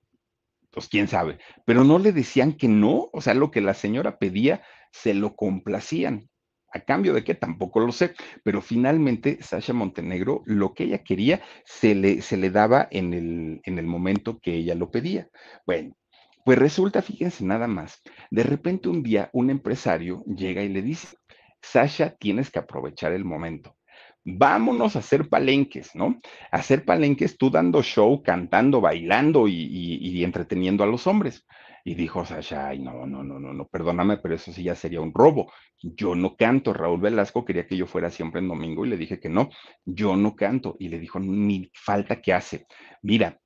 Pues 0.74 0.88
quién 0.88 1.06
sabe, 1.06 1.38
pero 1.64 1.84
no 1.84 2.00
le 2.00 2.12
decían 2.12 2.54
que 2.54 2.66
no, 2.66 3.08
o 3.12 3.20
sea, 3.20 3.32
lo 3.34 3.52
que 3.52 3.60
la 3.60 3.74
señora 3.74 4.18
pedía, 4.18 4.62
se 4.90 5.14
lo 5.14 5.36
complacían. 5.36 6.28
A 6.72 6.80
cambio 6.80 7.14
de 7.14 7.22
qué, 7.22 7.36
tampoco 7.36 7.78
lo 7.78 7.92
sé, 7.92 8.14
pero 8.42 8.60
finalmente 8.60 9.40
Sasha 9.40 9.72
Montenegro 9.72 10.42
lo 10.46 10.74
que 10.74 10.84
ella 10.84 11.04
quería 11.04 11.40
se 11.64 11.94
le, 11.94 12.20
se 12.22 12.36
le 12.36 12.50
daba 12.50 12.88
en 12.90 13.14
el, 13.14 13.60
en 13.62 13.78
el 13.78 13.86
momento 13.86 14.40
que 14.40 14.54
ella 14.54 14.74
lo 14.74 14.90
pedía. 14.90 15.28
Bueno, 15.64 15.96
pues 16.44 16.58
resulta, 16.58 17.02
fíjense 17.02 17.44
nada 17.44 17.68
más, 17.68 18.02
de 18.32 18.42
repente 18.42 18.88
un 18.88 19.04
día 19.04 19.30
un 19.32 19.50
empresario 19.50 20.24
llega 20.24 20.62
y 20.62 20.68
le 20.68 20.82
dice, 20.82 21.16
Sasha, 21.62 22.16
tienes 22.16 22.50
que 22.50 22.58
aprovechar 22.58 23.12
el 23.12 23.24
momento 23.24 23.76
vámonos 24.24 24.96
a 24.96 25.00
hacer 25.00 25.28
palenques, 25.28 25.94
¿no? 25.94 26.20
hacer 26.50 26.84
palenques 26.84 27.36
tú 27.36 27.50
dando 27.50 27.82
show, 27.82 28.22
cantando, 28.22 28.80
bailando 28.80 29.46
y, 29.48 30.24
entreteniendo 30.24 30.82
a 30.82 30.86
los 30.86 31.06
hombres. 31.06 31.46
Y 31.86 31.94
dijo 31.94 32.24
Sasha, 32.24 32.68
ay, 32.68 32.78
no, 32.78 33.04
no, 33.04 33.22
no, 33.22 33.38
no, 33.38 33.52
no, 33.52 33.68
perdóname, 33.68 34.16
pero 34.16 34.34
eso 34.34 34.50
sí 34.52 34.62
ya 34.62 34.74
sería 34.74 35.02
un 35.02 35.12
robo. 35.12 35.52
Yo 35.82 36.14
no 36.14 36.34
canto. 36.34 36.72
Raúl 36.72 37.02
Velasco 37.02 37.44
quería 37.44 37.66
que 37.66 37.76
yo 37.76 37.86
fuera 37.86 38.08
siempre 38.08 38.40
en 38.40 38.48
domingo 38.48 38.86
y 38.86 38.88
le 38.88 38.96
dije 38.96 39.20
que 39.20 39.28
no, 39.28 39.50
yo 39.84 40.16
no 40.16 40.34
canto. 40.34 40.76
Y 40.78 40.88
le 40.88 40.98
dijo, 40.98 41.20
ni 41.20 41.70
falta 41.74 42.22
que 42.22 42.32
hace. 42.32 42.66
Mira, 43.02 43.38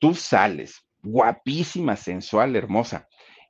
tú 0.00 0.14
sales, 0.14 0.84
guapísima, 1.00 1.94
sensual, 1.94 2.56
hermosa 2.56 3.06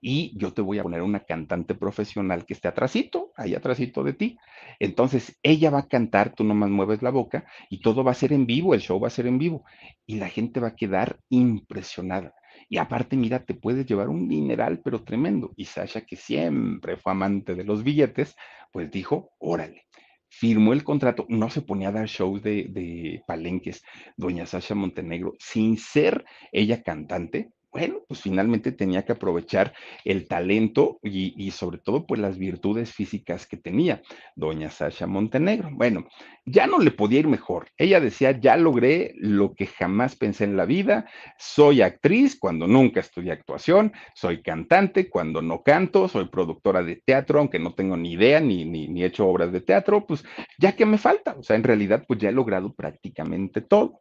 y 0.09 0.38
yo 0.38 0.52
te 0.52 0.62
voy 0.62 0.78
a 0.78 0.84
poner 0.84 1.02
una 1.02 1.24
cantante 1.24 1.74
profesional 1.74 2.46
que 2.46 2.54
esté 2.54 2.68
atrásito, 2.68 3.32
ahí 3.36 3.57
atrásito 3.57 4.04
de 4.04 4.12
ti. 4.12 4.38
Entonces, 4.78 5.36
ella 5.42 5.70
va 5.70 5.80
a 5.80 5.88
cantar, 5.88 6.32
tú 6.32 6.44
nomás 6.44 6.70
mueves 6.70 7.02
la 7.02 7.11
boca 7.11 7.44
y 7.70 7.80
todo 7.80 8.04
va 8.04 8.12
a 8.12 8.14
ser 8.14 8.32
en 8.32 8.46
vivo, 8.46 8.72
el 8.72 8.80
show 8.80 9.00
va 9.00 9.09
a 9.09 9.11
ser 9.11 9.26
en 9.26 9.40
vivo 9.40 9.64
y 10.07 10.14
la 10.14 10.28
gente 10.28 10.61
va 10.61 10.68
a 10.68 10.76
quedar 10.76 11.18
impresionada. 11.28 12.34
Y 12.68 12.78
aparte, 12.78 13.16
mira, 13.16 13.44
te 13.44 13.54
puedes 13.54 13.84
llevar 13.84 14.09
un 14.09 14.28
dineral, 14.28 14.80
pero 14.80 15.02
tremendo. 15.02 15.52
Y 15.57 15.64
Sasha, 15.64 16.02
que 16.02 16.14
siempre 16.14 16.96
fue 16.98 17.11
amante 17.11 17.57
de 17.57 17.64
los 17.64 17.82
billetes, 17.82 18.36
pues 18.70 18.88
dijo, 18.92 19.32
órale 19.40 19.86
firmó 20.28 20.72
el 20.72 20.84
contrato, 20.84 21.24
no 21.28 21.48
se 21.48 21.62
ponía 21.62 21.88
a 21.88 21.92
dar 21.92 22.07
shows 22.07 22.42
de, 22.42 22.66
de, 22.68 23.22
palenques, 23.26 23.82
doña 24.16 24.44
Sasha 24.44 24.74
Montenegro, 24.74 25.34
sin 25.38 25.78
ser 25.78 26.26
ella 26.52 26.82
cantante, 26.82 27.52
bueno, 27.77 28.01
pues 28.09 28.22
finalmente 28.22 28.72
tenía 28.72 29.05
que 29.05 29.12
aprovechar 29.12 29.74
el 30.07 30.27
talento 30.27 30.99
y, 31.03 31.51
sobre 31.51 31.77
todo 31.77 32.07
pues 32.07 32.18
las 32.18 32.39
virtudes 32.39 32.91
físicas 32.91 33.47
que 33.47 33.59
tenía 33.59 34.01
doña 34.35 34.70
Sasha 34.70 35.07
Montenegro. 35.07 35.68
Bueno, 35.72 36.07
ya 36.47 36.66
no 36.66 36.79
le 36.79 36.91
podía 36.91 37.18
ir 37.18 37.29
mejor. 37.29 37.68
Ella 37.77 38.01
decía, 38.01 38.31
ya 38.31 38.57
logré 38.57 39.12
lo 39.18 39.55
que 39.55 39.66
jamás 39.66 40.16
pensé 40.16 40.45
en 40.45 40.57
la 40.57 40.64
vida, 40.64 41.05
soy 41.37 41.83
actriz 41.83 42.39
cuando 42.39 42.66
nunca 42.66 43.01
estudié 43.01 43.33
actuación, 43.33 43.93
soy 44.14 44.41
cantante 44.41 45.11
cuando 45.11 45.43
no 45.43 45.62
canto, 45.62 46.09
soy 46.09 46.29
productora 46.29 46.83
de 46.83 46.97
teatro, 46.97 47.41
aunque 47.41 47.59
no 47.59 47.74
tengo 47.74 47.99
ni 47.99 48.12
idea 48.12 48.41
ni, 48.41 48.64
ni, 48.64 48.89
ni 48.89 49.03
he 49.03 49.07
hecho 49.07 49.29
obras 49.29 49.53
de 49.53 49.61
teatro, 49.61 50.07
pues 50.07 50.24
ya 50.59 50.74
que 50.74 50.87
me 50.87 50.97
falta, 50.97 51.37
o 51.39 51.43
sea, 51.43 51.57
en 51.57 51.64
realidad 51.64 52.07
pues 52.09 52.20
ya 52.20 52.31
he 52.31 52.33
logrado 52.33 52.72
prácticamente 52.72 53.61
todo. 53.61 54.01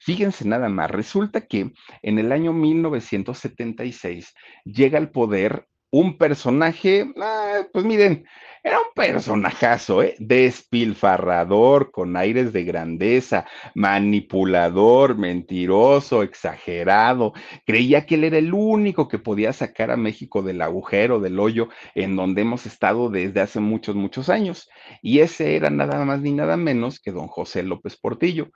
Fíjense 0.00 0.48
nada 0.48 0.70
más, 0.70 0.90
resulta 0.90 1.46
que 1.46 1.72
en 2.02 2.18
el 2.18 2.32
año 2.32 2.54
1976 2.54 4.34
llega 4.64 4.98
al 4.98 5.10
poder 5.10 5.66
un 5.90 6.16
personaje, 6.16 7.12
ah, 7.20 7.66
pues 7.72 7.84
miren, 7.84 8.24
era 8.62 8.78
un 8.78 8.92
personajazo, 8.94 10.02
¿eh? 10.02 10.14
Despilfarrador, 10.18 11.90
con 11.90 12.16
aires 12.16 12.52
de 12.52 12.64
grandeza, 12.64 13.46
manipulador, 13.74 15.18
mentiroso, 15.18 16.22
exagerado. 16.22 17.32
Creía 17.66 18.06
que 18.06 18.14
él 18.14 18.24
era 18.24 18.38
el 18.38 18.54
único 18.54 19.08
que 19.08 19.18
podía 19.18 19.52
sacar 19.52 19.90
a 19.90 19.96
México 19.96 20.42
del 20.42 20.62
agujero, 20.62 21.20
del 21.20 21.38
hoyo 21.40 21.68
en 21.94 22.16
donde 22.16 22.42
hemos 22.42 22.66
estado 22.66 23.10
desde 23.10 23.40
hace 23.40 23.60
muchos, 23.60 23.96
muchos 23.96 24.28
años. 24.28 24.68
Y 25.02 25.20
ese 25.20 25.56
era 25.56 25.70
nada 25.70 26.04
más 26.04 26.20
ni 26.20 26.32
nada 26.32 26.56
menos 26.56 27.00
que 27.00 27.12
don 27.12 27.28
José 27.28 27.62
López 27.62 27.96
Portillo 27.96 28.50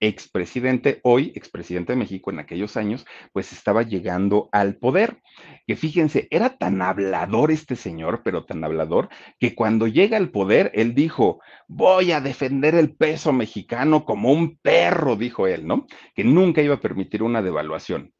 expresidente, 0.00 1.00
hoy 1.02 1.32
expresidente 1.34 1.92
de 1.92 1.98
México 1.98 2.30
en 2.30 2.38
aquellos 2.38 2.76
años, 2.76 3.06
pues 3.32 3.52
estaba 3.52 3.82
llegando 3.82 4.48
al 4.52 4.76
poder. 4.76 5.20
Que 5.66 5.76
fíjense, 5.76 6.28
era 6.30 6.56
tan 6.56 6.82
hablador 6.82 7.50
este 7.50 7.76
señor, 7.76 8.22
pero 8.24 8.44
tan 8.44 8.64
hablador, 8.64 9.08
que 9.38 9.54
cuando 9.54 9.86
llega 9.86 10.16
al 10.16 10.30
poder, 10.30 10.70
él 10.74 10.94
dijo, 10.94 11.40
voy 11.66 12.12
a 12.12 12.20
defender 12.20 12.74
el 12.74 12.94
peso 12.96 13.32
mexicano 13.32 14.04
como 14.04 14.32
un 14.32 14.58
perro, 14.58 15.16
dijo 15.16 15.46
él, 15.46 15.66
¿no? 15.66 15.86
Que 16.14 16.24
nunca 16.24 16.62
iba 16.62 16.74
a 16.76 16.80
permitir 16.80 17.22
una 17.22 17.42
devaluación. 17.42 18.12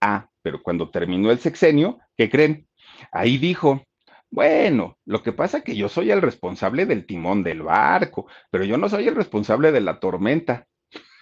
Ah, 0.00 0.28
pero 0.42 0.62
cuando 0.62 0.90
terminó 0.90 1.30
el 1.30 1.38
sexenio, 1.38 1.98
¿qué 2.16 2.30
creen? 2.30 2.68
Ahí 3.12 3.38
dijo, 3.38 3.82
Bueno, 4.30 4.98
lo 5.04 5.22
que 5.22 5.32
pasa 5.32 5.58
es 5.58 5.64
que 5.64 5.76
yo 5.76 5.88
soy 5.88 6.10
el 6.10 6.22
responsable 6.22 6.86
del 6.86 7.06
timón 7.06 7.42
del 7.42 7.62
barco, 7.62 8.26
pero 8.50 8.64
yo 8.64 8.76
no 8.78 8.88
soy 8.88 9.08
el 9.08 9.16
responsable 9.16 9.72
de 9.72 9.80
la 9.80 9.98
tormenta. 10.00 10.66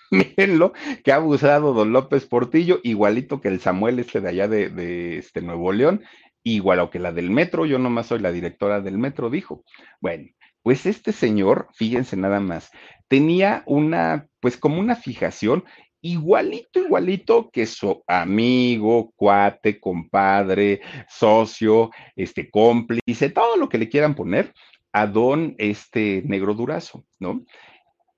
Mírenlo, 0.36 0.72
que 1.04 1.12
ha 1.12 1.16
abusado 1.16 1.72
don 1.74 1.92
López 1.92 2.26
Portillo, 2.26 2.80
igualito 2.82 3.40
que 3.40 3.48
el 3.48 3.60
Samuel 3.60 3.98
este 3.98 4.20
de 4.20 4.28
allá 4.28 4.48
de, 4.48 4.70
de 4.70 5.18
este 5.18 5.42
Nuevo 5.42 5.72
León, 5.72 6.02
igual 6.42 6.88
que 6.90 6.98
la 6.98 7.12
del 7.12 7.30
metro, 7.30 7.66
yo 7.66 7.78
nomás 7.78 8.06
soy 8.06 8.20
la 8.20 8.32
directora 8.32 8.80
del 8.80 8.98
metro, 8.98 9.30
dijo. 9.30 9.64
Bueno, 10.00 10.28
pues 10.62 10.86
este 10.86 11.12
señor, 11.12 11.68
fíjense 11.74 12.16
nada 12.16 12.40
más, 12.40 12.70
tenía 13.08 13.62
una, 13.66 14.28
pues 14.40 14.56
como 14.56 14.80
una 14.80 14.96
fijación 14.96 15.64
igualito, 16.00 16.80
igualito 16.80 17.50
que 17.50 17.66
su 17.66 18.02
amigo, 18.06 19.12
cuate, 19.16 19.80
compadre, 19.80 20.80
socio, 21.08 21.90
este 22.16 22.50
cómplice, 22.50 23.30
todo 23.30 23.56
lo 23.56 23.68
que 23.68 23.78
le 23.78 23.88
quieran 23.88 24.14
poner 24.14 24.52
a 24.92 25.06
don 25.06 25.54
este 25.58 26.22
negro 26.24 26.54
durazo, 26.54 27.04
¿no? 27.18 27.44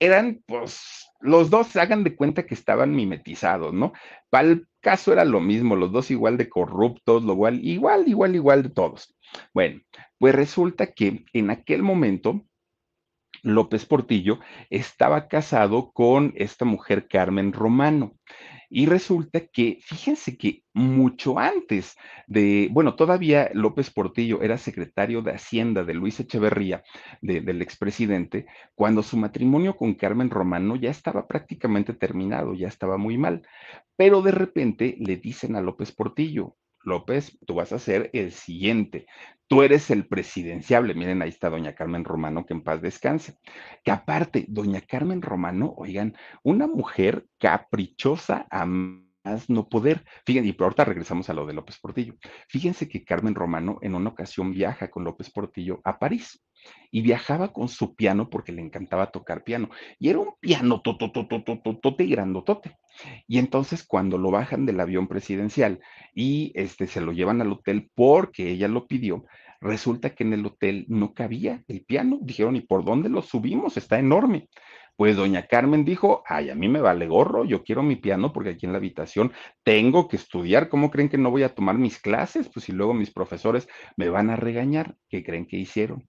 Eran, 0.01 0.41
pues, 0.47 1.05
los 1.19 1.51
dos 1.51 1.75
hagan 1.75 2.03
de 2.03 2.15
cuenta 2.15 2.47
que 2.47 2.55
estaban 2.55 2.95
mimetizados, 2.95 3.71
¿no? 3.71 3.93
Para 4.31 4.47
el 4.47 4.67
caso 4.81 5.13
era 5.13 5.25
lo 5.25 5.39
mismo, 5.39 5.75
los 5.75 5.91
dos 5.91 6.09
igual 6.09 6.37
de 6.37 6.49
corruptos, 6.49 7.23
lo 7.23 7.33
igual, 7.33 7.59
igual, 7.63 8.07
igual, 8.07 8.35
igual 8.35 8.63
de 8.63 8.69
todos. 8.69 9.15
Bueno, 9.53 9.79
pues 10.17 10.33
resulta 10.33 10.87
que 10.87 11.23
en 11.33 11.51
aquel 11.51 11.83
momento 11.83 12.41
López 13.43 13.85
Portillo 13.85 14.39
estaba 14.71 15.27
casado 15.27 15.91
con 15.91 16.33
esta 16.35 16.65
mujer 16.65 17.07
Carmen 17.07 17.53
Romano. 17.53 18.15
Y 18.73 18.85
resulta 18.85 19.41
que, 19.47 19.79
fíjense 19.81 20.37
que 20.37 20.63
mucho 20.73 21.37
antes 21.37 21.97
de, 22.25 22.69
bueno, 22.71 22.95
todavía 22.95 23.51
López 23.53 23.89
Portillo 23.91 24.41
era 24.41 24.57
secretario 24.57 25.21
de 25.21 25.33
Hacienda 25.33 25.83
de 25.83 25.93
Luis 25.93 26.21
Echeverría, 26.21 26.81
del 27.21 27.61
expresidente, 27.61 28.45
cuando 28.73 29.03
su 29.03 29.17
matrimonio 29.17 29.75
con 29.75 29.93
Carmen 29.95 30.29
Romano 30.29 30.77
ya 30.77 30.89
estaba 30.89 31.27
prácticamente 31.27 31.93
terminado, 31.93 32.53
ya 32.53 32.69
estaba 32.69 32.95
muy 32.95 33.17
mal. 33.17 33.45
Pero 33.97 34.21
de 34.21 34.31
repente 34.31 34.95
le 34.99 35.17
dicen 35.17 35.57
a 35.57 35.61
López 35.61 35.91
Portillo, 35.91 36.55
López, 36.83 37.37
tú 37.45 37.55
vas 37.55 37.71
a 37.71 37.79
ser 37.79 38.09
el 38.13 38.31
siguiente. 38.31 39.05
Tú 39.47 39.63
eres 39.63 39.91
el 39.91 40.07
presidenciable. 40.07 40.93
Miren, 40.93 41.21
ahí 41.21 41.29
está 41.29 41.49
doña 41.49 41.75
Carmen 41.75 42.05
Romano, 42.05 42.45
que 42.45 42.53
en 42.53 42.63
paz 42.63 42.81
descanse. 42.81 43.37
Que 43.83 43.91
aparte, 43.91 44.45
doña 44.47 44.81
Carmen 44.81 45.21
Romano, 45.21 45.73
oigan, 45.77 46.15
una 46.43 46.67
mujer 46.67 47.25
caprichosa 47.37 48.47
a 48.49 48.65
más 48.65 49.10
no 49.47 49.69
poder. 49.69 50.03
Fíjense, 50.25 50.49
y 50.49 50.55
ahorita 50.59 50.85
regresamos 50.85 51.29
a 51.29 51.33
lo 51.33 51.45
de 51.45 51.53
López 51.53 51.77
Portillo. 51.79 52.15
Fíjense 52.47 52.87
que 52.87 53.03
Carmen 53.03 53.35
Romano 53.35 53.79
en 53.81 53.95
una 53.95 54.09
ocasión 54.09 54.51
viaja 54.51 54.89
con 54.89 55.03
López 55.03 55.29
Portillo 55.29 55.81
a 55.83 55.99
París 55.99 56.43
y 56.91 57.01
viajaba 57.01 57.53
con 57.53 57.67
su 57.67 57.95
piano 57.95 58.29
porque 58.29 58.51
le 58.51 58.61
encantaba 58.61 59.11
tocar 59.11 59.43
piano. 59.43 59.69
Y 59.99 60.09
era 60.09 60.19
un 60.19 60.33
piano 60.39 60.81
totototototote 60.81 62.03
y 62.03 62.11
grandotote. 62.11 62.77
Y 63.27 63.39
entonces 63.39 63.83
cuando 63.83 64.17
lo 64.17 64.31
bajan 64.31 64.65
del 64.65 64.79
avión 64.79 65.07
presidencial 65.07 65.79
y 66.13 66.51
este, 66.55 66.87
se 66.87 67.01
lo 67.01 67.11
llevan 67.13 67.41
al 67.41 67.51
hotel 67.51 67.89
porque 67.95 68.49
ella 68.49 68.67
lo 68.67 68.87
pidió, 68.87 69.25
resulta 69.61 70.09
que 70.09 70.23
en 70.23 70.33
el 70.33 70.45
hotel 70.45 70.85
no 70.89 71.13
cabía 71.13 71.63
el 71.67 71.85
piano. 71.85 72.19
Dijeron, 72.21 72.55
¿y 72.55 72.61
por 72.61 72.83
dónde 72.83 73.09
lo 73.09 73.21
subimos? 73.21 73.77
Está 73.77 73.99
enorme. 73.99 74.49
Pues 74.95 75.17
doña 75.17 75.47
Carmen 75.47 75.83
dijo, 75.83 76.23
ay, 76.27 76.49
a 76.49 76.55
mí 76.55 76.69
me 76.69 76.79
vale 76.81 77.07
gorro, 77.07 77.43
yo 77.43 77.63
quiero 77.63 77.83
mi 77.83 77.95
piano 77.97 78.31
porque 78.31 78.51
aquí 78.51 78.65
en 78.65 78.71
la 78.71 78.77
habitación 78.77 79.33
tengo 79.63 80.07
que 80.07 80.15
estudiar. 80.15 80.69
¿Cómo 80.69 80.91
creen 80.91 81.09
que 81.09 81.17
no 81.17 81.31
voy 81.31 81.43
a 81.43 81.53
tomar 81.55 81.77
mis 81.77 81.99
clases? 81.99 82.49
Pues 82.53 82.65
si 82.65 82.71
luego 82.71 82.93
mis 82.93 83.11
profesores 83.11 83.67
me 83.97 84.09
van 84.09 84.29
a 84.29 84.35
regañar, 84.37 84.95
¿qué 85.09 85.23
creen 85.23 85.45
que 85.47 85.57
hicieron? 85.57 86.07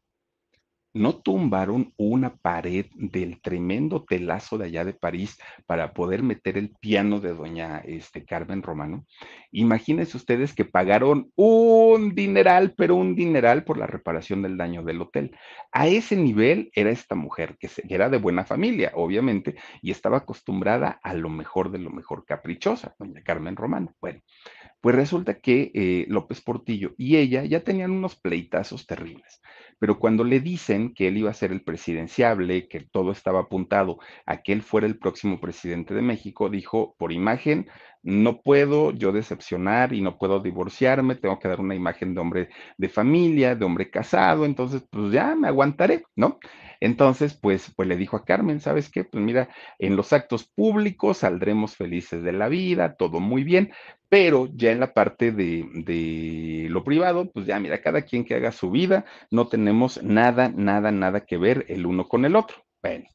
No 0.95 1.17
tumbaron 1.17 1.93
una 1.97 2.37
pared 2.37 2.87
del 2.95 3.41
tremendo 3.41 4.05
telazo 4.05 4.59
de 4.59 4.67
allá 4.67 4.85
de 4.85 4.93
París 4.93 5.39
para 5.67 5.95
poder 5.95 6.23
meter 6.23 6.59
el 6.59 6.71
piano 6.71 7.21
de 7.21 7.35
doña 7.35 7.79
este, 7.79 8.25
Carmen 8.25 8.63
Romano. 8.63 9.07
Imagínense 9.51 10.17
ustedes 10.17 10.55
que 10.55 10.65
pagaron 10.65 11.31
un 11.35 12.15
dineral, 12.15 12.75
pero 12.77 12.97
un 12.97 13.15
dineral 13.15 13.65
por 13.65 13.79
la 13.79 13.87
reparación 13.87 14.43
del 14.43 14.57
daño 14.57 14.83
del 14.83 15.01
hotel. 15.01 15.37
A 15.73 15.87
ese 15.87 16.17
nivel 16.17 16.71
era 16.75 16.91
esta 16.91 17.15
mujer, 17.15 17.57
que, 17.59 17.71
era 17.89 18.09
de 18.09 18.19
buena 18.19 18.45
familia, 18.45 18.93
obviamente, 18.95 19.57
y 19.81 19.91
estaba 19.91 20.19
acostumbrada 20.19 21.01
a 21.03 21.15
lo 21.15 21.29
mejor 21.29 21.71
de 21.71 21.79
lo 21.79 21.91
mejor 21.91 22.25
caprichosa, 22.27 22.95
doña 22.99 23.23
Carmen 23.23 23.57
Romano. 23.57 23.95
Bueno, 24.01 24.21
pues 24.81 24.95
resulta 24.95 25.39
que 25.39 25.71
eh, 25.75 26.07
López 26.09 26.41
Portillo 26.41 26.95
y 26.99 27.17
ella 27.17 27.45
ya 27.45 27.61
tenían 27.61 27.93
unos 27.93 28.17
pleitazos 28.17 28.87
terribles 28.87 29.41
pero 29.83 29.99
cuando 29.99 30.23
le 30.23 30.39
dicen 30.39 30.95
que 30.95 31.09
él 31.09 31.17
iba 31.17 31.31
a 31.31 31.35
ser 31.35 31.51
el 31.51 31.65
presidenciable, 31.65 32.69
que 32.69 32.79
todo 32.83 33.11
estaba 33.11 33.41
apuntado 33.41 33.99
a 34.27 34.41
que 34.41 34.53
él 34.53 34.63
fuera 34.63 34.87
el 34.87 34.97
próximo 34.97 35.41
presidente 35.41 35.93
de 35.93 36.03
México, 36.03 36.49
dijo, 36.49 36.95
por 37.01 37.11
imagen, 37.11 37.69
no 38.03 38.41
puedo 38.43 38.93
yo 38.93 39.13
decepcionar 39.13 39.93
y 39.93 40.01
no 40.01 40.19
puedo 40.19 40.41
divorciarme, 40.41 41.15
tengo 41.15 41.39
que 41.39 41.49
dar 41.49 41.61
una 41.61 41.75
imagen 41.75 42.15
de 42.15 42.21
hombre 42.21 42.49
de 42.77 42.89
familia, 42.89 43.55
de 43.55 43.65
hombre 43.65 43.91
casado, 43.91 44.45
entonces 44.45 44.85
pues 44.91 45.13
ya 45.13 45.35
me 45.35 45.49
aguantaré, 45.49 46.05
¿no? 46.17 46.39
Entonces, 46.81 47.35
pues, 47.35 47.73
pues 47.77 47.89
le 47.89 47.97
dijo 47.97 48.17
a 48.17 48.25
Carmen, 48.25 48.59
¿sabes 48.59 48.91
qué? 48.91 49.05
Pues 49.05 49.23
mira, 49.23 49.49
en 49.79 49.95
los 49.95 50.13
actos 50.13 50.49
públicos 50.49 51.19
saldremos 51.19 51.77
felices 51.77 52.25
de 52.25 52.33
la 52.33 52.49
vida, 52.49 52.97
todo 52.97 53.21
muy 53.21 53.45
bien, 53.45 53.73
pero 54.09 54.49
ya 54.53 54.73
en 54.73 54.81
la 54.81 54.93
parte 54.93 55.31
de, 55.31 55.65
de, 55.75 56.67
lo 56.71 56.83
privado, 56.83 57.31
pues 57.31 57.47
ya 57.47 57.61
mira, 57.61 57.81
cada 57.83 58.03
quien 58.03 58.25
que 58.25 58.35
haga 58.35 58.51
su 58.51 58.73
vida, 58.73 59.05
no 59.31 59.47
tenemos 59.47 60.03
nada, 60.03 60.49
nada, 60.49 60.91
nada 60.91 61.25
que 61.25 61.37
ver 61.39 61.67
el 61.69 61.87
uno 61.87 62.09
con 62.09 62.25
el 62.25 62.35
otro. 62.35 62.57
Bueno, 62.83 63.07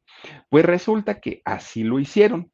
pues 0.50 0.64
resulta 0.64 1.20
que 1.20 1.42
así 1.44 1.84
lo 1.84 2.00
hicieron. 2.00 2.52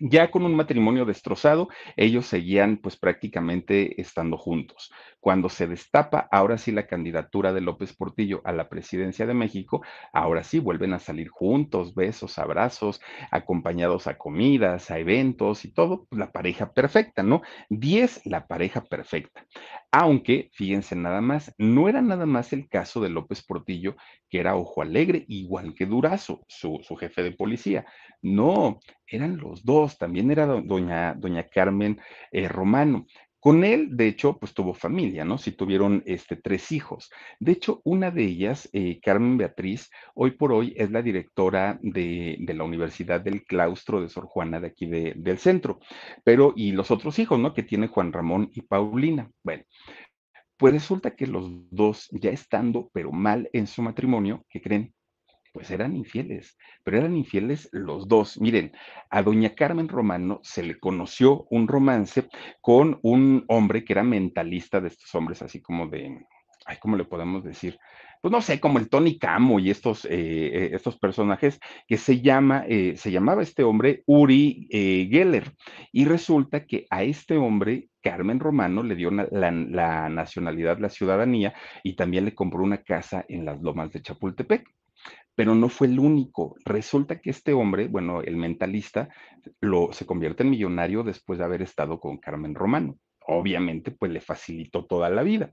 Ya 0.00 0.30
con 0.30 0.44
un 0.44 0.54
matrimonio 0.54 1.04
destrozado, 1.04 1.68
ellos 1.96 2.26
seguían 2.26 2.78
pues 2.78 2.96
prácticamente 2.96 4.00
estando 4.00 4.36
juntos. 4.36 4.92
Cuando 5.20 5.48
se 5.48 5.66
destapa 5.66 6.28
ahora 6.30 6.58
sí 6.58 6.72
la 6.72 6.86
candidatura 6.86 7.52
de 7.52 7.60
López 7.60 7.94
Portillo 7.94 8.40
a 8.44 8.52
la 8.52 8.68
presidencia 8.68 9.26
de 9.26 9.34
México, 9.34 9.82
ahora 10.12 10.44
sí 10.44 10.58
vuelven 10.60 10.92
a 10.92 10.98
salir 10.98 11.28
juntos, 11.28 11.94
besos, 11.94 12.38
abrazos, 12.38 13.00
acompañados 13.30 14.06
a 14.06 14.16
comidas, 14.16 14.90
a 14.90 14.98
eventos 14.98 15.64
y 15.64 15.72
todo, 15.72 16.06
pues, 16.08 16.18
la 16.18 16.30
pareja 16.30 16.72
perfecta, 16.72 17.22
¿no? 17.22 17.42
Diez, 17.68 18.24
la 18.24 18.46
pareja 18.46 18.84
perfecta. 18.84 19.44
Aunque, 19.90 20.50
fíjense 20.52 20.94
nada 20.96 21.20
más, 21.20 21.54
no 21.58 21.88
era 21.88 22.02
nada 22.02 22.26
más 22.26 22.52
el 22.52 22.68
caso 22.68 23.00
de 23.00 23.08
López 23.08 23.42
Portillo, 23.44 23.96
que 24.28 24.38
era 24.40 24.56
ojo 24.56 24.82
alegre, 24.82 25.24
igual 25.28 25.74
que 25.74 25.86
Durazo, 25.86 26.42
su, 26.48 26.80
jefe 26.98 27.22
de 27.22 27.32
policía. 27.32 27.86
No, 28.20 28.80
eran 29.06 29.38
los 29.38 29.64
dos, 29.64 29.96
también 29.98 30.30
era 30.30 30.46
doña, 30.46 31.14
doña 31.14 31.44
Carmen 31.48 32.00
eh, 32.32 32.48
Romano. 32.48 33.06
Con 33.40 33.62
él, 33.64 33.96
de 33.96 34.08
hecho, 34.08 34.36
pues 34.38 34.52
tuvo 34.52 34.74
familia, 34.74 35.24
¿no? 35.24 35.38
Sí 35.38 35.52
tuvieron 35.52 36.02
este, 36.06 36.34
tres 36.34 36.72
hijos. 36.72 37.08
De 37.38 37.52
hecho, 37.52 37.80
una 37.84 38.10
de 38.10 38.24
ellas, 38.24 38.68
eh, 38.72 38.98
Carmen 39.00 39.38
Beatriz, 39.38 39.90
hoy 40.14 40.32
por 40.32 40.52
hoy 40.52 40.74
es 40.76 40.90
la 40.90 41.02
directora 41.02 41.78
de, 41.80 42.36
la 42.48 42.64
Universidad 42.64 43.20
del 43.20 43.44
Claustro 43.44 44.00
de 44.00 44.08
Sor 44.08 44.26
Juana 44.26 44.58
de 44.60 44.66
aquí 44.66 44.86
del 44.86 45.38
centro. 45.38 45.78
Pero, 46.24 46.52
y 46.56 46.72
los 46.72 46.90
otros 46.90 47.18
hijos, 47.20 47.38
¿no? 47.38 47.54
Que 47.54 47.62
tiene 47.62 47.86
Juan 47.86 48.12
Ramón 48.12 48.50
y 48.52 48.62
Paulina. 48.62 49.30
Bueno, 49.44 49.62
pues 50.56 50.72
resulta 50.72 51.14
que 51.14 51.28
los 51.28 51.48
dos, 51.70 52.08
ya 52.10 52.30
estando, 52.30 52.90
pero 52.92 53.12
mal 53.12 53.48
en 53.52 53.68
su 53.68 53.82
matrimonio, 53.82 54.44
¿qué 54.48 54.60
creen? 54.60 54.92
Pues 55.58 55.72
eran 55.72 55.96
infieles, 55.96 56.56
pero 56.84 56.98
eran 56.98 57.16
infieles 57.16 57.68
los 57.72 58.06
dos. 58.06 58.40
Miren, 58.40 58.70
a 59.10 59.22
doña 59.22 59.56
Carmen 59.56 59.88
Romano 59.88 60.38
se 60.44 60.62
le 60.62 60.78
conoció 60.78 61.48
un 61.50 61.66
romance 61.66 62.28
con 62.60 63.00
un 63.02 63.44
hombre 63.48 63.84
que 63.84 63.92
era 63.92 64.04
mentalista 64.04 64.80
de 64.80 64.86
estos 64.86 65.12
hombres, 65.16 65.42
así 65.42 65.60
como 65.60 65.88
de, 65.88 66.16
ay, 66.64 66.76
¿cómo 66.78 66.96
le 66.96 67.06
podemos 67.06 67.42
decir? 67.42 67.76
Pues 68.22 68.30
no 68.30 68.40
sé, 68.40 68.60
como 68.60 68.78
el 68.78 68.88
Tony 68.88 69.18
Camo 69.18 69.58
y 69.58 69.70
estos, 69.70 70.04
eh, 70.04 70.10
eh, 70.12 70.70
estos 70.74 70.96
personajes, 70.96 71.58
que 71.88 71.96
se 71.96 72.20
llama, 72.20 72.64
eh, 72.68 72.94
se 72.96 73.10
llamaba 73.10 73.42
este 73.42 73.64
hombre 73.64 74.04
Uri 74.06 74.68
Geller. 74.70 75.54
Y 75.90 76.04
resulta 76.04 76.66
que 76.66 76.86
a 76.88 77.02
este 77.02 77.36
hombre 77.36 77.88
Carmen 78.00 78.38
Romano 78.38 78.84
le 78.84 78.94
dio 78.94 79.10
la, 79.10 79.26
la, 79.32 80.08
nacionalidad, 80.08 80.78
la 80.78 80.88
ciudadanía, 80.88 81.52
y 81.82 81.94
también 81.94 82.26
le 82.26 82.34
compró 82.36 82.62
una 82.62 82.78
casa 82.78 83.24
en 83.28 83.44
las 83.44 83.60
lomas 83.60 83.90
de 83.90 84.02
Chapultepec 84.02 84.64
pero 85.38 85.54
no 85.54 85.68
fue 85.68 85.86
el 85.86 86.00
único. 86.00 86.56
Resulta 86.64 87.20
que 87.20 87.30
este 87.30 87.52
hombre, 87.52 87.86
bueno, 87.86 88.22
el 88.22 88.36
mentalista, 88.36 89.08
lo, 89.60 89.92
se 89.92 90.04
convierte 90.04 90.42
en 90.42 90.50
millonario 90.50 91.04
después 91.04 91.38
de 91.38 91.44
haber 91.44 91.62
estado 91.62 92.00
con 92.00 92.18
Carmen 92.18 92.56
Romano. 92.56 92.98
Obviamente, 93.24 93.92
pues 93.92 94.10
le 94.10 94.20
facilitó 94.20 94.84
toda 94.86 95.10
la 95.10 95.22
vida. 95.22 95.52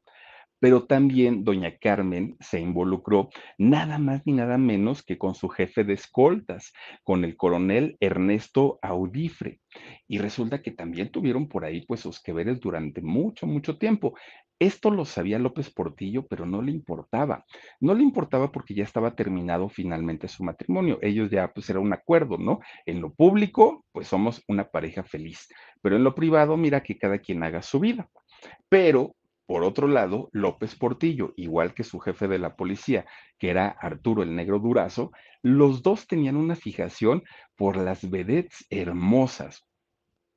Pero 0.59 0.85
también 0.85 1.43
doña 1.43 1.77
Carmen 1.77 2.35
se 2.39 2.59
involucró 2.59 3.29
nada 3.59 3.99
más 3.99 4.23
ni 4.25 4.33
nada 4.33 4.57
menos 4.57 5.03
que 5.03 5.19
con 5.19 5.35
su 5.35 5.49
jefe 5.49 5.83
de 5.83 5.93
escoltas, 5.93 6.73
con 7.03 7.23
el 7.23 7.37
coronel 7.37 7.95
Ernesto 7.99 8.79
Audifre. 8.81 9.59
Y 10.07 10.17
resulta 10.17 10.63
que 10.63 10.71
también 10.71 11.11
tuvieron 11.11 11.47
por 11.47 11.63
ahí 11.63 11.85
pues 11.85 11.99
sus 11.99 12.19
que 12.23 12.33
veres 12.33 12.59
durante 12.59 13.03
mucho, 13.03 13.45
mucho 13.45 13.77
tiempo. 13.77 14.15
Esto 14.59 14.89
lo 14.89 15.05
sabía 15.05 15.37
López 15.37 15.69
Portillo, 15.69 16.25
pero 16.27 16.45
no 16.45 16.61
le 16.61 16.71
importaba. 16.71 17.45
No 17.79 17.93
le 17.93 18.03
importaba 18.03 18.51
porque 18.51 18.73
ya 18.73 18.83
estaba 18.83 19.15
terminado 19.15 19.67
finalmente 19.69 20.27
su 20.27 20.43
matrimonio. 20.43 20.97
Ellos 21.01 21.29
ya, 21.29 21.51
pues 21.53 21.69
era 21.69 21.79
un 21.79 21.93
acuerdo, 21.93 22.37
¿no? 22.37 22.59
En 22.85 23.01
lo 23.01 23.13
público, 23.13 23.85
pues 23.91 24.07
somos 24.07 24.43
una 24.47 24.69
pareja 24.69 25.03
feliz, 25.03 25.47
pero 25.81 25.97
en 25.97 26.03
lo 26.03 26.15
privado, 26.15 26.55
mira 26.57 26.83
que 26.83 26.97
cada 26.97 27.19
quien 27.19 27.43
haga 27.43 27.61
su 27.61 27.79
vida. 27.79 28.09
Pero 28.69 29.15
por 29.45 29.63
otro 29.63 29.87
lado, 29.87 30.29
López 30.31 30.75
Portillo, 30.75 31.33
igual 31.35 31.75
que 31.75 31.83
su 31.83 31.99
jefe 31.99 32.27
de 32.27 32.39
la 32.39 32.55
policía, 32.55 33.05
que 33.37 33.51
era 33.51 33.67
Arturo 33.67 34.23
el 34.23 34.35
Negro 34.35 34.59
Durazo, 34.59 35.11
los 35.43 35.83
dos 35.83 36.07
tenían 36.07 36.35
una 36.35 36.55
fijación 36.55 37.23
por 37.55 37.77
las 37.77 38.09
vedettes 38.09 38.65
hermosas, 38.71 39.63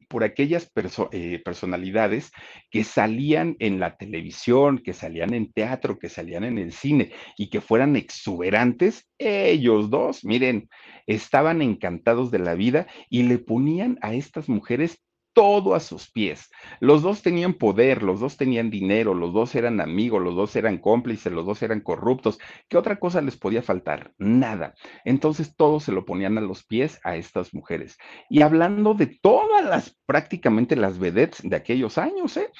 por 0.08 0.24
aquellas 0.24 0.70
eh, 1.12 1.40
personalidades 1.44 2.32
que 2.70 2.84
salían 2.84 3.56
en 3.58 3.78
la 3.78 3.96
televisión, 3.96 4.78
que 4.78 4.94
salían 4.94 5.34
en 5.34 5.52
teatro, 5.52 5.98
que 5.98 6.08
salían 6.08 6.44
en 6.44 6.58
el 6.58 6.72
cine 6.72 7.12
y 7.36 7.50
que 7.50 7.60
fueran 7.60 7.96
exuberantes, 7.96 9.06
ellos 9.18 9.90
dos, 9.90 10.24
miren, 10.24 10.68
estaban 11.06 11.62
encantados 11.62 12.30
de 12.30 12.38
la 12.38 12.54
vida 12.54 12.86
y 13.08 13.24
le 13.24 13.38
ponían 13.38 13.98
a 14.02 14.14
estas 14.14 14.48
mujeres 14.48 14.98
todo 15.38 15.76
a 15.76 15.78
sus 15.78 16.10
pies. 16.10 16.50
Los 16.80 17.02
dos 17.02 17.22
tenían 17.22 17.54
poder, 17.54 18.02
los 18.02 18.18
dos 18.18 18.36
tenían 18.36 18.70
dinero, 18.70 19.14
los 19.14 19.32
dos 19.32 19.54
eran 19.54 19.80
amigos, 19.80 20.20
los 20.20 20.34
dos 20.34 20.56
eran 20.56 20.78
cómplices, 20.78 21.32
los 21.32 21.46
dos 21.46 21.62
eran 21.62 21.78
corruptos. 21.78 22.40
¿Qué 22.68 22.76
otra 22.76 22.98
cosa 22.98 23.20
les 23.20 23.36
podía 23.36 23.62
faltar? 23.62 24.12
Nada. 24.18 24.74
Entonces 25.04 25.54
todos 25.54 25.84
se 25.84 25.92
lo 25.92 26.04
ponían 26.04 26.36
a 26.38 26.40
los 26.40 26.64
pies 26.64 26.98
a 27.04 27.14
estas 27.14 27.54
mujeres. 27.54 27.98
Y 28.28 28.42
hablando 28.42 28.94
de 28.94 29.06
todas 29.06 29.64
las, 29.64 29.96
prácticamente 30.06 30.74
las 30.74 30.98
vedettes 30.98 31.48
de 31.48 31.54
aquellos 31.54 31.98
años, 31.98 32.36
¿eh? 32.36 32.50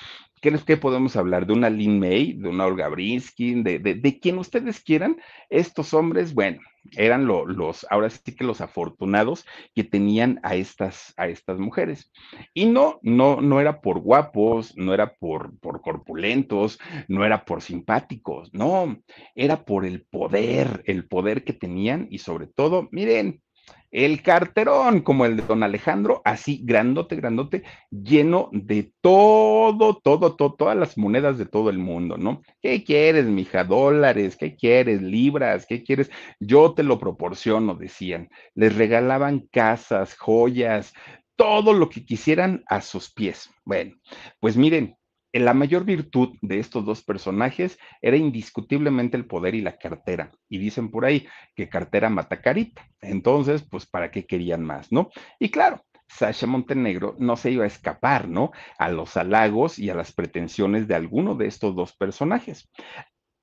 ¿Qué, 0.40 0.56
¿Qué, 0.64 0.76
podemos 0.76 1.16
hablar? 1.16 1.48
¿De 1.48 1.54
una 1.54 1.70
Lin 1.70 1.98
May, 1.98 2.34
de 2.34 2.48
una 2.48 2.66
Olga 2.66 2.86
Brinsky, 2.88 3.60
de, 3.60 3.80
de, 3.80 3.94
de 3.96 4.20
quien 4.20 4.38
ustedes 4.38 4.78
quieran? 4.78 5.16
Estos 5.50 5.92
hombres, 5.94 6.32
bueno, 6.32 6.60
eran 6.96 7.26
los, 7.26 7.86
ahora 7.90 8.10
sí 8.10 8.34
que 8.34 8.44
los 8.44 8.60
afortunados 8.60 9.46
que 9.74 9.84
tenían 9.84 10.40
a 10.42 10.54
estas, 10.54 11.14
a 11.16 11.28
estas 11.28 11.58
mujeres. 11.58 12.10
Y 12.54 12.66
no, 12.66 12.98
no, 13.02 13.40
no 13.40 13.60
era 13.60 13.80
por 13.80 14.00
guapos, 14.00 14.76
no 14.76 14.94
era 14.94 15.14
por, 15.14 15.58
por 15.58 15.80
corpulentos, 15.80 16.78
no 17.08 17.24
era 17.24 17.44
por 17.44 17.62
simpáticos, 17.62 18.52
no, 18.52 18.98
era 19.34 19.64
por 19.64 19.84
el 19.84 20.06
poder, 20.06 20.82
el 20.86 21.06
poder 21.06 21.44
que 21.44 21.52
tenían 21.52 22.08
y 22.10 22.18
sobre 22.18 22.46
todo, 22.46 22.88
miren, 22.92 23.42
el 23.90 24.22
carterón, 24.22 25.00
como 25.00 25.24
el 25.24 25.36
de 25.36 25.42
don 25.44 25.62
Alejandro, 25.62 26.20
así 26.24 26.60
grandote, 26.62 27.16
grandote, 27.16 27.62
lleno 27.90 28.50
de 28.52 28.92
todo, 29.00 29.96
todo, 29.96 30.36
todo, 30.36 30.54
todas 30.54 30.76
las 30.76 30.98
monedas 30.98 31.38
de 31.38 31.46
todo 31.46 31.70
el 31.70 31.78
mundo, 31.78 32.18
¿no? 32.18 32.42
¿Qué 32.60 32.84
quieres, 32.84 33.24
mija? 33.26 33.64
Dólares, 33.64 34.36
¿qué 34.36 34.56
quieres? 34.56 35.00
Libras, 35.00 35.64
¿qué 35.66 35.82
quieres? 35.82 36.10
Yo 36.38 36.74
te 36.74 36.82
lo 36.82 36.98
proporciono, 36.98 37.74
decían. 37.74 38.28
Les 38.54 38.76
regalaban 38.76 39.48
casas, 39.50 40.14
joyas, 40.16 40.92
todo 41.36 41.72
lo 41.72 41.88
que 41.88 42.04
quisieran 42.04 42.64
a 42.66 42.82
sus 42.82 43.10
pies. 43.12 43.48
Bueno, 43.64 43.94
pues 44.40 44.56
miren, 44.56 44.97
la 45.32 45.54
mayor 45.54 45.84
virtud 45.84 46.36
de 46.40 46.58
estos 46.58 46.84
dos 46.84 47.02
personajes 47.02 47.78
era 48.00 48.16
indiscutiblemente 48.16 49.16
el 49.16 49.26
poder 49.26 49.54
y 49.54 49.60
la 49.60 49.76
cartera. 49.76 50.32
Y 50.48 50.58
dicen 50.58 50.90
por 50.90 51.04
ahí 51.04 51.26
que 51.54 51.68
cartera 51.68 52.08
mata 52.08 52.40
carita. 52.40 52.88
Entonces, 53.00 53.62
pues, 53.62 53.86
¿para 53.86 54.10
qué 54.10 54.26
querían 54.26 54.64
más, 54.64 54.90
no? 54.90 55.10
Y 55.38 55.50
claro, 55.50 55.84
Sasha 56.08 56.46
Montenegro 56.46 57.14
no 57.18 57.36
se 57.36 57.50
iba 57.50 57.64
a 57.64 57.68
escapar, 57.68 58.28
¿no? 58.28 58.52
A 58.78 58.88
los 58.88 59.16
halagos 59.16 59.78
y 59.78 59.90
a 59.90 59.94
las 59.94 60.12
pretensiones 60.12 60.88
de 60.88 60.94
alguno 60.94 61.34
de 61.34 61.46
estos 61.46 61.74
dos 61.76 61.94
personajes. 61.94 62.70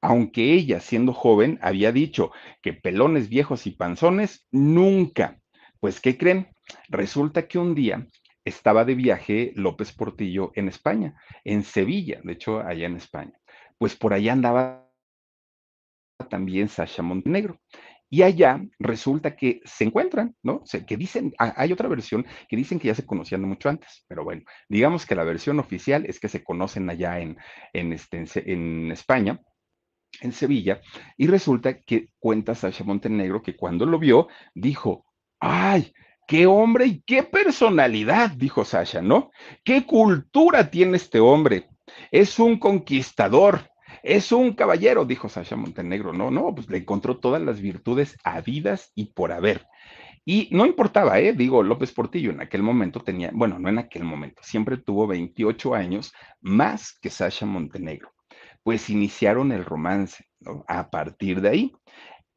Aunque 0.02 0.54
ella, 0.54 0.80
siendo 0.80 1.14
joven, 1.14 1.60
había 1.62 1.92
dicho 1.92 2.32
que 2.62 2.74
pelones 2.74 3.30
viejos 3.30 3.68
y 3.68 3.72
panzones, 3.72 4.48
nunca. 4.52 5.40
Pues, 5.80 6.02
¿qué 6.02 6.18
creen? 6.18 6.48
Resulta 6.90 7.48
que 7.48 7.60
un 7.60 7.76
día 7.76 8.08
estaba 8.46 8.86
de 8.86 8.96
viaje 8.96 9.52
López 9.56 9.92
Portillo 9.92 10.52
en 10.56 10.70
España, 10.70 11.16
en 11.44 11.64
Sevilla, 11.64 12.22
de 12.24 12.34
hecho, 12.34 12.60
allá 12.60 12.86
en 12.86 12.96
España. 12.96 13.34
Pues 13.78 13.96
por 13.96 14.14
allá 14.14 14.34
andaba 14.34 14.88
también 16.30 16.70
Sasha 16.70 17.04
Montenegro. 17.04 17.60
Y 18.10 18.22
allá 18.22 18.62
resulta 18.80 19.36
que 19.36 19.62
se 19.66 19.84
encuentran, 19.84 20.36
¿no? 20.44 20.64
que 20.88 20.96
dicen, 20.96 21.34
hay 21.38 21.74
otra 21.74 21.90
versión 21.90 22.26
que 22.48 22.56
dicen 22.56 22.80
que 22.80 22.88
ya 22.88 22.96
se 22.96 23.06
conocían 23.06 23.42
mucho 23.42 23.68
antes, 23.68 24.06
pero 24.08 24.24
bueno, 24.24 24.44
digamos 24.70 25.06
que 25.06 25.16
la 25.16 25.24
versión 25.24 25.60
oficial 25.60 26.06
es 26.06 26.20
que 26.20 26.30
se 26.30 26.44
conocen 26.44 26.90
allá 26.90 27.20
en, 27.20 27.38
en, 27.74 27.92
este, 27.92 28.24
España, 28.94 29.42
en 30.22 30.32
Sevilla, 30.32 30.82
y 31.18 31.28
resulta 31.28 31.82
que 31.82 32.10
cuenta 32.20 32.56
Sasha 32.56 32.84
Montenegro 32.84 33.42
que 33.42 33.58
cuando 33.58 33.86
lo 33.88 33.98
vio, 33.98 34.28
dijo, 34.54 35.06
ay, 35.40 35.92
Qué 36.28 36.48
hombre 36.48 36.88
y 36.88 37.02
qué 37.02 37.24
personalidad, 37.24 38.32
dijo 38.32 38.66
Sasha, 38.66 39.02
¿no? 39.02 39.32
Qué 39.64 39.86
cultura 39.86 40.72
tiene 40.72 40.98
este 40.98 41.20
hombre. 41.20 41.70
Es 42.12 42.40
un 42.40 42.58
conquistador, 42.58 43.70
es 44.02 44.32
un 44.32 44.54
caballero, 44.54 45.06
dijo 45.06 45.30
Sasha 45.30 45.56
Montenegro. 45.56 46.14
No, 46.14 46.32
no, 46.32 46.54
pues 46.56 46.70
le 46.70 46.80
encontró 46.80 47.18
todas 47.18 47.42
las 47.42 47.62
virtudes 47.62 48.18
habidas 48.24 48.92
y 48.96 49.14
por 49.14 49.32
haber. 49.32 49.68
Y 50.26 50.50
no 50.52 50.66
importaba, 50.66 51.20
¿eh? 51.20 51.34
Digo, 51.34 51.62
López 51.62 51.92
Portillo 51.92 52.32
en 52.32 52.42
aquel 52.42 52.64
momento 52.64 53.00
tenía, 53.00 53.30
bueno, 53.32 53.60
no 53.60 53.70
en 53.70 53.78
aquel 53.78 54.04
momento, 54.04 54.42
siempre 54.44 54.78
tuvo 54.78 55.06
28 55.06 55.76
años 55.76 56.14
más 56.42 56.98
que 57.00 57.12
Sasha 57.12 57.46
Montenegro. 57.46 58.12
Pues 58.64 58.90
iniciaron 58.90 59.52
el 59.52 59.64
romance, 59.64 60.26
¿no? 60.40 60.66
A 60.68 60.90
partir 60.90 61.42
de 61.42 61.50
ahí. 61.50 61.72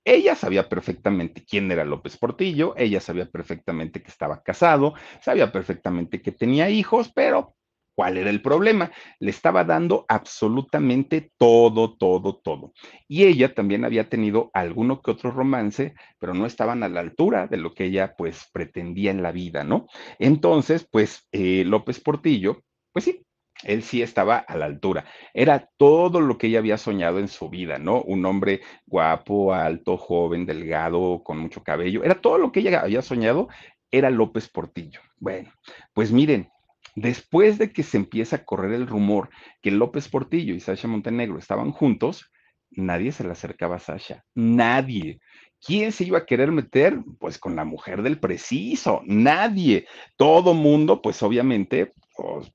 Ella 0.09 0.35
sabía 0.35 0.71
perfectamente 0.71 1.45
quién 1.45 1.71
era 1.71 1.85
López 1.85 2.17
Portillo, 2.17 2.73
ella 2.79 2.99
sabía 2.99 3.27
perfectamente 3.27 4.03
que 4.03 4.11
estaba 4.11 4.43
casado, 4.43 4.95
sabía 5.21 5.53
perfectamente 5.53 6.23
que 6.23 6.33
tenía 6.33 6.71
hijos, 6.71 7.13
pero 7.15 7.57
¿cuál 7.95 8.17
era 8.17 8.31
el 8.31 8.41
problema? 8.41 8.91
Le 9.21 9.29
estaba 9.29 9.65
dando 9.65 10.07
absolutamente 10.09 11.33
todo, 11.37 11.99
todo, 11.99 12.37
todo. 12.37 12.73
Y 13.07 13.25
ella 13.25 13.55
también 13.55 13.85
había 13.85 14.09
tenido 14.09 14.51
alguno 14.55 15.03
que 15.03 15.11
otro 15.11 15.31
romance, 15.31 15.95
pero 16.19 16.33
no 16.33 16.47
estaban 16.47 16.83
a 16.83 16.89
la 16.89 17.01
altura 17.01 17.47
de 17.47 17.59
lo 17.59 17.75
que 17.75 17.85
ella 17.85 18.15
pues 18.17 18.49
pretendía 18.51 19.11
en 19.11 19.23
la 19.23 19.31
vida, 19.31 19.63
¿no? 19.63 19.89
Entonces, 20.19 20.89
pues 20.91 21.29
eh, 21.33 21.65
López 21.67 22.01
Portillo, 22.01 22.63
pues 22.95 23.05
sí, 23.05 23.27
él 23.65 23.83
sí 23.83 24.03
estaba 24.03 24.39
a 24.39 24.57
la 24.57 24.67
altura. 24.67 25.05
Era 25.35 25.69
todo 25.77 26.21
lo 26.21 26.39
que 26.39 26.47
ella 26.47 26.61
había 26.61 26.79
soñado 26.79 27.19
en 27.19 27.29
su 27.29 27.49
vida, 27.49 27.79
¿no? 27.79 28.03
Un 28.03 28.25
hombre 28.27 28.61
guapo, 28.87 29.53
alto, 29.53 29.97
joven, 29.97 30.47
delgado, 30.47 31.23
con 31.25 31.39
mucho 31.39 31.63
cabello. 31.63 32.05
Era 32.05 32.21
todo 32.21 32.39
lo 32.39 32.53
que 32.53 32.61
ella 32.61 32.81
había 32.81 33.03
soñado, 33.03 33.49
era 33.91 34.11
López 34.11 34.49
Portillo. 34.49 35.01
Bueno, 35.19 35.51
pues 35.93 36.13
miren, 36.13 36.51
después 36.95 37.59
de 37.59 37.73
que 37.73 37.83
se 37.83 37.97
empieza 37.97 38.37
a 38.37 38.45
correr 38.45 38.73
el 38.73 38.87
rumor 38.87 39.31
que 39.61 39.71
López 39.71 40.09
Portillo 40.09 40.55
y 40.55 40.61
Sasha 40.61 40.89
Montenegro 40.89 41.39
estaban 41.39 41.73
juntos, 41.73 42.31
nadie 42.71 43.13
se 43.13 43.25
le 43.25 43.33
acercaba 43.33 43.77
a 43.77 43.81
Sasha, 43.81 44.25
nadie. 44.35 45.21
¿Quién 45.61 45.91
se 45.91 46.05
iba 46.05 46.19
a 46.19 46.27
querer 46.27 46.53
meter? 46.53 47.01
Pues 47.19 47.39
con 47.39 47.57
la 47.57 47.65
mujer 47.65 48.03
del 48.03 48.21
preciso, 48.21 49.03
nadie. 49.07 49.87
Todo 50.17 50.55
mundo, 50.55 51.03
pues 51.03 51.21
obviamente, 51.25 51.93
pues, 52.19 52.53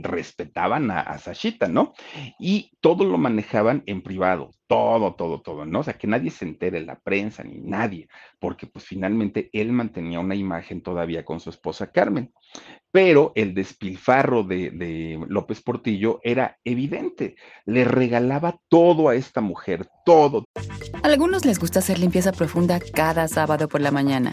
respetaban 0.00 0.90
a, 0.90 1.00
a, 1.00 1.18
Sashita, 1.18 1.68
¿no? 1.68 1.92
Y 2.38 2.70
todo 2.80 3.04
lo 3.04 3.18
manejaban 3.18 3.82
en 3.84 4.00
privado, 4.00 4.52
todo, 4.66 5.14
todo, 5.14 5.42
todo, 5.42 5.66
¿no? 5.66 5.80
O 5.80 5.82
sea, 5.82 5.94
que 5.94 6.06
nadie 6.06 6.30
se 6.30 6.46
entere, 6.46 6.80
la 6.80 6.98
prensa 6.98 7.42
ni 7.42 7.58
nadie, 7.60 8.08
porque 8.38 8.66
pues 8.66 8.86
finalmente 8.86 9.50
él 9.52 9.70
mantenía 9.72 10.18
una 10.18 10.34
imagen 10.34 10.80
todavía 10.80 11.26
con 11.26 11.40
su 11.40 11.50
esposa 11.50 11.92
Carmen. 11.92 12.32
Pero 12.90 13.32
el 13.34 13.52
despilfarro 13.52 14.44
de, 14.44 14.70
de 14.70 15.22
López 15.28 15.60
Portillo 15.60 16.20
era 16.22 16.58
evidente, 16.64 17.36
le 17.66 17.84
regalaba 17.84 18.60
todo 18.68 19.10
a 19.10 19.14
esta 19.14 19.42
mujer, 19.42 19.88
todo. 20.06 20.46
A 21.02 21.06
algunos 21.06 21.44
les 21.44 21.58
gusta 21.58 21.80
hacer 21.80 21.98
limpieza 21.98 22.32
profunda 22.32 22.80
cada 22.94 23.28
sábado 23.28 23.68
por 23.68 23.82
la 23.82 23.90
mañana. 23.90 24.32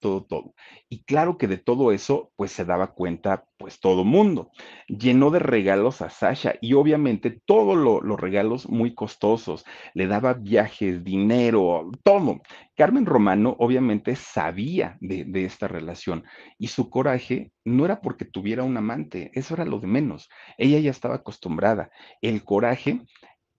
Todo, 0.00 0.24
todo. 0.24 0.54
Y 0.88 1.04
claro 1.04 1.38
que 1.38 1.46
de 1.46 1.58
todo 1.58 1.92
eso, 1.92 2.32
pues 2.36 2.50
se 2.52 2.64
daba 2.64 2.94
cuenta, 2.94 3.46
pues 3.58 3.78
todo 3.78 4.04
mundo. 4.04 4.50
Llenó 4.88 5.30
de 5.30 5.38
regalos 5.38 6.02
a 6.02 6.10
Sasha 6.10 6.54
y 6.60 6.74
obviamente 6.74 7.30
todos 7.44 7.76
los 7.76 8.20
regalos 8.20 8.68
muy 8.68 8.94
costosos. 8.94 9.64
Le 9.94 10.06
daba 10.06 10.34
viajes, 10.34 11.04
dinero, 11.04 11.90
todo. 12.02 12.40
Carmen 12.76 13.04
Romano 13.04 13.56
obviamente 13.58 14.16
sabía 14.16 14.96
de, 15.00 15.44
esta 15.44 15.68
relación 15.68 16.24
y 16.58 16.68
su 16.68 16.88
coraje 16.88 17.52
no 17.64 17.84
era 17.84 18.00
porque 18.00 18.24
tuviera 18.24 18.64
un 18.64 18.76
amante, 18.76 19.30
eso 19.34 19.52
era 19.54 19.66
lo 19.66 19.80
de 19.80 19.86
menos. 19.86 20.30
Ella 20.56 20.78
ya 20.78 20.90
estaba 20.90 21.16
acostumbrada. 21.16 21.90
El 22.22 22.42
coraje 22.42 23.02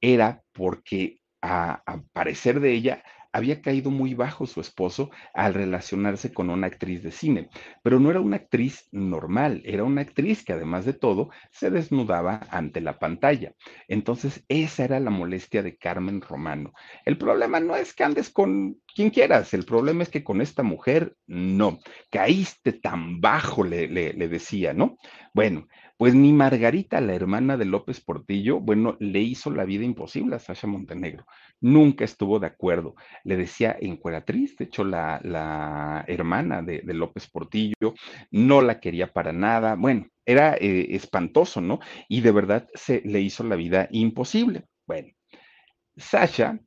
era 0.02 0.42
porque 0.54 1.20
a, 1.42 1.84
parecer 2.14 2.60
de 2.60 2.74
ella, 2.74 3.04
había 3.34 3.62
caído 3.62 3.92
muy 3.92 4.14
bajo 4.14 4.46
su 4.46 4.62
esposo 4.62 5.10
al 5.34 5.54
relacionarse 5.54 6.34
con 6.34 6.50
una 6.50 6.68
actriz 6.68 7.04
de 7.04 7.12
cine, 7.12 7.50
pero 7.84 8.00
no 8.00 8.10
era 8.10 8.20
una 8.20 8.38
actriz 8.38 8.88
normal, 8.92 9.62
era 9.66 9.84
una 9.84 10.02
actriz 10.02 10.44
que 10.44 10.54
además 10.54 10.86
de 10.86 10.94
todo 10.94 11.30
se 11.52 11.70
desnudaba 11.70 12.42
ante 12.50 12.82
la 12.82 13.00
pantalla. 13.00 13.54
Entonces, 13.88 14.44
esa 14.48 14.84
era 14.84 15.00
la 15.00 15.10
molestia 15.10 15.64
de 15.64 15.78
Carmen 15.78 16.22
Romano. 16.22 16.74
El 17.06 17.18
problema 17.18 17.60
no 17.60 17.76
es 17.76 17.94
que 17.94 18.04
andes 18.04 18.30
con 18.30 18.78
quien 18.94 19.10
quieras, 19.10 19.54
el 19.54 19.66
problema 19.66 20.04
es 20.04 20.10
que 20.10 20.24
con 20.24 20.42
esta 20.42 20.64
mujer 20.64 21.16
no, 21.28 21.80
caíste 22.10 22.74
tan 22.74 23.22
bajo, 23.22 23.64
le, 23.64 23.88
decía, 23.88 24.74
¿no? 24.74 24.98
Bueno, 25.34 25.68
pues 25.98 26.14
ni 26.16 26.34
Margarita, 26.34 27.00
la 27.00 27.14
hermana 27.14 27.58
de 27.58 27.66
López 27.66 28.02
Portillo, 28.02 28.60
bueno, 28.60 28.98
le 29.00 29.20
hizo 29.20 29.52
la 29.52 29.66
vida 29.66 29.86
imposible 29.86 30.36
a 30.36 30.40
Sasha 30.40 30.68
Montenegro. 30.68 31.26
Nunca 31.62 32.04
estuvo 32.06 32.40
de 32.40 32.48
acuerdo. 32.48 32.96
Le 33.24 33.38
decía 33.38 33.78
encueratriz, 33.80 34.58
de 34.58 34.66
hecho, 34.66 34.84
la, 34.84 35.22
la 35.24 36.04
hermana 36.08 36.62
de, 36.64 36.82
López 36.94 37.30
Portillo 37.30 37.94
no 38.32 38.62
la 38.62 38.80
quería 38.80 39.14
para 39.14 39.32
nada. 39.32 39.76
Bueno, 39.76 40.08
era 40.26 40.56
eh, 40.56 40.96
espantoso, 40.96 41.62
¿no? 41.62 41.80
Y 42.10 42.22
de 42.22 42.32
verdad 42.32 42.68
se 42.74 43.02
le 43.06 43.22
hizo 43.22 43.44
la 43.44 43.56
vida 43.56 43.88
imposible. 43.92 44.66
Bueno, 44.88 45.10
Sasha 45.98 46.60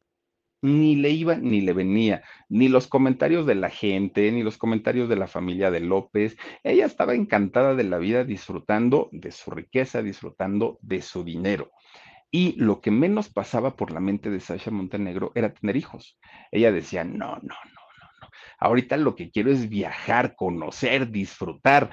ni 0.65 0.97
le 0.97 1.11
iba 1.11 1.37
ni 1.37 1.61
le 1.61 1.75
venía, 1.75 2.23
ni 2.49 2.69
los 2.69 2.87
comentarios 2.87 3.45
de 3.45 3.55
la 3.55 3.69
gente, 3.69 4.33
ni 4.33 4.43
los 4.43 4.57
comentarios 4.57 5.11
de 5.11 5.17
la 5.17 5.27
familia 5.27 5.71
de 5.71 5.81
López. 5.81 6.39
Ella 6.63 6.87
estaba 6.87 7.15
encantada 7.15 7.75
de 7.75 7.85
la 7.85 7.99
vida, 7.99 8.25
disfrutando 8.25 9.11
de 9.13 9.31
su 9.31 9.51
riqueza, 9.51 10.03
disfrutando 10.03 10.79
de 10.81 11.03
su 11.03 11.23
dinero. 11.23 11.71
Y 12.35 12.55
lo 12.57 12.81
que 12.81 12.91
menos 12.91 13.29
pasaba 13.29 13.77
por 13.77 13.93
la 13.93 14.01
mente 14.01 14.31
de 14.31 14.41
Sasha 14.41 14.71
Montenegro 14.71 15.31
era 15.35 15.53
tener 15.53 15.77
hijos. 15.77 16.19
Ella 16.51 16.73
decía, 16.73 17.05
no, 17.05 17.37
no, 17.37 17.37
no, 17.37 17.37
no, 17.43 18.19
no. 18.21 18.29
Ahorita 18.59 18.97
lo 18.97 19.15
que 19.15 19.31
quiero 19.31 19.53
es 19.53 19.69
viajar, 19.69 20.35
conocer, 20.35 21.11
disfrutar, 21.11 21.91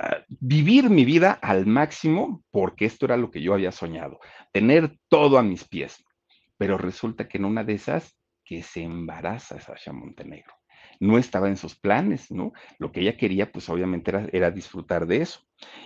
ah, 0.00 0.18
vivir 0.28 0.90
mi 0.90 1.04
vida 1.04 1.32
al 1.32 1.66
máximo, 1.66 2.42
porque 2.50 2.86
esto 2.86 3.06
era 3.06 3.16
lo 3.16 3.30
que 3.30 3.42
yo 3.42 3.54
había 3.54 3.70
soñado, 3.70 4.18
tener 4.52 4.98
todo 5.08 5.38
a 5.38 5.42
mis 5.42 5.64
pies 5.68 6.04
pero 6.56 6.78
resulta 6.78 7.28
que 7.28 7.38
en 7.38 7.44
una 7.44 7.64
de 7.64 7.74
esas 7.74 8.16
que 8.44 8.62
se 8.62 8.82
embaraza 8.82 9.60
Sasha 9.60 9.92
Montenegro. 9.92 10.54
No 11.00 11.18
estaba 11.18 11.48
en 11.48 11.56
sus 11.56 11.74
planes, 11.74 12.30
¿no? 12.30 12.52
Lo 12.78 12.92
que 12.92 13.00
ella 13.00 13.16
quería, 13.16 13.50
pues 13.50 13.68
obviamente 13.68 14.12
era, 14.32 14.50
disfrutar 14.50 15.06
de 15.06 15.22
eso. 15.22 15.40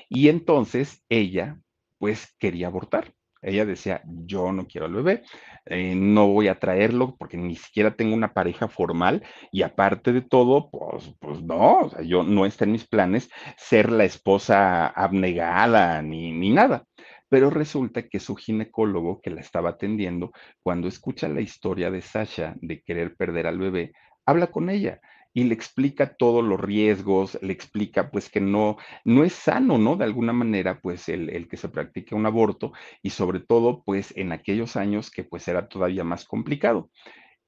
Y 0.09 0.28
entonces 0.28 1.02
ella, 1.09 1.59
pues 1.98 2.34
quería 2.38 2.66
abortar. 2.66 3.14
Ella 3.49 3.64
decía, 3.64 4.03
yo 4.05 4.53
no 4.53 4.66
quiero 4.66 4.86
al 4.86 4.94
bebé, 4.94 5.22
eh, 5.66 5.94
no 5.94 6.28
voy 6.28 6.49
a 6.49 6.59
traerlo 6.59 7.16
porque 7.16 7.36
ni 7.36 7.57
siquiera 7.57 7.94
tengo 7.94 8.14
una 8.14 8.32
pareja 8.34 8.68
formal 8.68 9.22
y 9.51 9.62
aparte 9.62 10.12
de 10.12 10.22
todo, 10.22 10.70
pues, 10.70 11.14
pues 11.18 11.42
no, 11.42 11.90
yo 12.03 12.22
no 12.22 12.46
está 12.46 12.64
en 12.64 12.72
mis 12.72 12.86
planes 12.86 13.30
ser 13.57 13.90
la 13.90 14.05
esposa 14.05 14.86
abnegada 14.86 16.03
ni, 16.03 16.32
ni 16.32 16.51
nada. 16.51 16.84
Pero 17.30 17.51
resulta 17.51 18.09
que 18.09 18.20
su 18.20 18.36
ginecólogo 18.36 19.20
que 19.20 19.30
la 19.30 19.40
estaba 19.40 19.70
atendiendo, 19.70 20.32
cuando 20.62 20.88
escucha 20.88 21.28
la 21.28 21.42
historia 21.42 21.90
de 21.90 22.01
Sasha 22.01 22.55
de 22.61 22.82
querer 22.82 23.16
perder 23.16 23.46
al 23.46 23.59
bebé, 23.59 23.92
habla 24.24 24.49
con 24.49 24.70
ella 24.70 25.01
y 25.33 25.45
le 25.45 25.55
explica 25.55 26.16
todos 26.16 26.45
los 26.45 26.61
riesgos, 26.61 27.39
le 27.43 27.53
explica 27.53 28.11
pues 28.11 28.31
que 28.31 28.41
no, 28.41 28.76
no 29.05 29.24
es 29.24 29.33
sano, 29.33 29.79
¿no? 29.79 29.97
De 29.97 30.05
alguna 30.05 30.33
manera, 30.33 30.81
pues 30.81 31.09
el, 31.09 31.31
el, 31.31 31.49
que 31.49 31.57
se 31.57 31.68
practique 31.68 32.14
un 32.14 32.26
aborto 32.26 32.72
y 33.03 33.11
sobre 33.11 33.41
todo 33.41 33.83
pues 33.85 34.12
en 34.16 34.33
aquellos 34.33 34.76
años 34.76 35.11
que 35.11 35.24
pues 35.24 35.47
era 35.49 35.68
todavía 35.68 36.05
más 36.05 36.24
complicado. 36.24 36.91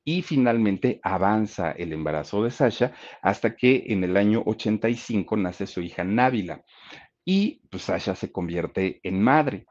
Y 0.04 0.22
finalmente 0.22 1.00
avanza 1.02 1.72
el 1.72 1.92
embarazo 1.92 2.42
de 2.42 2.50
Sasha 2.50 2.92
hasta 3.22 3.54
que 3.54 3.84
en 3.88 4.02
el 4.04 4.16
año 4.16 4.42
85 4.46 5.36
nace 5.36 5.66
su 5.66 5.82
hija 5.82 6.04
Návila 6.04 6.64
y 7.24 7.60
pues 7.70 7.84
Sasha 7.84 8.14
se 8.14 8.32
convierte 8.32 9.00
en 9.02 9.22
madre. 9.22 9.66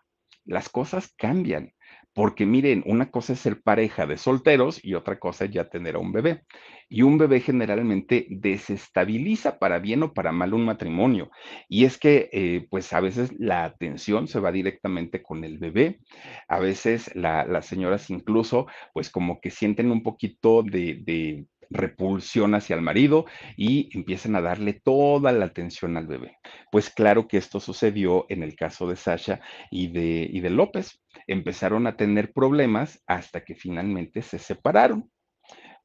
Las 0.45 0.69
cosas 0.69 1.13
cambian, 1.17 1.73
porque 2.13 2.45
miren, 2.45 2.83
una 2.85 3.11
cosa 3.11 3.33
es 3.33 3.39
ser 3.39 3.61
pareja 3.61 4.05
de 4.05 4.17
solteros 4.17 4.83
y 4.83 4.95
otra 4.95 5.19
cosa 5.19 5.45
es 5.45 5.51
ya 5.51 5.69
tener 5.69 5.95
a 5.95 5.99
un 5.99 6.11
bebé. 6.11 6.43
Y 6.89 7.03
un 7.03 7.17
bebé 7.17 7.39
generalmente 7.39 8.25
desestabiliza 8.29 9.59
para 9.59 9.79
bien 9.79 10.03
o 10.03 10.13
para 10.13 10.31
mal 10.31 10.53
un 10.53 10.65
matrimonio. 10.65 11.29
Y 11.67 11.85
es 11.85 11.97
que, 11.97 12.29
eh, 12.33 12.67
pues 12.69 12.91
a 12.93 12.99
veces 12.99 13.31
la 13.37 13.63
atención 13.63 14.27
se 14.27 14.39
va 14.39 14.51
directamente 14.51 15.21
con 15.21 15.43
el 15.43 15.59
bebé. 15.59 15.99
A 16.47 16.59
veces 16.59 17.11
las 17.15 17.65
señoras 17.65 18.09
incluso, 18.09 18.67
pues 18.93 19.09
como 19.09 19.39
que 19.39 19.51
sienten 19.51 19.91
un 19.91 20.03
poquito 20.03 20.63
de 20.63 21.45
repulsión 21.69 22.55
hacia 22.55 22.75
el 22.75 22.81
marido 22.81 23.25
y 23.55 23.95
empiezan 23.97 24.35
a 24.35 24.41
darle 24.41 24.73
toda 24.73 25.31
la 25.31 25.45
atención 25.45 25.97
al 25.97 26.07
bebé. 26.07 26.37
Pues 26.71 26.89
claro 26.89 27.27
que 27.27 27.37
esto 27.37 27.59
sucedió 27.59 28.25
en 28.29 28.43
el 28.43 28.55
caso 28.55 28.87
de 28.87 28.95
Sasha 28.95 29.41
y 29.71 29.91
de, 29.91 30.27
y 30.29 30.39
de 30.39 30.49
López. 30.49 31.01
Empezaron 31.27 31.87
a 31.87 31.95
tener 31.95 32.33
problemas 32.33 33.01
hasta 33.07 33.43
que 33.43 33.55
finalmente 33.55 34.21
se 34.21 34.39
separaron. 34.39 35.11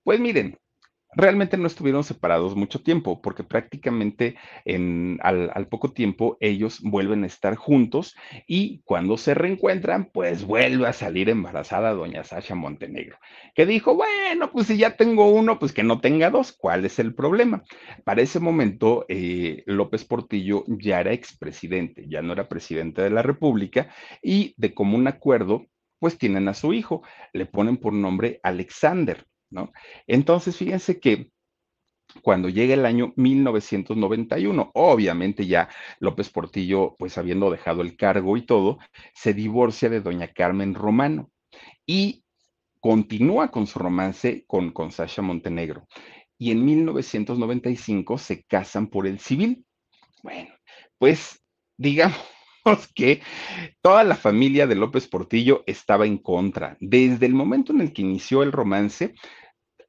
Pues 0.02 0.20
miren, 0.20 0.58
realmente 1.16 1.56
no 1.56 1.66
estuvieron 1.66 2.04
separados 2.04 2.56
mucho 2.56 2.82
tiempo, 2.82 3.20
porque 3.20 3.44
prácticamente 3.44 4.36
en, 4.64 5.18
al, 5.22 5.68
poco 5.68 5.92
tiempo 5.92 6.36
ellos 6.40 6.80
vuelven 6.82 7.24
a 7.24 7.26
estar 7.26 7.56
juntos 7.56 8.14
y 8.46 8.82
cuando 8.84 9.16
se 9.16 9.34
reencuentran, 9.34 10.10
pues 10.12 10.44
vuelve 10.44 10.86
a 10.86 10.92
salir 10.92 11.28
embarazada 11.28 11.92
doña 11.92 12.24
Sasha 12.24 12.54
Montenegro, 12.54 13.18
que 13.54 13.66
dijo, 13.66 13.94
bueno, 13.94 14.50
pues 14.52 14.66
si 14.66 14.76
ya 14.76 14.96
tengo 14.96 15.30
uno, 15.30 15.58
pues 15.58 15.72
que 15.72 15.82
no 15.82 16.00
tenga 16.00 16.30
dos, 16.30 16.52
¿cuál 16.52 16.84
es 16.84 16.98
el 16.98 17.14
problema? 17.14 17.62
Para 18.04 18.22
ese 18.22 18.40
momento, 18.40 19.06
eh, 19.08 19.62
López 19.66 20.04
Portillo 20.04 20.64
ya 20.66 21.00
era 21.00 21.12
expresidente, 21.12 22.06
ya 22.08 22.22
no 22.22 22.32
era 22.32 22.48
presidente 22.48 23.02
de 23.02 23.10
la 23.10 23.22
República 23.22 23.88
y 24.22 24.54
de 24.56 24.74
común 24.74 25.06
acuerdo, 25.06 25.66
pues 25.98 26.18
tienen 26.18 26.48
a 26.48 26.54
su 26.54 26.72
hijo, 26.72 27.02
le 27.32 27.46
ponen 27.46 27.78
por 27.78 27.92
nombre 27.92 28.40
Alexander. 28.42 29.26
Entonces, 30.06 30.56
fíjense 30.56 31.00
que 31.00 31.30
cuando 32.22 32.48
llega 32.48 32.74
el 32.74 32.86
año 32.86 33.12
1991, 33.16 34.70
obviamente 34.74 35.46
ya 35.46 35.68
López 35.98 36.30
Portillo, 36.30 36.94
pues 36.98 37.18
habiendo 37.18 37.50
dejado 37.50 37.82
el 37.82 37.96
cargo 37.96 38.36
y 38.36 38.42
todo, 38.42 38.78
se 39.14 39.34
divorcia 39.34 39.88
de 39.88 40.00
doña 40.00 40.28
Carmen 40.28 40.74
Romano 40.74 41.30
y 41.86 42.24
continúa 42.80 43.50
con 43.50 43.66
su 43.66 43.78
romance 43.78 44.44
con, 44.46 44.70
con 44.70 44.92
Sasha 44.92 45.22
Montenegro. 45.22 45.86
Y 46.38 46.50
en 46.50 46.64
1995 46.64 48.18
se 48.18 48.44
casan 48.44 48.88
por 48.88 49.06
el 49.06 49.18
civil. 49.18 49.64
Bueno, 50.22 50.50
pues 50.98 51.42
digamos 51.76 52.18
que 52.94 53.22
toda 53.80 54.04
la 54.04 54.16
familia 54.16 54.66
de 54.66 54.74
López 54.74 55.06
Portillo 55.06 55.64
estaba 55.66 56.06
en 56.06 56.18
contra. 56.18 56.76
Desde 56.80 57.26
el 57.26 57.34
momento 57.34 57.72
en 57.72 57.80
el 57.80 57.92
que 57.92 58.02
inició 58.02 58.42
el 58.42 58.52
romance, 58.52 59.14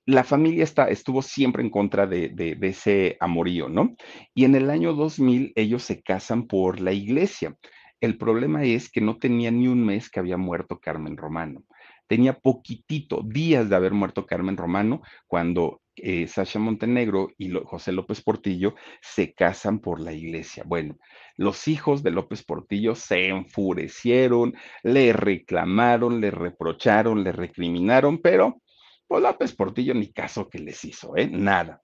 la 0.06 0.24
familia 0.24 0.64
está, 0.64 0.88
estuvo 0.90 1.22
siempre 1.22 1.64
en 1.64 1.70
contra 1.70 2.06
de, 2.06 2.58
ese 2.62 3.18
amorío, 3.20 3.70
¿no? 3.70 3.96
Y 4.34 4.46
en 4.46 4.56
el 4.56 4.70
año 4.70 4.94
2000 4.94 5.54
ellos 5.56 5.84
se 5.84 6.02
casan 6.02 6.48
por 6.48 6.80
la 6.80 6.94
iglesia. 6.94 7.58
El 8.02 8.18
problema 8.18 8.64
es 8.64 8.92
que 8.92 9.02
no 9.02 9.18
tenía 9.18 9.52
ni 9.52 9.68
un 9.68 9.84
mes 9.84 10.10
que 10.10 10.20
había 10.20 10.38
muerto 10.38 10.80
Carmen 10.80 11.18
Romano. 11.18 11.64
Tenía 12.08 12.34
poquitito, 12.34 13.22
días 13.26 13.68
de 13.68 13.76
haber 13.76 13.94
muerto 13.94 14.28
Carmen 14.28 14.58
Romano, 14.58 15.02
cuando 15.26 15.82
eh, 15.96 16.28
Sasha 16.28 16.60
Montenegro 16.60 17.30
y 17.38 17.52
José 17.64 17.92
López 17.92 18.22
Portillo 18.22 18.76
se 19.02 19.34
casan 19.34 19.80
por 19.80 20.00
la 20.00 20.14
iglesia. 20.14 20.64
Bueno, 20.68 20.98
los 21.36 21.68
hijos 21.68 22.04
de 22.04 22.12
López 22.12 22.44
Portillo 22.44 22.94
se 22.94 23.30
enfurecieron, 23.30 24.54
le 24.84 25.14
reclamaron, 25.14 26.22
le 26.22 26.30
reprocharon, 26.30 27.24
le 27.24 27.32
recriminaron, 27.32 28.22
pero 28.22 28.62
pues 29.08 29.22
López 29.22 29.54
Portillo 29.56 29.94
ni 29.94 30.12
caso 30.12 30.50
que 30.50 30.60
les 30.60 30.84
hizo, 30.86 31.16
¿eh? 31.16 31.28
Nada. 31.28 31.82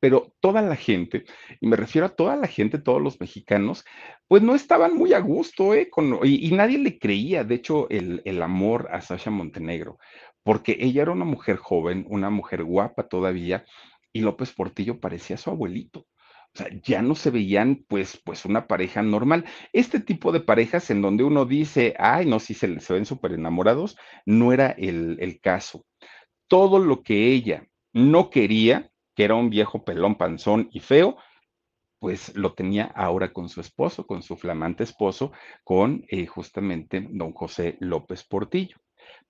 Pero 0.00 0.34
toda 0.40 0.60
la 0.60 0.76
gente, 0.76 1.24
y 1.60 1.66
me 1.66 1.76
refiero 1.76 2.06
a 2.06 2.14
toda 2.14 2.36
la 2.36 2.46
gente, 2.46 2.78
todos 2.78 3.00
los 3.00 3.18
mexicanos, 3.20 3.84
pues 4.28 4.42
no 4.42 4.54
estaban 4.54 4.94
muy 4.94 5.14
a 5.14 5.18
gusto, 5.18 5.74
¿eh? 5.74 5.90
y, 6.24 6.50
nadie 6.52 6.78
le 6.78 6.98
creía, 6.98 7.42
de 7.42 7.54
hecho, 7.54 7.88
el, 7.88 8.20
el 8.26 8.42
amor 8.42 8.88
a 8.92 9.00
Sasha 9.00 9.30
Montenegro, 9.30 9.98
porque 10.42 10.76
ella 10.78 11.02
era 11.02 11.12
una 11.12 11.24
mujer 11.24 11.56
joven, 11.56 12.04
una 12.08 12.28
mujer 12.28 12.64
guapa 12.64 13.08
todavía, 13.08 13.64
y 14.12 14.20
López 14.20 14.52
Portillo 14.52 15.00
parecía 15.00 15.36
su 15.36 15.50
abuelito. 15.50 16.06
O 16.54 16.58
sea, 16.58 16.68
ya 16.82 17.02
no 17.02 17.14
se 17.14 17.30
veían 17.30 17.84
pues, 17.88 18.20
pues 18.24 18.44
una 18.44 18.66
pareja 18.66 19.02
normal. 19.02 19.44
Este 19.72 20.00
tipo 20.00 20.32
de 20.32 20.40
parejas 20.40 20.90
en 20.90 21.02
donde 21.02 21.24
uno 21.24 21.44
dice, 21.44 21.94
ay, 21.98 22.26
no, 22.26 22.40
si 22.40 22.54
se, 22.54 22.66
ven 22.66 23.06
súper 23.06 23.32
enamorados, 23.32 23.96
no 24.26 24.52
era 24.52 24.70
el, 24.70 25.18
el 25.20 25.40
caso. 25.40 25.84
Todo 26.48 26.78
lo 26.78 27.02
que 27.02 27.32
ella 27.32 27.68
no 27.92 28.30
quería, 28.30 28.90
que 29.14 29.24
era 29.24 29.34
un 29.34 29.50
viejo 29.50 29.84
pelón, 29.84 30.16
panzón 30.16 30.68
y 30.72 30.80
feo, 30.80 31.18
pues 31.98 32.34
lo 32.36 32.54
tenía 32.54 32.84
ahora 32.84 33.32
con 33.32 33.48
su 33.48 33.60
esposo, 33.60 34.06
con 34.06 34.22
su 34.22 34.36
flamante 34.36 34.84
esposo, 34.84 35.32
con 35.64 36.04
eh, 36.08 36.26
justamente 36.26 37.06
don 37.10 37.32
José 37.32 37.76
López 37.80 38.24
Portillo. 38.24 38.76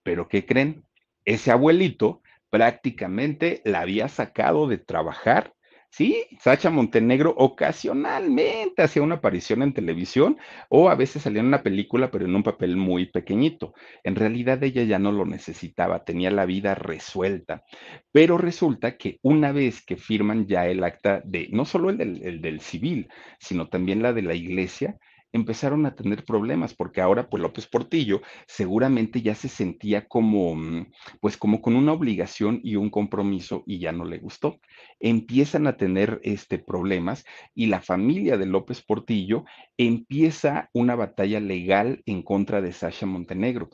Pero 0.02 0.28
¿qué 0.28 0.44
creen? 0.44 0.84
Ese 1.24 1.50
abuelito 1.50 2.22
prácticamente 2.50 3.62
la 3.64 3.80
había 3.80 4.08
sacado 4.08 4.66
de 4.66 4.78
trabajar 4.78 5.54
Sí, 5.90 6.26
Sacha 6.38 6.70
Montenegro 6.70 7.34
ocasionalmente 7.36 8.82
hacía 8.82 9.02
una 9.02 9.16
aparición 9.16 9.62
en 9.62 9.72
televisión 9.74 10.38
o 10.68 10.90
a 10.90 10.94
veces 10.94 11.22
salía 11.22 11.40
en 11.40 11.46
una 11.46 11.62
película, 11.62 12.10
pero 12.10 12.24
en 12.24 12.36
un 12.36 12.42
papel 12.44 12.76
muy 12.76 13.06
pequeñito. 13.06 13.74
En 14.04 14.14
realidad 14.14 14.62
ella 14.62 14.84
ya 14.84 14.98
no 15.00 15.10
lo 15.10 15.24
necesitaba, 15.26 16.04
tenía 16.04 16.30
la 16.30 16.46
vida 16.46 16.74
resuelta. 16.76 17.64
Pero 18.12 18.38
resulta 18.38 18.96
que 18.96 19.18
una 19.22 19.50
vez 19.50 19.84
que 19.84 19.96
firman 19.96 20.46
ya 20.46 20.66
el 20.66 20.84
acta 20.84 21.20
de, 21.24 21.48
no 21.52 21.64
solo 21.64 21.90
el 21.90 21.98
del, 21.98 22.22
el 22.22 22.40
del 22.42 22.60
civil, 22.60 23.08
sino 23.40 23.68
también 23.68 24.02
la 24.02 24.12
de 24.12 24.22
la 24.22 24.34
iglesia, 24.34 24.98
empezaron 25.32 25.86
a 25.86 25.94
tener 25.94 26.24
problemas 26.24 26.74
porque 26.74 27.00
ahora 27.00 27.28
pues 27.28 27.42
López 27.42 27.66
Portillo 27.66 28.22
seguramente 28.46 29.22
ya 29.22 29.34
se 29.34 29.48
sentía 29.48 30.06
como 30.06 30.54
mm, 30.54 30.90
pues 31.20 31.36
como 31.36 31.60
con 31.60 31.76
una 31.76 31.92
obligación 31.92 32.60
y 32.62 32.76
un 32.76 32.90
compromiso 32.90 33.62
y 33.66 33.78
ya 33.78 33.92
no 33.92 34.04
le 34.04 34.18
gustó. 34.18 34.58
Empiezan 35.00 35.66
a 35.66 35.76
tener 35.76 36.20
este 36.22 36.58
problemas 36.58 37.24
y 37.54 37.66
la 37.66 37.80
familia 37.80 38.36
de 38.36 38.46
López 38.46 38.82
Portillo 38.82 39.44
empieza 39.76 40.70
una 40.72 40.94
batalla 40.94 41.40
legal 41.40 42.02
en 42.06 42.22
contra 42.22 42.60
de 42.60 42.72
Sasha 42.72 43.06
Montenegro 43.06 43.70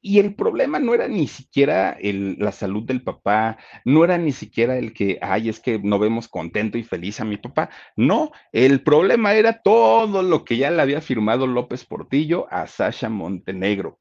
y 0.00 0.18
el 0.18 0.34
problema 0.34 0.78
no 0.78 0.94
era 0.94 1.08
ni 1.08 1.26
siquiera 1.26 1.96
la 2.00 2.52
salud 2.52 2.84
del 2.84 3.02
papá, 3.02 3.58
no 3.84 4.04
era 4.04 4.18
ni 4.18 4.32
siquiera 4.32 4.78
el 4.78 4.92
que, 4.92 5.18
ay, 5.20 5.48
es 5.48 5.60
que 5.60 5.78
no 5.78 5.98
vemos 5.98 6.28
contento 6.28 6.78
y 6.78 6.84
feliz 6.84 7.20
a 7.20 7.24
mi 7.24 7.36
papá. 7.36 7.70
No, 7.96 8.30
el 8.52 8.82
problema 8.82 9.34
era 9.34 9.62
todo 9.62 10.22
lo 10.22 10.44
que 10.44 10.56
ya 10.56 10.70
le 10.70 10.82
había 10.82 11.00
firmado 11.00 11.46
López 11.46 11.84
Portillo 11.84 12.46
a 12.50 12.66
Sasha 12.66 13.08
Montenegro. 13.08 13.98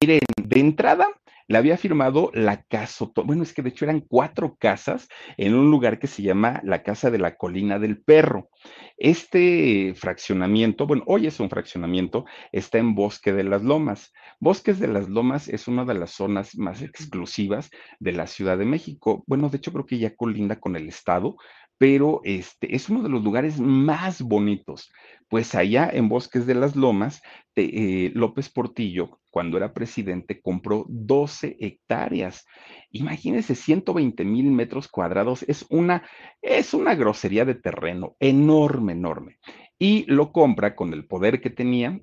Miren, 0.00 0.20
de 0.36 0.60
entrada, 0.60 1.08
le 1.50 1.58
había 1.58 1.76
firmado 1.76 2.30
la 2.32 2.62
casa, 2.62 3.10
bueno, 3.24 3.42
es 3.42 3.52
que 3.52 3.62
de 3.62 3.70
hecho 3.70 3.84
eran 3.84 4.02
cuatro 4.02 4.54
casas 4.56 5.08
en 5.36 5.56
un 5.56 5.68
lugar 5.68 5.98
que 5.98 6.06
se 6.06 6.22
llama 6.22 6.60
la 6.62 6.84
Casa 6.84 7.10
de 7.10 7.18
la 7.18 7.36
Colina 7.36 7.80
del 7.80 8.00
Perro. 8.00 8.50
Este 8.96 9.92
fraccionamiento, 9.96 10.86
bueno, 10.86 11.02
hoy 11.08 11.26
es 11.26 11.40
un 11.40 11.50
fraccionamiento, 11.50 12.24
está 12.52 12.78
en 12.78 12.94
Bosque 12.94 13.32
de 13.32 13.42
las 13.42 13.64
Lomas. 13.64 14.12
Bosques 14.38 14.78
de 14.78 14.86
las 14.86 15.08
Lomas 15.08 15.48
es 15.48 15.66
una 15.66 15.84
de 15.84 15.94
las 15.94 16.12
zonas 16.12 16.56
más 16.56 16.82
exclusivas 16.82 17.68
de 17.98 18.12
la 18.12 18.28
Ciudad 18.28 18.56
de 18.56 18.66
México. 18.66 19.24
Bueno, 19.26 19.48
de 19.48 19.56
hecho 19.56 19.72
creo 19.72 19.86
que 19.86 19.98
ya 19.98 20.14
colinda 20.14 20.60
con 20.60 20.76
el 20.76 20.86
estado, 20.86 21.34
pero 21.80 22.20
este 22.24 22.76
es 22.76 22.90
uno 22.90 23.02
de 23.02 23.08
los 23.08 23.24
lugares 23.24 23.58
más 23.58 24.20
bonitos. 24.20 24.92
Pues 25.30 25.54
allá 25.54 25.88
en 25.90 26.10
Bosques 26.10 26.44
de 26.44 26.54
las 26.54 26.76
Lomas, 26.76 27.22
eh, 27.56 28.10
López 28.14 28.50
Portillo, 28.50 29.18
cuando 29.30 29.56
era 29.56 29.72
presidente, 29.72 30.42
compró 30.42 30.84
12 30.90 31.56
hectáreas. 31.58 32.44
Imagínense, 32.90 33.54
120 33.54 34.26
mil 34.26 34.50
metros 34.50 34.88
cuadrados. 34.88 35.42
Es 35.44 35.64
una, 35.70 36.06
es 36.42 36.74
una 36.74 36.94
grosería 36.96 37.46
de 37.46 37.54
terreno 37.54 38.14
enorme, 38.20 38.92
enorme. 38.92 39.38
Y 39.78 40.04
lo 40.04 40.32
compra 40.32 40.76
con 40.76 40.92
el 40.92 41.06
poder 41.06 41.40
que 41.40 41.48
tenía, 41.48 41.98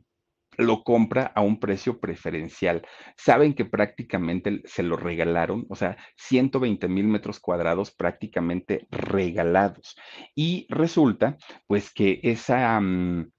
lo 0.58 0.84
compra 0.84 1.32
a 1.36 1.41
un 1.41 1.60
precio 1.60 1.99
preferencial. 1.99 2.86
Saben 3.16 3.53
que 3.53 3.66
prácticamente 3.66 4.62
se 4.66 4.84
lo 4.84 4.97
regalaron, 4.97 5.66
o 5.70 5.76
sea, 5.76 5.97
120 6.18 6.88
mil 6.88 7.08
metros 7.08 7.39
cuadrados 7.39 7.91
prácticamente 7.91 8.88
regalados. 8.89 9.95
Y 10.36 10.68
resulta, 10.70 11.38
pues, 11.68 11.93
que 11.93 12.20
esa... 12.24 12.80
Mm, 12.80 13.32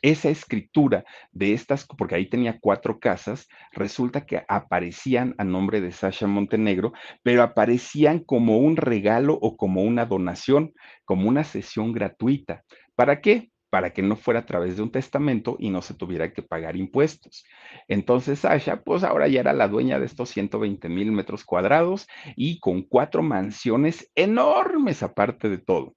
esa 0.00 0.30
escritura 0.30 1.04
de 1.30 1.52
estas, 1.52 1.86
porque 1.86 2.16
ahí 2.16 2.28
tenía 2.28 2.58
cuatro 2.60 2.98
casas, 2.98 3.46
resulta 3.72 4.26
que 4.26 4.42
aparecían 4.48 5.34
a 5.38 5.44
nombre 5.44 5.80
de 5.80 5.92
Sasha 5.92 6.26
Montenegro, 6.26 6.92
pero 7.22 7.42
aparecían 7.42 8.18
como 8.18 8.58
un 8.58 8.76
regalo 8.76 9.38
o 9.40 9.56
como 9.56 9.82
una 9.82 10.04
donación, 10.04 10.72
como 11.04 11.28
una 11.28 11.44
sesión 11.44 11.92
gratuita. 11.92 12.64
¿Para 12.96 13.20
qué? 13.20 13.51
Para 13.72 13.94
que 13.94 14.02
no 14.02 14.16
fuera 14.16 14.40
a 14.40 14.44
través 14.44 14.76
de 14.76 14.82
un 14.82 14.92
testamento 14.92 15.56
y 15.58 15.70
no 15.70 15.80
se 15.80 15.94
tuviera 15.94 16.34
que 16.34 16.42
pagar 16.42 16.76
impuestos. 16.76 17.46
Entonces 17.88 18.40
Sasha, 18.40 18.82
pues 18.82 19.02
ahora 19.02 19.28
ya 19.28 19.40
era 19.40 19.54
la 19.54 19.66
dueña 19.66 19.98
de 19.98 20.04
estos 20.04 20.28
120 20.28 20.90
mil 20.90 21.10
metros 21.10 21.42
cuadrados 21.42 22.06
y 22.36 22.60
con 22.60 22.82
cuatro 22.82 23.22
mansiones 23.22 24.10
enormes 24.14 25.02
aparte 25.02 25.48
de 25.48 25.56
todo. 25.56 25.94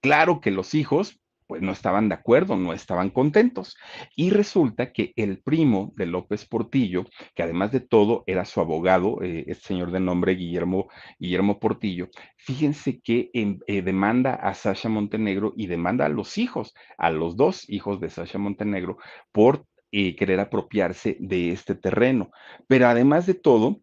Claro 0.00 0.40
que 0.40 0.50
los 0.50 0.72
hijos, 0.74 1.20
pues 1.50 1.62
no 1.62 1.72
estaban 1.72 2.08
de 2.08 2.14
acuerdo, 2.14 2.54
no 2.54 2.72
estaban 2.72 3.10
contentos. 3.10 3.76
Y 4.14 4.30
resulta 4.30 4.92
que 4.92 5.12
el 5.16 5.42
primo 5.42 5.92
de 5.96 6.06
López 6.06 6.46
Portillo, 6.46 7.06
que 7.34 7.42
además 7.42 7.72
de 7.72 7.80
todo 7.80 8.22
era 8.28 8.44
su 8.44 8.60
abogado, 8.60 9.20
eh, 9.20 9.46
este 9.48 9.66
señor 9.66 9.90
de 9.90 9.98
nombre 9.98 10.36
Guillermo, 10.36 10.88
Guillermo 11.18 11.58
Portillo, 11.58 12.08
fíjense 12.36 13.00
que 13.00 13.32
eh, 13.34 13.82
demanda 13.82 14.34
a 14.34 14.54
Sasha 14.54 14.88
Montenegro 14.88 15.52
y 15.56 15.66
demanda 15.66 16.06
a 16.06 16.08
los 16.08 16.38
hijos, 16.38 16.72
a 16.96 17.10
los 17.10 17.34
dos 17.34 17.68
hijos 17.68 17.98
de 17.98 18.10
Sasha 18.10 18.38
Montenegro, 18.38 18.98
por 19.32 19.66
eh, 19.90 20.14
querer 20.14 20.38
apropiarse 20.38 21.16
de 21.18 21.50
este 21.50 21.74
terreno. 21.74 22.30
Pero 22.68 22.86
además 22.86 23.26
de 23.26 23.34
todo, 23.34 23.80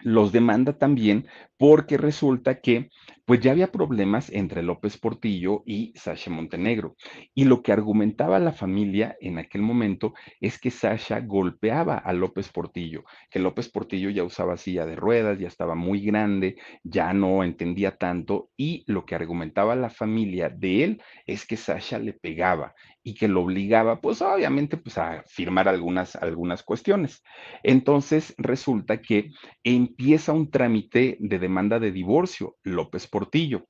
los 0.00 0.32
demanda 0.32 0.76
también 0.76 1.28
porque 1.56 1.96
resulta 1.96 2.60
que 2.60 2.90
pues 3.24 3.40
ya 3.40 3.52
había 3.52 3.72
problemas 3.72 4.30
entre 4.30 4.62
López 4.62 4.98
Portillo 4.98 5.62
y 5.66 5.92
Sasha 5.96 6.30
Montenegro. 6.30 6.96
Y 7.34 7.44
lo 7.44 7.62
que 7.62 7.72
argumentaba 7.72 8.38
la 8.38 8.52
familia 8.52 9.16
en 9.20 9.38
aquel 9.38 9.62
momento 9.62 10.14
es 10.40 10.58
que 10.58 10.70
Sasha 10.70 11.20
golpeaba 11.20 11.96
a 11.96 12.12
López 12.12 12.50
Portillo, 12.50 13.04
que 13.30 13.38
López 13.38 13.68
Portillo 13.70 14.10
ya 14.10 14.24
usaba 14.24 14.56
silla 14.56 14.84
de 14.84 14.96
ruedas, 14.96 15.38
ya 15.38 15.48
estaba 15.48 15.74
muy 15.74 16.00
grande, 16.00 16.56
ya 16.82 17.12
no 17.12 17.44
entendía 17.44 17.96
tanto, 17.96 18.50
y 18.56 18.84
lo 18.86 19.06
que 19.06 19.14
argumentaba 19.14 19.74
la 19.74 19.90
familia 19.90 20.50
de 20.50 20.84
él 20.84 21.02
es 21.26 21.46
que 21.46 21.56
Sasha 21.56 21.98
le 21.98 22.12
pegaba 22.12 22.74
y 23.06 23.14
que 23.14 23.28
lo 23.28 23.42
obligaba, 23.42 24.00
pues 24.00 24.22
obviamente, 24.22 24.78
pues 24.78 24.96
a 24.96 25.22
firmar 25.26 25.68
algunas, 25.68 26.16
algunas 26.16 26.62
cuestiones. 26.62 27.22
Entonces 27.62 28.34
resulta 28.38 29.02
que 29.02 29.30
empieza 29.62 30.32
un 30.32 30.50
trámite 30.50 31.18
de 31.20 31.38
demanda 31.38 31.78
de 31.78 31.92
divorcio, 31.92 32.56
López 32.62 33.06
Portillo. 33.06 33.66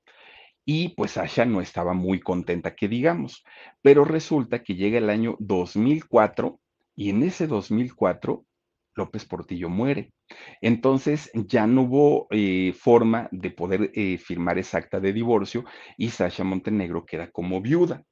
Y 0.65 0.91
pues 0.91 1.13
Sasha 1.13 1.45
no 1.45 1.61
estaba 1.61 1.93
muy 1.93 2.21
contenta, 2.21 2.75
que 2.75 2.89
digamos, 2.89 3.45
pero 3.83 4.05
resulta 4.05 4.63
que 4.63 4.77
llega 4.77 4.99
el 4.99 5.11
año 5.11 5.37
2004 5.41 6.59
y 6.97 7.11
en 7.11 7.25
ese 7.25 7.47
2004 7.49 8.47
López 8.95 9.25
Portillo 9.25 9.69
muere. 9.69 10.13
Entonces 10.61 11.31
ya 11.35 11.67
no 11.67 11.83
hubo 11.83 12.29
eh, 12.31 12.73
forma 12.73 13.29
de 13.33 13.51
poder 13.51 13.91
eh, 13.95 14.17
firmar 14.19 14.59
esa 14.59 14.79
acta 14.79 15.01
de 15.01 15.13
divorcio 15.13 15.65
y 15.99 16.11
Sasha 16.11 16.45
Montenegro 16.45 17.05
queda 17.05 17.31
como 17.31 17.61
viuda. 17.61 18.05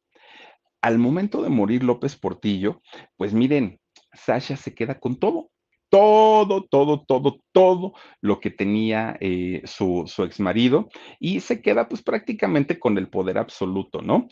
Al 0.82 0.98
momento 0.98 1.42
de 1.42 1.48
morir 1.48 1.84
López 1.84 2.16
Portillo, 2.16 2.82
pues 3.16 3.32
miren, 3.32 3.80
Sasha 4.12 4.56
se 4.56 4.74
queda 4.74 4.98
con 4.98 5.16
todo, 5.16 5.50
todo, 5.88 6.64
todo, 6.64 7.04
todo, 7.04 7.40
todo 7.52 7.92
lo 8.20 8.40
que 8.40 8.50
tenía 8.50 9.16
eh, 9.20 9.62
su, 9.64 10.04
su 10.06 10.24
ex 10.24 10.40
marido 10.40 10.88
y 11.18 11.40
se 11.40 11.60
queda 11.62 11.88
pues 11.88 12.02
prácticamente 12.02 12.78
con 12.78 12.98
el 12.98 13.08
poder 13.08 13.38
absoluto, 13.38 14.02
¿no? 14.02 14.28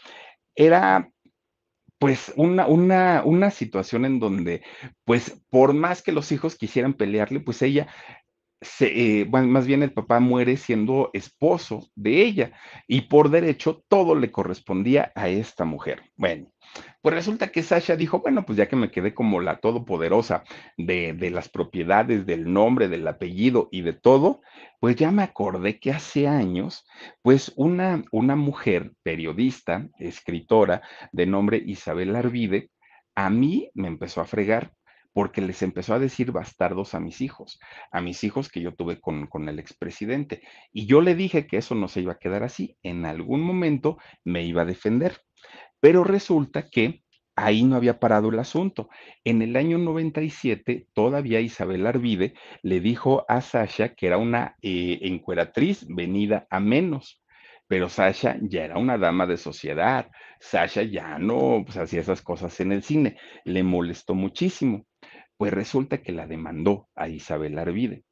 Era 0.54 1.10
pues 1.98 2.32
una, 2.36 2.66
una, 2.66 3.22
una 3.26 3.50
situación 3.50 4.06
en 4.06 4.20
donde, 4.20 4.62
pues 5.04 5.42
por 5.50 5.74
más 5.74 6.02
que 6.02 6.12
los 6.12 6.32
hijos 6.32 6.56
quisieran 6.56 6.94
pelearle, 6.94 7.40
pues 7.40 7.60
ella 7.60 7.88
se, 8.60 9.20
eh, 9.20 9.26
más 9.26 9.66
bien 9.66 9.82
el 9.82 9.92
papá 9.92 10.20
muere 10.20 10.56
siendo 10.56 11.10
esposo 11.14 11.88
de 11.94 12.22
ella 12.22 12.52
y 12.86 13.02
por 13.02 13.30
derecho 13.30 13.84
todo 13.88 14.14
le 14.14 14.30
correspondía 14.30 15.12
a 15.14 15.28
esta 15.28 15.64
mujer. 15.64 16.02
Bueno, 16.16 16.52
pues 17.00 17.14
resulta 17.14 17.48
que 17.48 17.62
Sasha 17.62 17.96
dijo, 17.96 18.20
bueno, 18.20 18.44
pues 18.44 18.58
ya 18.58 18.68
que 18.68 18.76
me 18.76 18.90
quedé 18.90 19.14
como 19.14 19.40
la 19.40 19.60
todopoderosa 19.60 20.44
de, 20.76 21.14
de 21.14 21.30
las 21.30 21.48
propiedades, 21.48 22.26
del 22.26 22.52
nombre, 22.52 22.88
del 22.88 23.08
apellido 23.08 23.68
y 23.72 23.80
de 23.80 23.94
todo, 23.94 24.42
pues 24.78 24.96
ya 24.96 25.10
me 25.10 25.22
acordé 25.22 25.80
que 25.80 25.92
hace 25.92 26.28
años, 26.28 26.86
pues 27.22 27.52
una, 27.56 28.04
una 28.12 28.36
mujer 28.36 28.92
periodista, 29.02 29.88
escritora 29.98 30.82
de 31.12 31.26
nombre 31.26 31.62
Isabel 31.64 32.14
Arvide, 32.14 32.70
a 33.14 33.30
mí 33.30 33.70
me 33.74 33.88
empezó 33.88 34.20
a 34.20 34.26
fregar 34.26 34.72
porque 35.12 35.40
les 35.40 35.62
empezó 35.62 35.94
a 35.94 35.98
decir 35.98 36.32
bastardos 36.32 36.94
a 36.94 37.00
mis 37.00 37.20
hijos, 37.20 37.58
a 37.90 38.00
mis 38.00 38.22
hijos 38.24 38.48
que 38.48 38.60
yo 38.60 38.74
tuve 38.74 39.00
con, 39.00 39.26
con 39.26 39.48
el 39.48 39.58
expresidente. 39.58 40.42
Y 40.72 40.86
yo 40.86 41.00
le 41.00 41.14
dije 41.14 41.46
que 41.46 41.56
eso 41.56 41.74
no 41.74 41.88
se 41.88 42.00
iba 42.00 42.12
a 42.12 42.18
quedar 42.18 42.42
así, 42.42 42.76
en 42.82 43.06
algún 43.06 43.40
momento 43.40 43.98
me 44.24 44.44
iba 44.44 44.62
a 44.62 44.66
defender. 44.66 45.20
Pero 45.80 46.04
resulta 46.04 46.68
que 46.68 47.02
ahí 47.36 47.62
no 47.62 47.76
había 47.76 47.98
parado 47.98 48.28
el 48.28 48.38
asunto. 48.38 48.88
En 49.24 49.42
el 49.42 49.56
año 49.56 49.78
97, 49.78 50.88
todavía 50.92 51.40
Isabel 51.40 51.86
Arvide 51.86 52.34
le 52.62 52.80
dijo 52.80 53.24
a 53.28 53.40
Sasha 53.40 53.94
que 53.94 54.06
era 54.06 54.18
una 54.18 54.56
eh, 54.62 54.98
encueratriz 55.02 55.86
venida 55.88 56.46
a 56.50 56.60
menos. 56.60 57.22
Pero 57.66 57.88
Sasha 57.88 58.36
ya 58.42 58.64
era 58.64 58.78
una 58.78 58.98
dama 58.98 59.26
de 59.26 59.36
sociedad. 59.36 60.10
Sasha 60.40 60.82
ya 60.82 61.18
no 61.18 61.62
pues, 61.64 61.76
hacía 61.76 62.00
esas 62.00 62.20
cosas 62.20 62.58
en 62.60 62.72
el 62.72 62.82
cine. 62.82 63.16
Le 63.44 63.62
molestó 63.62 64.14
muchísimo. 64.14 64.86
Pues 65.40 65.54
resulta 65.54 66.02
que 66.02 66.12
la 66.12 66.26
demandó 66.26 66.90
a 66.94 67.08
Isabel 67.08 67.58
Arvide. 67.58 68.04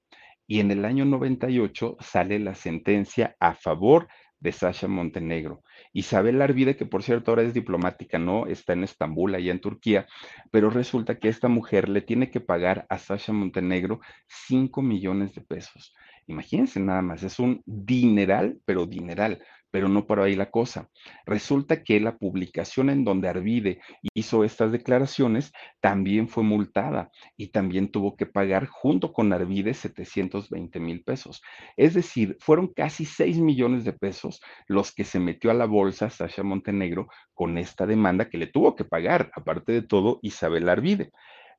Y 0.46 0.60
en 0.60 0.70
el 0.70 0.86
año 0.86 1.04
98 1.04 1.98
sale 2.00 2.38
la 2.38 2.54
sentencia 2.54 3.36
a 3.38 3.52
favor 3.52 4.08
de 4.40 4.50
Sasha 4.50 4.88
Montenegro. 4.88 5.62
Isabel 5.92 6.40
Arvide, 6.40 6.74
que 6.74 6.86
por 6.86 7.02
cierto 7.02 7.30
ahora 7.30 7.42
es 7.42 7.52
diplomática, 7.52 8.18
¿no? 8.18 8.46
Está 8.46 8.72
en 8.72 8.84
Estambul, 8.84 9.34
allá 9.34 9.52
en 9.52 9.60
Turquía, 9.60 10.06
pero 10.50 10.70
resulta 10.70 11.18
que 11.18 11.28
esta 11.28 11.48
mujer 11.48 11.90
le 11.90 12.00
tiene 12.00 12.30
que 12.30 12.40
pagar 12.40 12.86
a 12.88 12.96
Sasha 12.96 13.34
Montenegro 13.34 14.00
5 14.46 14.80
millones 14.80 15.34
de 15.34 15.42
pesos. 15.42 15.94
Imagínense 16.28 16.80
nada 16.80 17.02
más, 17.02 17.22
es 17.24 17.38
un 17.38 17.62
dineral, 17.66 18.58
pero 18.64 18.86
dineral 18.86 19.44
pero 19.70 19.88
no 19.88 20.06
por 20.06 20.20
ahí 20.20 20.34
la 20.34 20.50
cosa. 20.50 20.88
Resulta 21.26 21.82
que 21.82 22.00
la 22.00 22.16
publicación 22.16 22.90
en 22.90 23.04
donde 23.04 23.28
Arvide 23.28 23.80
hizo 24.14 24.44
estas 24.44 24.72
declaraciones 24.72 25.52
también 25.80 26.28
fue 26.28 26.42
multada 26.42 27.10
y 27.36 27.48
también 27.48 27.90
tuvo 27.90 28.16
que 28.16 28.26
pagar 28.26 28.66
junto 28.66 29.12
con 29.12 29.32
Arvide 29.32 29.74
720 29.74 30.80
mil 30.80 31.02
pesos. 31.02 31.42
Es 31.76 31.94
decir, 31.94 32.36
fueron 32.40 32.68
casi 32.68 33.04
6 33.04 33.38
millones 33.38 33.84
de 33.84 33.92
pesos 33.92 34.40
los 34.66 34.92
que 34.92 35.04
se 35.04 35.20
metió 35.20 35.50
a 35.50 35.54
la 35.54 35.66
bolsa 35.66 36.10
Sasha 36.10 36.42
Montenegro 36.42 37.08
con 37.34 37.58
esta 37.58 37.86
demanda 37.86 38.28
que 38.28 38.38
le 38.38 38.46
tuvo 38.46 38.74
que 38.74 38.84
pagar, 38.84 39.30
aparte 39.34 39.72
de 39.72 39.82
todo, 39.82 40.18
Isabel 40.22 40.68
Arvide 40.68 41.12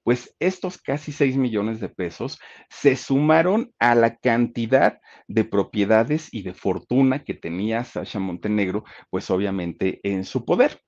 pues 0.03 0.35
estos 0.39 0.77
casi 0.77 1.11
6 1.11 1.37
millones 1.37 1.79
de 1.79 1.89
pesos 1.89 2.39
se 2.69 2.95
sumaron 2.95 3.73
a 3.79 3.95
la 3.95 4.17
cantidad 4.17 4.99
de 5.27 5.45
propiedades 5.45 6.29
y 6.31 6.43
de 6.43 6.53
fortuna 6.53 7.23
que 7.23 7.33
tenía 7.33 7.83
Sasha 7.83 8.19
Montenegro, 8.19 8.83
pues 9.09 9.29
obviamente 9.29 9.99
en 10.03 10.25
su 10.25 10.45
poder. 10.45 10.81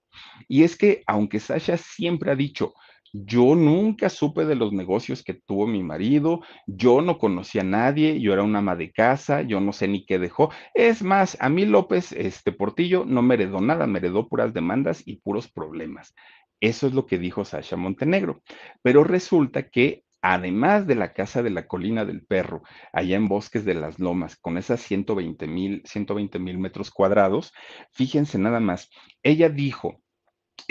Y 0.47 0.63
es 0.63 0.75
que 0.75 1.03
aunque 1.07 1.39
Sasha 1.39 1.77
siempre 1.77 2.31
ha 2.31 2.35
dicho, 2.35 2.73
yo 3.13 3.55
nunca 3.55 4.09
supe 4.09 4.45
de 4.45 4.55
los 4.55 4.71
negocios 4.71 5.23
que 5.23 5.33
tuvo 5.33 5.67
mi 5.67 5.83
marido, 5.83 6.41
yo 6.65 7.01
no 7.01 7.17
conocía 7.17 7.61
a 7.61 7.65
nadie, 7.65 8.21
yo 8.21 8.31
era 8.31 8.43
una 8.43 8.59
ama 8.59 8.75
de 8.75 8.91
casa, 8.91 9.41
yo 9.41 9.59
no 9.59 9.73
sé 9.73 9.87
ni 9.87 10.05
qué 10.05 10.17
dejó. 10.17 10.49
Es 10.73 11.03
más, 11.03 11.37
a 11.41 11.49
mí 11.49 11.65
López 11.65 12.13
este 12.13 12.53
Portillo 12.53 13.03
no 13.05 13.21
me 13.21 13.35
heredó 13.35 13.59
nada, 13.59 13.85
me 13.85 13.99
heredó 13.99 14.29
puras 14.29 14.53
demandas 14.53 15.03
y 15.05 15.17
puros 15.17 15.51
problemas. 15.51 16.15
Eso 16.61 16.87
es 16.87 16.93
lo 16.93 17.05
que 17.05 17.17
dijo 17.17 17.43
Sasha 17.43 17.75
Montenegro. 17.75 18.41
Pero 18.81 19.03
resulta 19.03 19.69
que 19.69 20.03
además 20.21 20.87
de 20.87 20.95
la 20.95 21.13
casa 21.13 21.43
de 21.43 21.49
la 21.49 21.67
colina 21.67 22.05
del 22.05 22.23
perro, 22.23 22.61
allá 22.93 23.15
en 23.15 23.27
Bosques 23.27 23.65
de 23.65 23.73
las 23.73 23.99
Lomas, 23.99 24.37
con 24.37 24.57
esas 24.57 24.81
120 24.81 25.47
mil, 25.47 25.81
120 25.85 26.39
mil 26.39 26.59
metros 26.59 26.91
cuadrados, 26.91 27.53
fíjense 27.91 28.37
nada 28.37 28.59
más, 28.59 28.89
ella 29.23 29.49
dijo, 29.49 30.01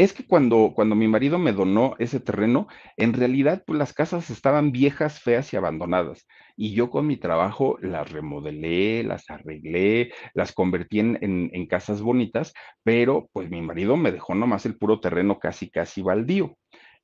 es 0.02 0.12
que 0.12 0.26
cuando, 0.26 0.72
cuando 0.74 0.94
mi 0.96 1.08
marido 1.08 1.38
me 1.38 1.52
donó 1.52 1.94
ese 1.98 2.20
terreno, 2.20 2.68
en 2.96 3.12
realidad 3.12 3.62
pues, 3.66 3.78
las 3.78 3.92
casas 3.92 4.30
estaban 4.30 4.72
viejas, 4.72 5.20
feas 5.20 5.52
y 5.52 5.56
abandonadas. 5.56 6.26
Y 6.56 6.74
yo 6.74 6.90
con 6.90 7.06
mi 7.06 7.16
trabajo 7.16 7.76
las 7.80 8.10
remodelé, 8.10 9.02
las 9.04 9.28
arreglé, 9.30 10.12
las 10.34 10.52
convertí 10.52 11.00
en, 11.00 11.18
en 11.22 11.66
casas 11.66 12.00
bonitas, 12.02 12.52
pero 12.82 13.28
pues 13.32 13.50
mi 13.50 13.60
marido 13.62 13.96
me 13.96 14.12
dejó 14.12 14.34
nomás 14.34 14.66
el 14.66 14.76
puro 14.78 15.00
terreno 15.00 15.38
casi, 15.38 15.70
casi 15.70 16.02
baldío. 16.02 16.56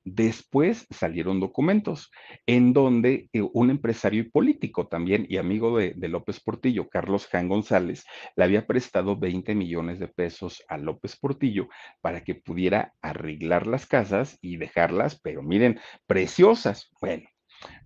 Después 0.09 0.86
salieron 0.88 1.40
documentos 1.40 2.12
en 2.46 2.72
donde 2.72 3.28
eh, 3.32 3.42
un 3.52 3.70
empresario 3.70 4.20
y 4.20 4.30
político 4.30 4.86
también 4.86 5.26
y 5.28 5.36
amigo 5.36 5.76
de, 5.76 5.96
López 6.09 6.38
Portillo, 6.38 6.88
Carlos 6.88 7.26
Jan 7.26 7.48
González, 7.48 8.04
le 8.36 8.44
había 8.44 8.68
prestado 8.68 9.18
20 9.18 9.57
millones 9.57 9.98
de 9.98 10.07
pesos 10.07 10.62
a 10.68 10.78
López 10.78 11.16
Portillo 11.16 11.66
para 12.02 12.22
que 12.22 12.36
pudiera 12.36 12.94
arreglar 13.02 13.66
las 13.66 13.86
casas 13.86 14.38
y 14.40 14.59
dejarlas, 14.59 15.18
pero 15.20 15.42
miren, 15.42 15.80
preciosas. 16.07 16.88
Bueno, 17.00 17.28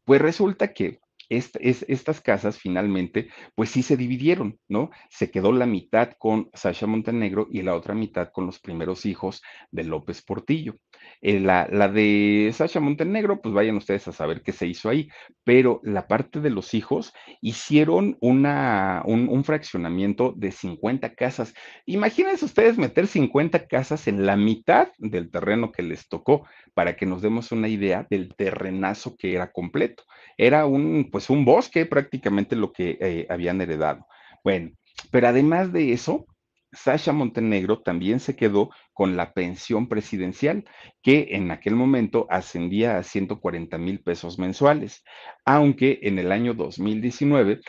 pues 0.05 0.21
resulta 0.21 0.75
que 0.75 1.01
estas 1.31 2.21
casas 2.21 2.59
finalmente, 2.59 3.31
pues 3.55 3.71
sí 3.71 3.83
se 3.83 3.97
dividieron, 3.97 4.59
¿no? 4.69 4.91
Se 5.09 5.31
quedó 5.31 5.53
la 5.53 5.65
mitad 5.65 6.13
con 6.19 6.51
Sasha 6.53 6.87
Montenegro 6.87 7.49
y 7.51 7.63
la 7.63 7.75
otra 7.75 7.95
mitad 7.95 8.31
con 8.31 8.45
los 8.45 8.59
primeros 8.59 9.07
hijos 9.07 9.41
de 9.71 9.85
López 9.85 10.23
Portillo. 10.23 10.75
Eh, 11.21 11.41
la, 11.41 11.67
de 11.89 12.51
Sasha 12.55 12.81
Montenegro, 12.81 13.41
pues 13.41 13.55
vayan 13.55 13.77
ustedes 13.77 14.09
a 14.09 14.13
saber 14.13 14.43
qué 14.43 14.53
se 14.53 14.67
hizo 14.67 14.89
ahí, 14.89 15.09
pero 15.45 15.81
la 15.85 16.07
parte 16.07 16.41
de 16.41 16.51
los 16.51 16.75
hijos 16.75 17.13
hicieron 17.41 18.17
una, 18.21 19.03
un, 19.05 19.45
fraccionamiento 19.45 20.33
de 20.37 20.53
50 20.53 21.15
casas. 21.15 21.55
Imagínense 21.87 22.45
ustedes 22.45 22.79
meter 22.79 23.07
50 23.07 23.67
casas 23.67 24.09
en 24.09 24.27
la 24.27 24.37
mitad 24.37 24.89
del 24.99 25.31
terreno 25.31 25.73
que 25.73 25.83
les 25.83 26.09
tocó, 26.09 26.47
para 26.75 26.97
que 26.97 27.07
nos 27.07 27.23
demos 27.23 27.53
una 27.53 27.69
idea 27.69 28.07
del 28.09 28.35
terrenazo 28.35 29.17
que 29.17 29.35
era 29.35 29.51
completo. 29.51 30.05
Era 30.37 30.67
un, 30.67 31.09
pues 31.11 31.31
un 31.31 31.45
bosque 31.45 31.87
prácticamente 31.87 32.57
lo 32.57 32.73
que 32.73 32.99
eh, 33.01 33.27
habían 33.29 33.61
heredado. 33.61 34.07
Bueno, 34.43 34.71
pero 35.11 35.29
además 35.29 35.73
de 35.73 35.93
eso, 35.93 36.27
Sasha 36.73 37.13
Montenegro 37.13 37.81
también 37.81 38.21
se 38.21 38.37
quedó 38.37 38.71
con 39.01 39.17
la 39.17 39.33
pensión 39.33 39.89
presidencial, 39.89 40.69
que 41.03 41.29
en 41.31 41.51
aquel 41.51 41.75
momento 41.75 42.27
ascendía 42.29 42.99
a 42.99 43.03
140 43.03 43.79
mil 43.79 44.03
pesos 44.03 44.39
mensuales, 44.39 45.03
aunque 45.47 46.01
en 46.03 46.19
el 46.19 46.31
año 46.31 46.53
2019 46.53 47.63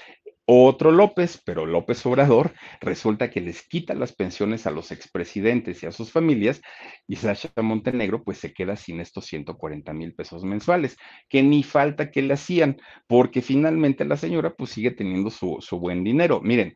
otro 0.46 0.92
López, 0.92 1.42
pero 1.46 1.66
López 1.66 2.06
Obrador, 2.06 2.52
resulta 2.82 3.30
que 3.30 3.40
les 3.40 3.66
quita 3.66 3.94
las 3.94 4.12
pensiones 4.12 4.68
a 4.68 4.72
los 4.72 4.92
expresidentes 4.92 5.82
y 5.82 5.86
a 5.86 5.94
sus 5.94 6.12
familias 6.12 6.60
y 7.08 7.16
Sasha 7.16 7.50
Montenegro 7.62 8.26
pues 8.26 8.38
se 8.38 8.54
queda 8.54 8.76
sin 8.76 9.00
estos 9.00 9.26
140 9.28 9.94
mil 9.94 10.14
pesos 10.14 10.44
mensuales, 10.44 10.98
que 11.30 11.44
ni 11.44 11.64
falta 11.64 12.12
que 12.12 12.24
le 12.24 12.34
hacían, 12.34 12.76
porque 13.08 13.42
finalmente 13.42 14.04
la 14.04 14.18
señora 14.18 14.54
pues 14.54 14.72
sigue 14.72 14.92
teniendo 14.92 15.30
su, 15.30 15.60
su 15.62 15.80
buen 15.80 16.04
dinero. 16.04 16.42
Miren, 16.42 16.76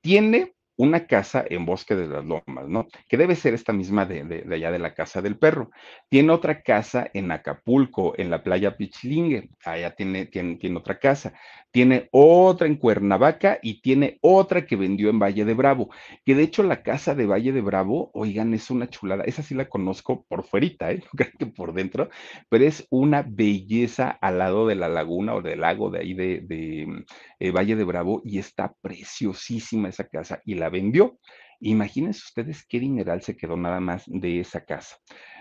tiene 0.00 0.53
una 0.76 1.06
casa 1.06 1.44
en 1.48 1.64
Bosque 1.66 1.94
de 1.94 2.08
las 2.08 2.24
Lomas, 2.24 2.68
¿no? 2.68 2.86
Que 3.08 3.16
debe 3.16 3.36
ser 3.36 3.54
esta 3.54 3.72
misma 3.72 4.06
de, 4.06 4.44
allá 4.52 4.70
de 4.70 4.78
la 4.78 4.94
casa 4.94 5.22
del 5.22 5.38
perro. 5.38 5.70
Tiene 6.08 6.32
otra 6.32 6.62
casa 6.62 7.08
en 7.14 7.30
Acapulco, 7.30 8.14
en 8.16 8.30
la 8.30 8.42
playa 8.42 8.76
Pichilingue, 8.76 9.50
allá 9.64 9.94
tiene, 9.94 10.26
tiene, 10.26 10.56
tiene 10.56 10.78
otra 10.78 10.98
casa. 10.98 11.32
Tiene 11.74 12.08
otra 12.12 12.68
en 12.68 12.76
Cuernavaca 12.76 13.58
y 13.60 13.80
tiene 13.82 14.18
otra 14.20 14.64
que 14.64 14.76
vendió 14.76 15.10
en 15.10 15.18
Valle 15.18 15.44
de 15.44 15.54
Bravo, 15.54 15.90
que 16.24 16.36
de 16.36 16.44
hecho 16.44 16.62
la 16.62 16.84
casa 16.84 17.16
de 17.16 17.26
Valle 17.26 17.50
de 17.50 17.62
Bravo, 17.62 18.12
oigan, 18.14 18.54
es 18.54 18.70
una 18.70 18.88
chulada. 18.88 19.24
Esa 19.24 19.42
sí 19.42 19.56
la 19.56 19.68
conozco 19.68 20.24
por 20.28 20.44
fuerita, 20.44 20.92
¿eh? 20.92 21.02
No 21.12 21.26
que 21.36 21.46
por 21.46 21.74
dentro, 21.74 22.10
pero 22.48 22.64
es 22.64 22.86
una 22.90 23.24
belleza 23.28 24.08
al 24.10 24.38
lado 24.38 24.68
de 24.68 24.76
la 24.76 24.88
laguna 24.88 25.34
o 25.34 25.42
del 25.42 25.62
lago 25.62 25.90
de 25.90 25.98
ahí 25.98 26.14
de, 26.14 26.86
eh, 27.40 27.50
Valle 27.50 27.74
de 27.74 27.84
Bravo 27.84 28.22
y 28.24 28.38
está 28.38 28.72
preciosísima 28.80 29.88
esa 29.88 30.06
casa 30.06 30.40
y 30.44 30.54
la 30.54 30.70
vendió. 30.70 31.18
Imagínense 31.58 32.20
ustedes 32.24 32.64
qué 32.68 32.78
dineral 32.78 33.22
se 33.22 33.36
quedó 33.36 33.56
nada 33.56 33.80
más 33.80 34.04
de 34.06 34.38
esa 34.38 34.64
casa. 34.64 34.96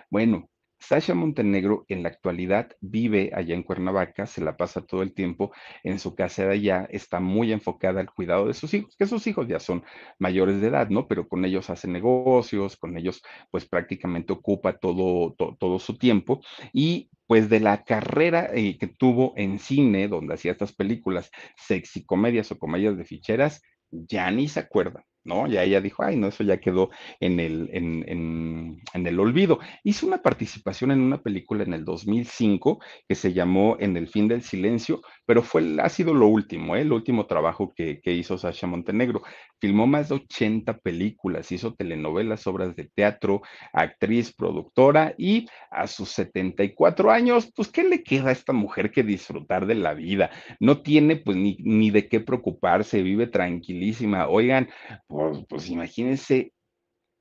Bueno, 0.10 0.50
Sasha 0.88 1.14
Montenegro 1.14 1.86
en 1.88 2.04
la 2.04 2.10
actualidad 2.10 2.76
vive 2.82 3.32
allá 3.34 3.56
en 3.56 3.64
Cuernavaca, 3.64 4.26
se 4.26 4.42
la 4.42 4.58
pasa 4.58 4.82
todo 4.82 5.02
el 5.02 5.14
tiempo 5.14 5.54
en 5.84 5.98
su 5.98 6.14
casa 6.14 6.46
de 6.46 6.54
allá, 6.54 6.88
está 6.92 7.22
muy 7.22 7.54
enfocada 7.54 8.02
al 8.02 8.12
cuidado 8.12 8.48
de 8.48 8.54
sus 8.54 8.74
hijos, 8.74 8.96
que 8.98 9.06
sus 9.06 9.26
hijos 9.28 9.48
ya 9.48 9.60
son 9.60 9.84
mayores 10.20 10.60
de 10.60 10.68
edad, 10.68 10.90
¿no? 10.90 11.08
Pero 11.08 11.30
con 11.30 11.46
ellos 11.46 11.70
hace 11.70 11.88
negocios, 11.88 12.76
con 12.76 12.98
ellos 12.98 13.22
pues 13.50 13.66
prácticamente 13.66 14.34
ocupa 14.34 14.78
todo, 14.78 15.34
todo 15.34 15.80
su 15.80 15.98
tiempo 15.98 16.42
y 16.74 17.10
pues 17.28 17.50
de 17.50 17.62
la 17.62 17.86
carrera 17.86 18.50
eh, 18.54 18.78
que 18.78 18.88
tuvo 18.88 19.34
en 19.38 19.60
cine, 19.60 20.10
donde 20.10 20.34
hacía 20.34 20.52
estas 20.52 20.74
películas 20.74 21.32
sexy 21.56 22.06
comedias 22.06 22.52
o 22.52 22.60
comedias 22.60 22.98
de 22.98 23.06
ficheras, 23.06 23.62
ya 23.90 24.30
ni 24.32 24.50
se 24.50 24.60
acuerda. 24.60 25.06
¿No? 25.24 25.48
Ya 25.48 25.64
ella 25.64 25.82
dijo, 25.82 26.04
ay, 26.04 26.18
no, 26.18 26.28
eso 26.28 26.44
ya 26.44 26.60
quedó 26.60 26.90
en 27.20 27.40
el, 27.40 27.70
en, 27.74 28.82
el 28.94 29.20
olvido. 29.20 29.60
Hizo 29.84 30.08
una 30.08 30.22
participación 30.22 30.92
en 30.92 31.02
una 31.02 31.22
película 31.22 31.64
en 31.64 31.74
el 31.74 31.86
2005 31.86 32.80
que 33.08 33.16
se 33.16 33.34
llamó 33.34 33.78
En 33.80 33.98
el 33.98 34.08
fin 34.08 34.28
del 34.28 34.44
silencio, 34.44 35.02
pero 35.26 35.42
fue, 35.44 35.78
ha 35.82 35.90
sido 35.90 36.14
lo 36.14 36.28
último, 36.28 36.76
¿eh? 36.76 36.82
el 36.82 36.92
último 36.92 37.26
trabajo 37.26 37.74
que, 37.76 38.02
que 38.02 38.14
hizo 38.14 38.38
Sasha 38.38 38.68
Montenegro. 38.68 39.22
Filmó 39.64 39.88
más 39.88 40.10
de 40.10 40.16
80 40.16 40.80
películas, 40.80 41.50
hizo 41.54 41.74
telenovelas, 41.74 42.46
obras 42.48 42.76
de 42.76 42.92
teatro, 42.94 43.44
actriz, 43.72 44.34
productora 44.34 45.16
y 45.18 45.48
a 45.72 45.88
sus 45.88 46.10
74 46.10 47.10
años, 47.10 47.50
pues, 47.56 47.70
¿qué 47.70 47.86
le 47.86 48.04
queda 48.04 48.28
a 48.28 48.34
esta 48.34 48.52
mujer 48.52 48.92
que 48.92 49.04
disfrutar 49.04 49.66
de 49.66 49.76
la 49.76 49.94
vida? 49.94 50.32
No 50.60 50.82
tiene 50.82 51.16
pues 51.16 51.38
ni, 51.38 51.56
ni 51.62 51.92
de 51.92 52.10
qué 52.10 52.20
preocuparse, 52.20 53.02
vive 53.04 53.28
tranquilísima. 53.28 54.28
Oigan, 54.28 54.68
pues, 55.08 55.46
pues 55.48 55.70
imagínense, 55.70 56.52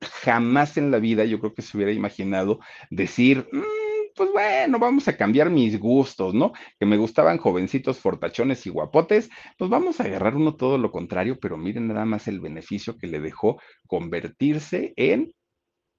jamás 0.01 0.75
en 0.75 0.91
la 0.91 0.99
vida 0.99 1.23
yo 1.23 1.39
creo 1.39 1.53
que 1.53 1.61
se 1.61 1.77
hubiera 1.77 1.93
imaginado 1.93 2.59
decir... 2.89 3.47
Mm, 3.53 3.82
pues 4.15 4.31
bueno, 4.31 4.79
vamos 4.79 5.07
a 5.07 5.17
cambiar 5.17 5.49
mis 5.49 5.79
gustos, 5.79 6.33
¿no? 6.33 6.53
Que 6.79 6.85
me 6.85 6.97
gustaban 6.97 7.37
jovencitos, 7.37 7.99
fortachones 7.99 8.65
y 8.65 8.69
guapotes, 8.69 9.29
pues 9.57 9.69
vamos 9.69 9.99
a 9.99 10.03
agarrar 10.03 10.35
uno 10.35 10.55
todo 10.55 10.77
lo 10.77 10.91
contrario, 10.91 11.37
pero 11.39 11.57
miren 11.57 11.87
nada 11.87 12.05
más 12.05 12.27
el 12.27 12.39
beneficio 12.39 12.97
que 12.97 13.07
le 13.07 13.19
dejó 13.19 13.61
convertirse 13.87 14.93
en 14.95 15.33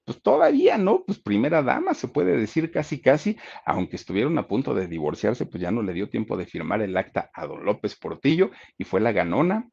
pues 0.05 0.21
todavía 0.21 0.77
no, 0.77 1.03
pues 1.03 1.19
primera 1.19 1.63
dama, 1.63 1.95
se 1.95 2.07
puede 2.07 2.37
decir 2.37 2.71
casi 2.71 3.01
casi, 3.01 3.37
aunque 3.65 3.95
estuvieron 3.95 4.37
a 4.37 4.47
punto 4.47 4.75
de 4.75 4.87
divorciarse, 4.87 5.47
pues 5.47 5.61
ya 5.61 5.71
no 5.71 5.81
le 5.81 5.93
dio 5.93 6.09
tiempo 6.09 6.37
de 6.37 6.45
firmar 6.45 6.81
el 6.83 6.95
acta 6.95 7.31
a 7.33 7.47
don 7.47 7.65
López 7.65 7.95
Portillo 7.95 8.51
y 8.77 8.83
fue 8.83 9.01
la 9.01 9.11
ganona 9.11 9.67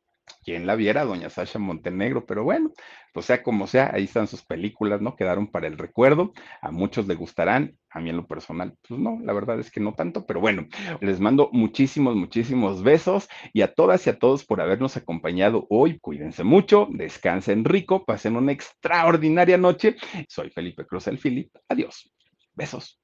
quien 0.44 0.66
la 0.66 0.74
viera, 0.74 1.04
doña 1.04 1.30
Sasha 1.30 1.58
Montenegro, 1.58 2.26
pero 2.26 2.44
bueno, 2.44 2.72
pues 3.12 3.26
sea 3.26 3.42
como 3.42 3.66
sea, 3.66 3.90
ahí 3.92 4.04
están 4.04 4.26
sus 4.26 4.42
películas, 4.42 5.00
¿no? 5.00 5.16
Quedaron 5.16 5.50
para 5.50 5.66
el 5.66 5.78
recuerdo, 5.78 6.32
a 6.60 6.70
muchos 6.70 7.06
le 7.06 7.14
gustarán, 7.14 7.76
a 7.90 8.00
mí 8.00 8.10
en 8.10 8.16
lo 8.16 8.26
personal, 8.26 8.74
pues 8.86 8.98
no, 8.98 9.18
la 9.22 9.32
verdad 9.32 9.60
es 9.60 9.70
que 9.70 9.80
no 9.80 9.94
tanto, 9.94 10.26
pero 10.26 10.40
bueno, 10.40 10.66
les 11.00 11.20
mando 11.20 11.50
muchísimos, 11.52 12.16
muchísimos 12.16 12.82
besos 12.82 13.28
y 13.52 13.62
a 13.62 13.72
todas 13.72 14.06
y 14.06 14.10
a 14.10 14.18
todos 14.18 14.44
por 14.44 14.60
habernos 14.60 14.96
acompañado 14.96 15.66
hoy, 15.70 15.98
cuídense 16.00 16.44
mucho, 16.44 16.88
descansen 16.90 17.64
rico, 17.64 18.04
pasen 18.04 18.36
una 18.36 18.52
extraordinaria 18.52 19.58
noche, 19.58 19.96
soy 20.28 20.50
Felipe 20.50 20.86
Cruz 20.86 21.06
el 21.06 21.18
Filip, 21.18 21.54
adiós, 21.68 22.10
besos. 22.54 22.98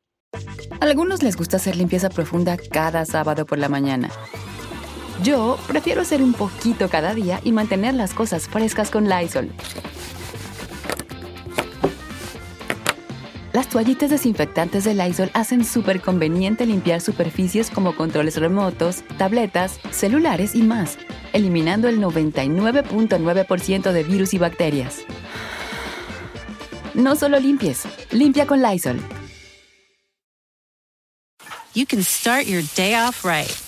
A 0.81 0.85
algunos 0.85 1.23
les 1.23 1.36
gusta 1.36 1.57
hacer 1.57 1.77
limpieza 1.77 2.11
profunda 2.11 2.57
cada 2.70 3.05
sábado 3.05 3.47
por 3.47 3.59
la 3.59 3.69
mañana. 3.69 4.11
Yo 5.23 5.59
prefiero 5.66 6.03
hacer 6.03 6.23
un 6.23 6.32
poquito 6.32 6.89
cada 6.89 7.15
día 7.15 7.40
y 7.43 7.53
mantener 7.53 7.95
las 7.95 8.15
cosas 8.15 8.49
frescas 8.49 8.90
con 8.90 9.09
Lysol. 9.09 9.51
Las 13.53 13.69
toallitas 13.69 14.11
desinfectantes 14.11 14.85
de 14.85 14.95
Lysol 14.95 15.31
hacen 15.35 15.65
súper 15.65 16.01
conveniente 16.01 16.65
limpiar 16.65 17.01
superficies 17.01 17.70
como 17.70 17.97
controles 17.97 18.36
remotos, 18.36 19.03
tabletas, 19.16 19.81
celulares 19.90 20.55
y 20.55 20.62
más, 20.62 20.97
eliminando 21.32 21.89
el 21.89 21.99
99.9% 21.99 23.90
de 23.90 24.05
virus 24.05 24.35
y 24.35 24.39
bacterias. 24.39 24.99
No 26.95 27.16
solo 27.16 27.40
limpies, 27.40 27.82
limpia 28.12 28.47
con 28.47 28.62
Lysol. 28.62 29.01
You 31.74 31.86
can 31.86 32.05
start 32.05 32.47
your 32.47 32.62
day 32.77 32.95
off 32.95 33.24
right. 33.24 33.68